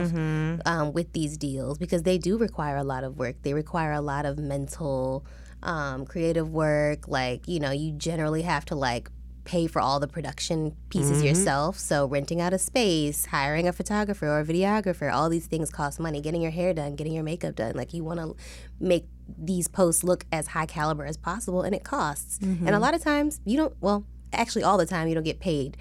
um, 0.65 0.93
with 0.93 1.13
these 1.13 1.37
deals 1.37 1.77
because 1.77 2.03
they 2.03 2.17
do 2.17 2.37
require 2.37 2.77
a 2.77 2.83
lot 2.83 3.03
of 3.03 3.17
work. 3.17 3.35
They 3.43 3.53
require 3.53 3.91
a 3.93 4.01
lot 4.01 4.25
of 4.25 4.37
mental, 4.37 5.25
um, 5.63 6.05
creative 6.05 6.49
work. 6.49 7.07
Like 7.07 7.47
you 7.47 7.59
know, 7.59 7.71
you 7.71 7.91
generally 7.91 8.41
have 8.41 8.65
to 8.65 8.75
like 8.75 9.09
pay 9.45 9.67
for 9.67 9.79
all 9.79 9.99
the 9.99 10.07
production 10.07 10.75
pieces 10.89 11.21
yourself. 11.23 11.77
So 11.77 12.07
renting 12.07 12.41
out 12.41 12.51
a 12.51 12.57
space, 12.57 13.27
hiring 13.27 13.67
a 13.67 13.73
photographer 13.73 14.27
or 14.27 14.39
a 14.39 14.43
videographer, 14.45 15.13
all 15.13 15.29
these 15.29 15.45
things 15.45 15.69
cost 15.69 15.99
money. 15.99 16.19
Getting 16.19 16.41
your 16.41 16.51
hair 16.51 16.73
done, 16.73 16.95
getting 16.95 17.13
your 17.13 17.23
makeup 17.23 17.55
done. 17.55 17.75
Like 17.75 17.93
you 17.93 18.03
want 18.03 18.19
to 18.19 18.35
make 18.79 19.05
these 19.37 19.67
posts 19.67 20.03
look 20.03 20.25
as 20.31 20.47
high 20.47 20.65
caliber 20.65 21.05
as 21.05 21.15
possible 21.15 21.61
and 21.61 21.73
it 21.75 21.83
costs. 21.83 22.39
And 22.67 22.75
a 22.75 22.79
lot 22.79 22.93
of 22.95 23.01
times 23.03 23.39
you 23.45 23.55
don't 23.57 23.75
well, 23.81 24.03
actually 24.33 24.63
all 24.63 24.77
the 24.77 24.85
time 24.85 25.07
you 25.07 25.13
don't 25.13 25.23
get 25.23 25.39
paid 25.39 25.77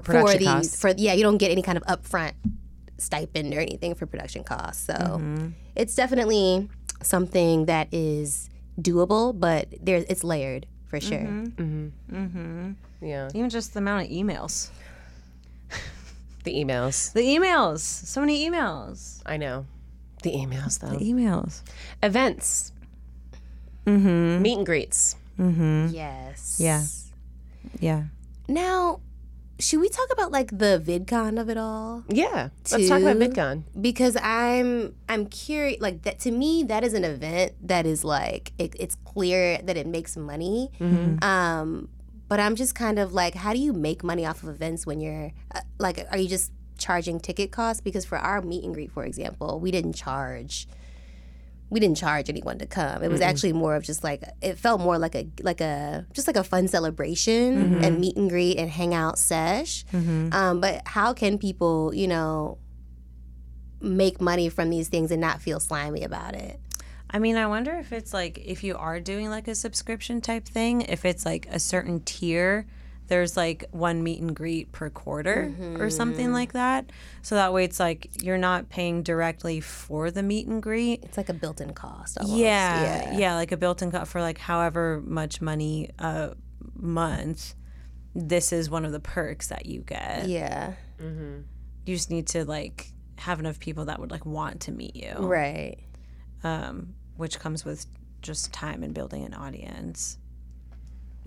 For 0.00 0.12
production 0.12 0.38
these 0.38 0.48
costs. 0.48 0.80
for 0.80 0.90
yeah, 0.96 1.12
you 1.14 1.22
don't 1.22 1.38
get 1.38 1.50
any 1.50 1.62
kind 1.62 1.78
of 1.78 1.84
upfront 1.84 2.32
stipend 2.98 3.54
or 3.54 3.60
anything 3.60 3.94
for 3.94 4.06
production 4.06 4.44
costs. 4.44 4.84
So 4.86 5.50
it's 5.76 5.94
definitely 5.94 6.68
something 7.02 7.66
that 7.66 7.88
is 7.92 8.50
doable, 8.80 9.38
but 9.38 9.68
there 9.80 10.04
it's 10.08 10.24
layered 10.24 10.66
for 10.86 11.00
sure. 11.00 11.18
mm-hmm 11.20 12.72
Yeah. 13.00 13.28
Even 13.34 13.50
just 13.50 13.74
the 13.74 13.78
amount 13.78 14.06
of 14.06 14.10
emails. 14.10 14.70
The 16.44 16.54
emails. 16.54 17.12
The 17.12 17.20
emails. 17.20 17.80
So 17.80 18.20
many 18.22 18.48
emails. 18.48 19.20
I 19.26 19.36
know. 19.36 19.66
The 20.22 20.30
emails 20.30 20.78
though. 20.78 20.96
The 20.96 21.12
emails. 21.12 21.62
Events. 22.02 22.72
Mm-hmm. 23.84 24.40
Meet 24.40 24.56
and 24.58 24.66
greets. 24.66 25.16
Hmm. 25.36 25.88
Yes. 25.90 26.56
Yeah. 26.58 26.84
Yeah. 27.80 28.04
Now, 28.48 29.00
should 29.58 29.80
we 29.80 29.88
talk 29.88 30.08
about 30.12 30.30
like 30.30 30.56
the 30.56 30.82
VidCon 30.84 31.40
of 31.40 31.48
it 31.48 31.58
all? 31.58 32.04
Yeah. 32.08 32.50
Let's 32.70 32.88
talk 32.88 33.00
about 33.02 33.16
VidCon. 33.16 33.64
because 33.80 34.16
I'm 34.22 34.94
I'm 35.08 35.26
curious. 35.26 35.80
Like 35.80 36.02
that 36.02 36.18
to 36.20 36.30
me, 36.30 36.62
that 36.64 36.84
is 36.84 36.94
an 36.94 37.04
event 37.04 37.52
that 37.66 37.84
is 37.86 38.04
like 38.04 38.52
it, 38.58 38.74
it's 38.78 38.94
clear 39.04 39.58
that 39.62 39.76
it 39.76 39.86
makes 39.86 40.16
money. 40.16 40.70
Um, 41.22 41.88
but 42.28 42.40
I'm 42.40 42.56
just 42.56 42.74
kind 42.74 42.98
of 42.98 43.14
like, 43.14 43.34
how 43.34 43.52
do 43.52 43.58
you 43.58 43.72
make 43.72 44.04
money 44.04 44.26
off 44.26 44.42
of 44.42 44.50
events 44.50 44.86
when 44.86 45.00
you're 45.00 45.32
uh, 45.54 45.60
like, 45.78 46.06
are 46.10 46.18
you 46.18 46.28
just 46.28 46.52
charging 46.76 47.18
ticket 47.20 47.50
costs? 47.50 47.80
Because 47.80 48.04
for 48.04 48.18
our 48.18 48.42
meet 48.42 48.64
and 48.64 48.74
greet, 48.74 48.92
for 48.92 49.04
example, 49.04 49.58
we 49.60 49.70
didn't 49.70 49.94
charge. 49.94 50.68
We 51.70 51.80
didn't 51.80 51.98
charge 51.98 52.30
anyone 52.30 52.58
to 52.58 52.66
come. 52.66 53.02
It 53.02 53.10
was 53.10 53.20
actually 53.20 53.52
more 53.52 53.76
of 53.76 53.82
just 53.84 54.02
like 54.02 54.22
it 54.40 54.56
felt 54.58 54.80
more 54.80 54.98
like 54.98 55.14
a 55.14 55.28
like 55.42 55.60
a 55.60 56.06
just 56.12 56.26
like 56.26 56.36
a 56.36 56.44
fun 56.44 56.66
celebration 56.68 57.84
and 57.84 58.00
meet 58.00 58.16
and 58.16 58.30
greet 58.30 58.56
and 58.58 58.70
hangout 58.70 59.18
sesh. 59.18 59.84
Um, 60.32 60.60
but 60.60 60.82
how 60.86 61.12
can 61.12 61.38
people, 61.38 61.92
you 61.94 62.08
know, 62.08 62.58
make 63.80 64.20
money 64.20 64.48
from 64.48 64.70
these 64.70 64.88
things 64.88 65.10
and 65.10 65.20
not 65.20 65.40
feel 65.40 65.60
slimy 65.60 66.02
about 66.02 66.34
it. 66.34 66.60
I 67.10 67.18
mean, 67.18 67.36
I 67.36 67.46
wonder 67.46 67.72
if 67.74 67.92
it's 67.92 68.12
like 68.12 68.38
if 68.44 68.62
you 68.62 68.76
are 68.76 69.00
doing 69.00 69.30
like 69.30 69.48
a 69.48 69.54
subscription 69.54 70.20
type 70.20 70.46
thing, 70.46 70.82
if 70.82 71.04
it's 71.04 71.24
like 71.24 71.46
a 71.50 71.58
certain 71.58 72.00
tier, 72.00 72.66
there's 73.08 73.36
like 73.36 73.64
one 73.72 74.02
meet 74.02 74.20
and 74.20 74.34
greet 74.36 74.70
per 74.72 74.88
quarter 74.90 75.52
or 75.80 75.90
something 75.90 76.32
like 76.32 76.52
that. 76.52 76.90
So 77.22 77.34
that 77.34 77.52
way 77.52 77.64
it's 77.64 77.80
like 77.80 78.10
you're 78.22 78.38
not 78.38 78.68
paying 78.68 79.02
directly 79.02 79.60
for 79.60 80.10
the 80.10 80.22
meet 80.22 80.46
and 80.46 80.62
greet. 80.62 81.02
It's 81.04 81.16
like 81.16 81.28
a 81.28 81.34
built-in 81.34 81.72
cost. 81.74 82.18
Almost. 82.18 82.38
Yeah, 82.38 83.16
yeah, 83.18 83.34
like 83.34 83.50
a 83.52 83.56
built-in 83.56 83.90
cut 83.90 84.06
for 84.08 84.20
like 84.20 84.38
however 84.38 85.02
much 85.04 85.40
money 85.40 85.90
a 85.98 86.34
month. 86.74 87.54
This 88.14 88.52
is 88.52 88.68
one 88.70 88.84
of 88.84 88.92
the 88.92 89.00
perks 89.00 89.48
that 89.48 89.66
you 89.66 89.80
get. 89.80 90.28
Yeah. 90.28 90.74
You 91.00 91.44
just 91.86 92.10
need 92.10 92.26
to 92.28 92.44
like 92.44 92.92
have 93.16 93.40
enough 93.40 93.58
people 93.58 93.86
that 93.86 93.98
would 94.00 94.10
like 94.10 94.26
want 94.26 94.60
to 94.62 94.72
meet 94.72 94.94
you, 94.96 95.14
Right. 95.18 95.78
um, 96.44 96.94
which 97.16 97.38
comes 97.38 97.64
with 97.64 97.86
just 98.22 98.52
time 98.52 98.82
and 98.82 98.92
building 98.92 99.24
an 99.24 99.32
audience. 99.34 100.18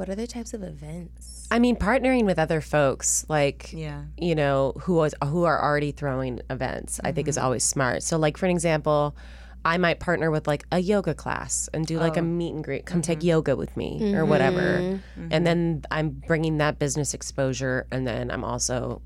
What 0.01 0.09
other 0.09 0.25
types 0.25 0.55
of 0.55 0.63
events? 0.63 1.47
I 1.51 1.59
mean, 1.59 1.75
partnering 1.75 2.25
with 2.25 2.39
other 2.39 2.59
folks, 2.59 3.23
like 3.29 3.71
Yeah. 3.71 4.05
you 4.17 4.33
know, 4.33 4.73
who 4.79 4.95
was 4.95 5.13
who 5.23 5.43
are 5.43 5.63
already 5.63 5.91
throwing 5.91 6.41
events, 6.49 6.99
I 7.03 7.11
think 7.11 7.27
is 7.27 7.35
mm-hmm. 7.35 7.45
always 7.45 7.63
smart. 7.63 8.01
So, 8.01 8.17
like 8.17 8.35
for 8.35 8.47
an 8.47 8.51
example, 8.51 9.15
I 9.63 9.77
might 9.77 9.99
partner 9.99 10.31
with 10.31 10.47
like 10.47 10.65
a 10.71 10.79
yoga 10.79 11.13
class 11.13 11.69
and 11.71 11.85
do 11.85 11.99
like 11.99 12.17
a 12.17 12.21
oh. 12.21 12.23
meet 12.23 12.51
and 12.51 12.63
greet. 12.63 12.87
Come 12.87 13.03
take 13.03 13.19
mm-hmm. 13.19 13.27
yoga 13.27 13.55
with 13.55 13.77
me 13.77 14.15
or 14.15 14.25
whatever, 14.25 14.79
mm-hmm. 14.79 15.27
and 15.29 15.45
then 15.45 15.83
I'm 15.91 16.09
bringing 16.09 16.57
that 16.57 16.79
business 16.79 17.13
exposure, 17.13 17.85
and 17.91 18.07
then 18.07 18.31
I'm 18.31 18.43
also. 18.43 19.03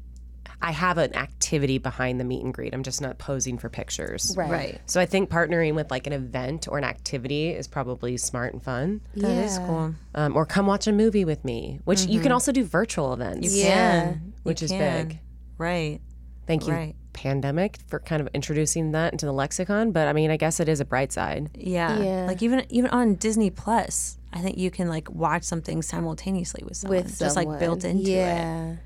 I 0.62 0.72
have 0.72 0.98
an 0.98 1.16
activity 1.16 1.78
behind 1.78 2.20
the 2.20 2.24
meet 2.24 2.44
and 2.44 2.54
greet. 2.54 2.74
I'm 2.74 2.84
just 2.84 3.02
not 3.02 3.18
posing 3.18 3.58
for 3.58 3.70
pictures. 3.70 4.34
Right. 4.38 4.50
Right. 4.52 4.82
So 4.86 5.00
I 5.02 5.06
think 5.06 5.30
partnering 5.30 5.76
with 5.76 5.92
like 5.92 6.08
an 6.08 6.14
event 6.14 6.68
or 6.70 6.78
an 6.78 6.84
activity 6.84 7.50
is 7.50 7.68
probably 7.68 8.18
smart 8.18 8.54
and 8.54 8.64
fun. 8.64 9.02
That 9.16 9.44
is 9.46 9.58
cool. 9.60 9.94
Um, 10.16 10.36
or 10.36 10.46
come 10.46 10.66
watch 10.68 10.88
a 10.88 10.92
movie 10.92 11.26
with 11.26 11.44
me, 11.46 11.80
which 11.86 12.06
you 12.06 12.20
can 12.20 12.32
also 12.32 12.52
do 12.52 12.64
virtual 12.64 13.14
events. 13.14 13.56
You 13.56 13.64
Yeah. 13.64 14.02
can. 14.04 14.34
Which 14.44 14.62
You 14.62 14.66
is 14.66 14.72
can. 14.72 15.08
big. 15.08 15.20
Right. 15.58 16.00
Thank 16.48 16.68
you. 16.68 16.74
Right. 16.74 16.96
pandemic 17.14 17.78
for 17.88 18.00
kind 18.02 18.22
of 18.22 18.28
introducing 18.34 18.92
that 18.92 19.14
into 19.14 19.26
the 19.26 19.32
lexicon. 19.32 19.92
But 19.94 20.10
I 20.10 20.14
mean, 20.14 20.32
I 20.32 20.36
guess 20.38 20.60
it 20.60 20.68
is 20.68 20.82
a 20.82 20.86
bright 20.86 21.14
side. 21.14 21.50
Yeah. 21.56 21.98
Yeah. 22.04 22.26
Like 22.26 22.44
even 22.44 22.66
even 22.70 22.90
on 22.92 23.16
Disney 23.16 23.50
Plus, 23.50 24.18
I 24.34 24.40
think 24.42 24.58
you 24.58 24.70
can 24.70 24.90
like 24.90 25.10
watch 25.10 25.44
something 25.44 25.82
simultaneously 25.82 26.64
with 26.66 26.76
someone. 26.76 27.04
with 27.04 27.18
just 27.18 27.38
like 27.38 27.48
built 27.58 27.84
someone. 27.84 28.00
into 28.00 28.12
it. 28.12 28.78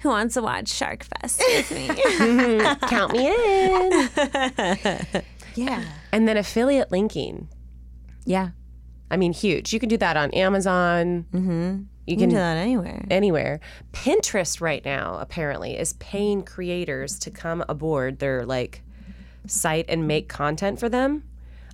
Who 0.00 0.08
wants 0.10 0.34
to 0.34 0.42
watch 0.42 0.68
Shark 0.68 1.04
Fest 1.04 1.42
with 1.46 1.70
me? 1.70 1.88
Count 2.88 3.12
me 3.12 3.26
in. 3.28 5.22
yeah. 5.54 5.84
and 6.12 6.26
then 6.28 6.36
affiliate 6.36 6.90
linking. 6.92 7.48
Yeah. 8.24 8.50
I 9.10 9.16
mean, 9.16 9.32
huge. 9.32 9.72
You 9.72 9.80
can 9.80 9.88
do 9.88 9.96
that 9.98 10.16
on 10.16 10.30
Amazon. 10.32 11.24
Mm-hmm. 11.32 11.50
You 12.06 12.12
You 12.12 12.16
can 12.16 12.20
can 12.20 12.28
do 12.30 12.36
that 12.36 12.56
anywhere. 12.56 13.04
anywhere. 13.10 13.60
Pinterest 13.92 14.60
right 14.60 14.84
now 14.84 15.18
apparently 15.18 15.76
is 15.78 15.94
paying 15.94 16.42
creators 16.42 17.18
to 17.20 17.30
come 17.30 17.64
aboard 17.68 18.18
their 18.18 18.44
like 18.46 18.82
site 19.46 19.86
and 19.88 20.06
make 20.06 20.28
content 20.28 20.78
for 20.78 20.88
them. 20.88 21.24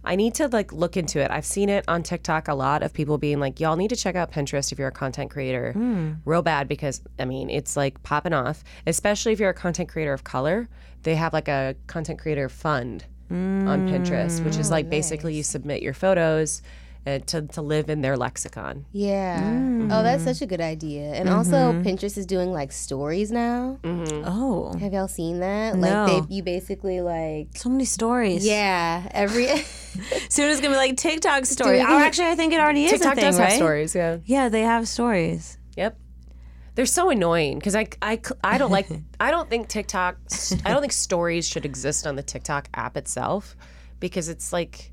I 0.05 0.17
need 0.17 0.35
to 0.35 0.49
like 0.49 0.73
look 0.73 0.97
into 0.97 1.21
it. 1.21 1.31
I've 1.31 1.45
seen 1.45 1.69
it 1.69 1.85
on 1.89 2.03
TikTok 2.03 2.49
a 2.49 2.55
lot 2.55 2.83
of 2.83 2.93
people 2.93 3.19
being 3.19 3.41
like, 3.41 3.61
"Y'all 3.61 3.77
need 3.77 3.89
to 3.89 3.97
check 3.97 4.17
out 4.17 4.33
Pinterest 4.33 4.73
if 4.73 4.79
you're 4.79 4.89
a 4.89 4.93
content 4.93 5.31
creator." 5.31 5.73
Hmm. 5.73 6.13
Real 6.25 6.43
bad 6.43 6.69
because 6.69 7.03
I 7.19 7.25
mean, 7.25 7.51
it's 7.51 7.77
like 7.77 8.03
popping 8.03 8.33
off, 8.33 8.65
especially 8.87 9.33
if 9.33 9.41
you're 9.41 9.51
a 9.51 9.55
content 9.55 9.89
creator 9.89 10.13
of 10.13 10.25
color. 10.25 10.69
They 11.03 11.15
have 11.17 11.33
like 11.33 11.49
a 11.49 11.77
content 11.87 12.19
creator 12.19 12.49
fund 12.49 13.05
on 13.31 13.89
Pinterest, 13.89 14.45
which 14.45 14.57
is 14.57 14.69
mm. 14.69 14.73
like 14.73 14.87
oh, 14.87 14.91
basically 14.91 15.35
you 15.35 15.43
submit 15.43 15.83
your 15.83 15.95
photos 15.95 16.63
uh, 17.07 17.19
to 17.27 17.43
to 17.43 17.63
live 17.63 17.91
in 17.91 18.01
their 18.01 18.17
lexicon. 18.17 18.87
Yeah. 18.93 19.43
Mm. 19.43 19.93
Oh, 19.93 20.03
that's 20.03 20.25
such 20.25 20.43
a 20.43 20.47
good 20.47 20.61
idea. 20.61 21.13
And 21.15 21.29
also, 21.29 21.73
mm-hmm. 21.73 21.83
Pinterest 21.83 22.17
is 22.17 22.27
doing 22.27 22.53
like 22.53 22.73
stories 22.73 23.31
now. 23.31 23.79
Mm-hmm. 23.83 24.23
Oh. 24.27 24.77
Have 24.79 24.93
y'all 24.93 25.09
seen 25.09 25.41
that? 25.41 25.77
No. 25.77 26.05
Like, 26.05 26.29
they, 26.29 26.35
you 26.37 26.43
basically 26.43 27.01
like. 27.01 27.49
So 27.57 27.69
many 27.69 27.85
stories. 27.85 28.47
Yeah, 28.47 29.09
every 29.13 29.47
Soon 30.29 30.51
it's 30.51 30.61
gonna 30.61 30.75
be 30.75 30.77
like 30.77 30.97
TikTok 30.97 31.47
story. 31.47 31.81
Oh, 31.81 31.85
actually, 31.99 32.29
I 32.29 32.35
think 32.35 32.53
it 32.53 32.61
already 32.61 32.85
is 32.85 32.93
TikTok 32.93 33.13
a 33.13 33.15
thing, 33.17 33.25
does 33.25 33.39
right? 33.39 33.51
have 33.51 33.57
stories, 33.57 33.95
yeah. 33.95 34.19
Yeah, 34.25 34.49
they 34.49 34.63
have 34.63 34.89
stories. 34.89 35.59
Yep. 35.77 35.99
They're 36.75 36.87
so 36.87 37.11
annoying 37.11 37.59
because 37.59 37.77
I, 37.77 37.87
I, 38.03 38.21
I 38.43 38.59
don't 38.59 38.73
like 38.73 38.89
I 39.21 39.31
don't 39.31 39.49
think 39.49 39.69
TikTok 39.69 40.17
I 40.65 40.73
don't 40.73 40.81
think 40.81 40.93
stories 40.93 41.49
should 41.49 41.65
exist 41.65 42.05
on 42.05 42.17
the 42.17 42.23
TikTok 42.23 42.69
app 42.75 42.97
itself 42.97 43.55
because 44.01 44.29
it's 44.29 44.53
like 44.53 44.91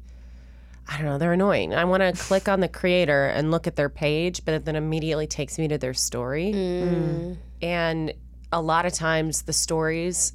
I 0.92 0.98
don't 0.98 1.06
know 1.06 1.18
they're 1.18 1.32
annoying. 1.34 1.74
I 1.74 1.86
want 1.86 2.04
to 2.04 2.12
click 2.22 2.50
on 2.50 2.60
the 2.60 2.68
creator 2.68 3.28
and 3.28 3.50
look 3.50 3.66
at 3.66 3.78
their 3.78 3.88
page, 3.88 4.44
but 4.44 4.54
it 4.54 4.66
then 4.66 4.76
immediately 4.76 5.26
takes 5.26 5.58
me 5.58 5.68
to 5.70 5.78
their 5.78 5.94
story. 5.94 6.52
Mm. 6.54 7.38
And 7.62 8.14
a 8.52 8.62
lot 8.62 8.86
of 8.86 8.92
times 8.92 9.44
the 9.44 9.54
stories 9.54 10.34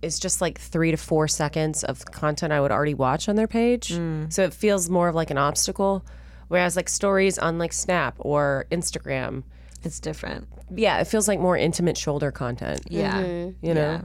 is 0.00 0.18
just 0.18 0.40
like 0.40 0.58
three 0.58 0.90
to 0.90 0.96
four 0.96 1.28
seconds 1.28 1.84
of 1.84 2.02
content 2.06 2.50
I 2.52 2.60
would 2.62 2.70
already 2.72 2.94
watch 2.94 3.28
on 3.28 3.36
their 3.36 3.46
page. 3.46 3.88
Mm. 3.88 4.32
So 4.32 4.42
it 4.42 4.54
feels 4.54 4.88
more 4.88 5.08
of 5.08 5.14
like 5.14 5.30
an 5.30 5.36
obstacle. 5.38 6.04
Whereas 6.48 6.76
like 6.76 6.88
stories 6.88 7.38
on 7.38 7.58
like 7.58 7.72
Snap 7.74 8.14
or 8.18 8.66
Instagram, 8.72 9.42
It's 9.84 10.00
different. 10.00 10.48
yeah, 10.74 10.98
it 11.00 11.04
feels 11.08 11.28
like 11.28 11.38
more 11.38 11.56
intimate 11.58 11.98
shoulder 11.98 12.32
content. 12.32 12.80
Yeah. 12.88 13.22
Mm-hmm. 13.22 13.66
You 13.66 13.74
know? 13.74 13.80
Yeah. 13.92 14.00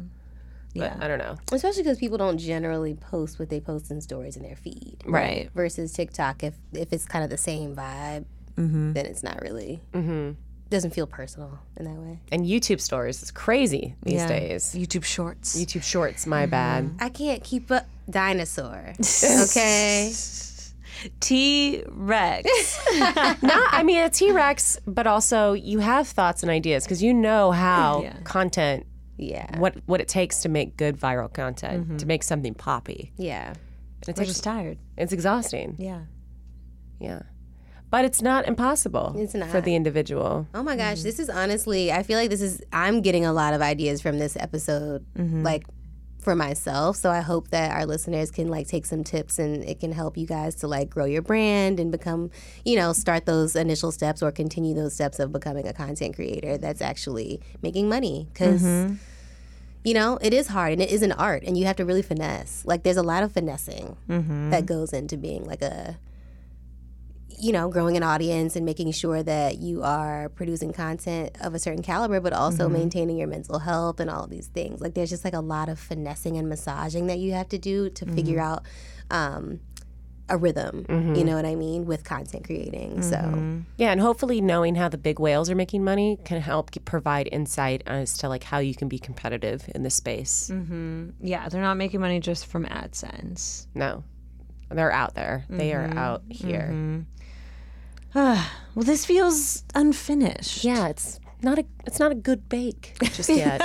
But 0.82 1.02
I 1.04 1.08
don't 1.08 1.20
know. 1.20 1.38
especially 1.52 1.84
because 1.84 1.98
people 1.98 2.18
don't 2.18 2.38
generally 2.38 2.94
post 2.96 3.40
what 3.40 3.50
they 3.50 3.60
post 3.60 3.92
in 3.92 4.02
stories 4.02 4.36
in 4.38 4.44
their 4.44 4.56
feed, 4.56 4.98
Right. 5.06 5.50
Versus 5.56 5.94
TikTok, 5.94 6.44
if 6.44 6.56
if 6.74 6.92
it's 6.92 7.06
kind 7.06 7.24
of 7.24 7.30
the 7.30 7.38
same 7.38 7.76
vibe, 7.76 8.26
mm-hmm. 8.58 8.94
then 8.94 9.06
it's 9.06 9.24
not 9.24 9.42
really 9.42 9.82
mm-hmm. 9.94 10.32
doesn't 10.70 10.92
feel 10.92 11.08
personal 11.08 11.60
in 11.78 11.86
that 11.86 12.00
way. 12.00 12.20
And 12.32 12.46
YouTube 12.46 12.82
stories 12.82 13.22
is 13.24 13.32
crazy 13.32 13.96
these 14.04 14.16
Yeah. 14.16 14.28
days. 14.28 14.76
YouTube 14.78 15.04
Shorts. 15.06 15.56
YouTube 15.58 15.84
shorts, 15.84 16.26
my 16.28 16.44
mm-hmm. 16.44 16.52
bad. 16.52 16.92
I 17.00 17.10
can't 17.10 17.44
keep 17.44 17.72
up 17.72 17.86
dinosaur. 18.10 18.94
Okay. 19.44 20.12
T 21.20 21.84
Rex. 21.88 22.80
Not, 22.98 23.68
I 23.74 23.84
mean, 23.84 24.00
a 24.00 24.10
T 24.10 24.32
Rex, 24.32 24.80
but 24.88 25.08
also 25.08 25.54
you 25.54 25.80
have 25.80 26.08
thoughts 26.08 26.42
and 26.42 26.50
ideas 26.50 26.84
because 26.86 27.04
you 27.04 27.14
know 27.14 27.52
how 27.52 28.02
Yeah. 28.04 28.14
content, 28.24 28.86
yeah. 29.18 29.60
what 29.60 29.76
what 29.86 30.02
it 30.02 30.08
takes 30.08 30.42
to 30.42 30.50
make 30.50 30.78
good 30.78 30.98
viral 30.98 31.32
content, 31.32 31.88
to 31.88 31.96
mm-hmm. 31.96 32.08
make 32.08 32.24
something 32.24 32.54
poppy. 32.54 33.12
Yeah. 33.18 33.50
And 33.50 34.10
it 34.10 34.18
We're 34.18 34.26
just 34.26 34.44
tired. 34.44 34.78
it's 34.98 35.14
exhausting. 35.14 35.76
Yeah. 35.80 36.02
Yeah. 37.00 37.24
But 37.90 38.04
it's 38.04 38.22
not 38.22 38.48
impossible 38.48 39.16
It's 39.18 39.36
not. 39.36 39.50
for 39.50 39.62
the 39.62 39.76
individual. 39.76 40.48
Oh 40.54 40.64
my 40.64 40.76
gosh, 40.76 40.98
mm-hmm. 40.98 41.04
this 41.04 41.20
is 41.20 41.30
honestly, 41.30 41.92
I 41.92 42.04
feel 42.04 42.18
like 42.18 42.30
this 42.30 42.42
is, 42.42 42.62
I'm 42.74 43.02
getting 43.02 43.26
a 43.26 43.32
lot 43.32 43.54
of 43.54 43.62
ideas 43.62 44.02
from 44.02 44.20
this 44.20 44.36
episode, 44.36 45.06
mm-hmm. 45.16 45.44
like 45.44 45.66
for 46.26 46.36
myself. 46.36 46.98
So 46.98 47.10
I 47.10 47.22
hope 47.22 47.50
that 47.52 47.72
our 47.72 47.86
listeners 47.86 48.32
can 48.32 48.50
like 48.50 48.68
take 48.68 48.86
some 48.86 49.06
tips 49.06 49.40
and 49.40 49.64
it 49.64 49.80
can 49.80 49.94
help 49.94 50.18
you 50.18 50.28
guys 50.28 50.56
to 50.56 50.68
like 50.68 50.90
grow 50.90 51.06
your 51.06 51.22
brand 51.22 51.80
and 51.80 51.92
become, 51.92 52.32
you 52.66 52.76
know, 52.76 52.92
start 52.92 53.26
those 53.26 53.56
initial 53.56 53.94
steps 53.94 54.22
or 54.22 54.32
continue 54.32 54.74
those 54.74 54.94
steps 54.94 55.20
of 55.20 55.32
becoming 55.32 55.68
a 55.68 55.74
content 55.74 56.16
creator 56.16 56.58
that's 56.58 56.82
actually 56.82 57.40
making 57.62 57.88
money. 57.88 58.28
because 58.34 58.62
mm-hmm. 58.62 58.96
You 59.86 59.94
know, 59.94 60.18
it 60.20 60.34
is 60.34 60.48
hard 60.48 60.74
and 60.74 60.82
it 60.82 60.90
is 60.90 61.04
an 61.04 61.12
art, 61.12 61.44
and 61.46 61.56
you 61.56 61.66
have 61.66 61.76
to 61.76 61.86
really 61.86 62.02
finesse. 62.02 62.64
Like, 62.66 62.82
there's 62.82 62.98
a 62.98 63.04
lot 63.04 63.22
of 63.22 63.32
finessing 63.32 63.96
mm-hmm. 64.10 64.50
that 64.50 64.66
goes 64.66 64.92
into 64.94 65.16
being 65.16 65.46
like 65.46 65.62
a 65.62 66.00
you 67.40 67.52
know, 67.52 67.70
growing 67.70 67.98
an 67.98 68.04
audience 68.04 68.56
and 68.56 68.66
making 68.66 68.92
sure 68.92 69.24
that 69.24 69.58
you 69.58 69.84
are 69.84 70.30
producing 70.30 70.74
content 70.74 71.36
of 71.42 71.54
a 71.54 71.60
certain 71.60 71.84
caliber, 71.84 72.20
but 72.20 72.34
also 72.34 72.66
mm-hmm. 72.66 72.74
maintaining 72.74 73.18
your 73.18 73.28
mental 73.28 73.60
health 73.60 74.00
and 74.00 74.10
all 74.10 74.24
of 74.24 74.30
these 74.30 74.48
things. 74.48 74.82
Like, 74.82 74.94
there's 74.94 75.10
just 75.10 75.26
like 75.26 75.34
a 75.34 75.42
lot 75.42 75.70
of 75.70 75.80
finessing 75.80 76.38
and 76.38 76.50
massaging 76.50 77.08
that 77.08 77.20
you 77.20 77.34
have 77.34 77.50
to 77.50 77.58
do 77.58 77.90
to 77.92 78.06
figure 78.06 78.38
mm-hmm. 78.38 78.54
out 78.54 78.66
um, 79.12 79.60
a 80.30 80.38
rhythm. 80.38 80.86
You 80.90 80.96
mm-hmm. 80.96 81.26
know 81.28 81.36
what 81.36 81.46
I 81.46 81.56
mean 81.56 81.86
with 81.86 82.04
content 82.04 82.46
creating. 82.46 83.02
So 83.02 83.18
Yeah, 83.78 83.92
and 83.92 84.02
hopefully 84.02 84.42
knowing 84.42 84.76
how 84.76 84.90
the 84.90 84.98
big 84.98 85.20
whales 85.20 85.50
are 85.50 85.56
making 85.56 85.84
money 85.84 86.18
can 86.26 86.42
help 86.42 86.72
provide 86.86 87.30
insight 87.32 87.84
as 87.86 88.18
to 88.18 88.30
like 88.30 88.44
how 88.44 88.60
you 88.60 88.74
can 88.74 88.88
be 88.88 88.98
competitive 88.98 89.70
in 89.76 89.84
this 89.84 89.96
space. 89.96 90.50
Yeah, 91.22 91.48
they're 91.50 91.62
not 91.62 91.76
making 91.76 92.02
money 92.02 92.20
just 92.20 92.48
from 92.48 92.66
AdSense. 92.66 93.68
No, 93.76 94.04
they're 94.70 94.92
out 94.92 95.16
there. 95.16 95.46
They 95.50 95.74
are 95.74 95.88
out 95.96 96.24
here. 96.30 97.06
well, 98.16 98.48
this 98.76 99.06
feels 99.06 99.66
unfinished. 99.76 100.64
Yeah, 100.64 100.88
it's 100.88 101.20
not 101.42 101.60
a 101.60 101.66
it's 101.86 102.00
not 102.00 102.14
a 102.14 102.16
good 102.16 102.48
bake 102.48 102.96
just 103.14 103.30
yet. 103.30 103.62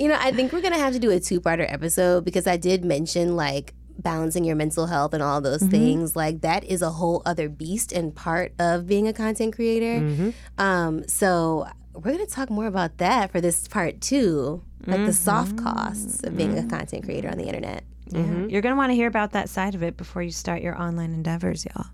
you 0.00 0.08
know, 0.08 0.16
I 0.18 0.32
think 0.32 0.52
we're 0.52 0.60
gonna 0.60 0.78
have 0.78 0.94
to 0.94 0.98
do 0.98 1.12
a 1.12 1.20
two-parter 1.20 1.72
episode 1.72 2.24
because 2.24 2.48
I 2.48 2.56
did 2.56 2.84
mention 2.84 3.36
like 3.36 3.72
balancing 4.00 4.42
your 4.42 4.56
mental 4.56 4.86
health 4.86 5.14
and 5.14 5.22
all 5.22 5.40
those 5.40 5.60
mm-hmm. 5.60 5.70
things. 5.70 6.16
Like 6.16 6.40
that 6.40 6.64
is 6.64 6.82
a 6.82 6.90
whole 6.90 7.22
other 7.24 7.48
beast 7.48 7.92
and 7.92 8.12
part 8.12 8.52
of 8.58 8.88
being 8.88 9.06
a 9.06 9.12
content 9.12 9.54
creator. 9.54 10.00
Mm-hmm. 10.00 10.30
Um, 10.58 11.06
so 11.06 11.68
we're 11.94 12.10
gonna 12.10 12.26
talk 12.26 12.50
more 12.50 12.66
about 12.66 12.98
that 12.98 13.30
for 13.30 13.40
this 13.40 13.68
part 13.68 14.00
two, 14.00 14.60
like 14.86 15.06
the 15.06 15.12
soft 15.12 15.54
mm-hmm. 15.54 15.66
costs 15.66 16.24
of 16.24 16.36
being 16.36 16.58
a 16.58 16.66
content 16.66 17.04
creator 17.04 17.28
on 17.28 17.38
the 17.38 17.46
internet. 17.46 17.84
Yeah. 18.08 18.46
You're 18.48 18.60
going 18.60 18.72
to 18.72 18.76
want 18.76 18.90
to 18.90 18.94
hear 18.94 19.06
about 19.06 19.30
that 19.32 19.48
side 19.48 19.76
of 19.76 19.84
it 19.84 19.96
before 19.96 20.20
you 20.20 20.32
start 20.32 20.62
your 20.62 20.76
online 20.76 21.14
endeavors, 21.14 21.64
y'all. 21.64 21.86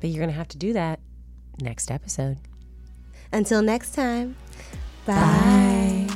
But 0.00 0.10
you're 0.10 0.20
gonna 0.20 0.32
have 0.32 0.48
to 0.48 0.58
do 0.58 0.72
that 0.72 1.00
next 1.60 1.90
episode. 1.90 2.38
Until 3.32 3.62
next 3.62 3.94
time, 3.94 4.36
bye. 5.06 6.08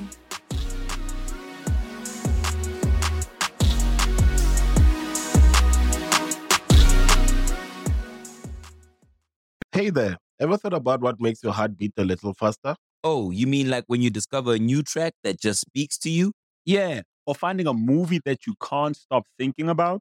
Hey 9.72 9.90
there. 9.90 10.16
Ever 10.40 10.56
thought 10.56 10.74
about 10.74 11.00
what 11.00 11.20
makes 11.20 11.42
your 11.42 11.52
heart 11.52 11.76
beat 11.76 11.92
a 11.96 12.04
little 12.04 12.34
faster? 12.34 12.74
Oh, 13.02 13.30
you 13.30 13.46
mean 13.46 13.70
like 13.70 13.84
when 13.86 14.02
you 14.02 14.10
discover 14.10 14.54
a 14.54 14.58
new 14.58 14.82
track 14.82 15.14
that 15.22 15.40
just 15.40 15.60
speaks 15.60 15.98
to 15.98 16.10
you? 16.10 16.32
Yeah. 16.64 17.02
Or 17.26 17.34
finding 17.34 17.66
a 17.66 17.72
movie 17.72 18.20
that 18.24 18.46
you 18.46 18.54
can't 18.62 18.96
stop 18.96 19.24
thinking 19.38 19.68
about. 19.68 20.00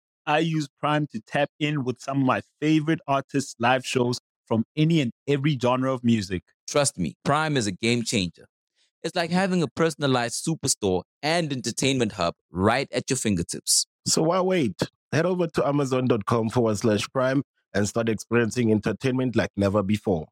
I 0.25 0.39
use 0.39 0.67
Prime 0.79 1.07
to 1.11 1.21
tap 1.21 1.49
in 1.59 1.83
with 1.83 1.99
some 2.01 2.21
of 2.21 2.25
my 2.25 2.41
favorite 2.59 2.99
artists' 3.07 3.55
live 3.59 3.85
shows 3.85 4.19
from 4.45 4.63
any 4.75 5.01
and 5.01 5.11
every 5.27 5.57
genre 5.57 5.93
of 5.93 6.03
music. 6.03 6.43
Trust 6.67 6.97
me, 6.97 7.15
Prime 7.23 7.57
is 7.57 7.67
a 7.67 7.71
game 7.71 8.03
changer. 8.03 8.45
It's 9.03 9.15
like 9.15 9.31
having 9.31 9.63
a 9.63 9.67
personalized 9.67 10.45
superstore 10.45 11.03
and 11.23 11.51
entertainment 11.51 12.13
hub 12.13 12.35
right 12.51 12.87
at 12.91 13.09
your 13.09 13.17
fingertips. 13.17 13.87
So 14.05 14.21
why 14.23 14.41
wait? 14.41 14.79
Head 15.11 15.25
over 15.25 15.47
to 15.47 15.67
amazon.com 15.67 16.49
forward 16.49 16.77
slash 16.77 17.07
prime 17.09 17.43
and 17.73 17.87
start 17.87 18.09
experiencing 18.09 18.71
entertainment 18.71 19.35
like 19.35 19.51
never 19.57 19.81
before. 19.81 20.27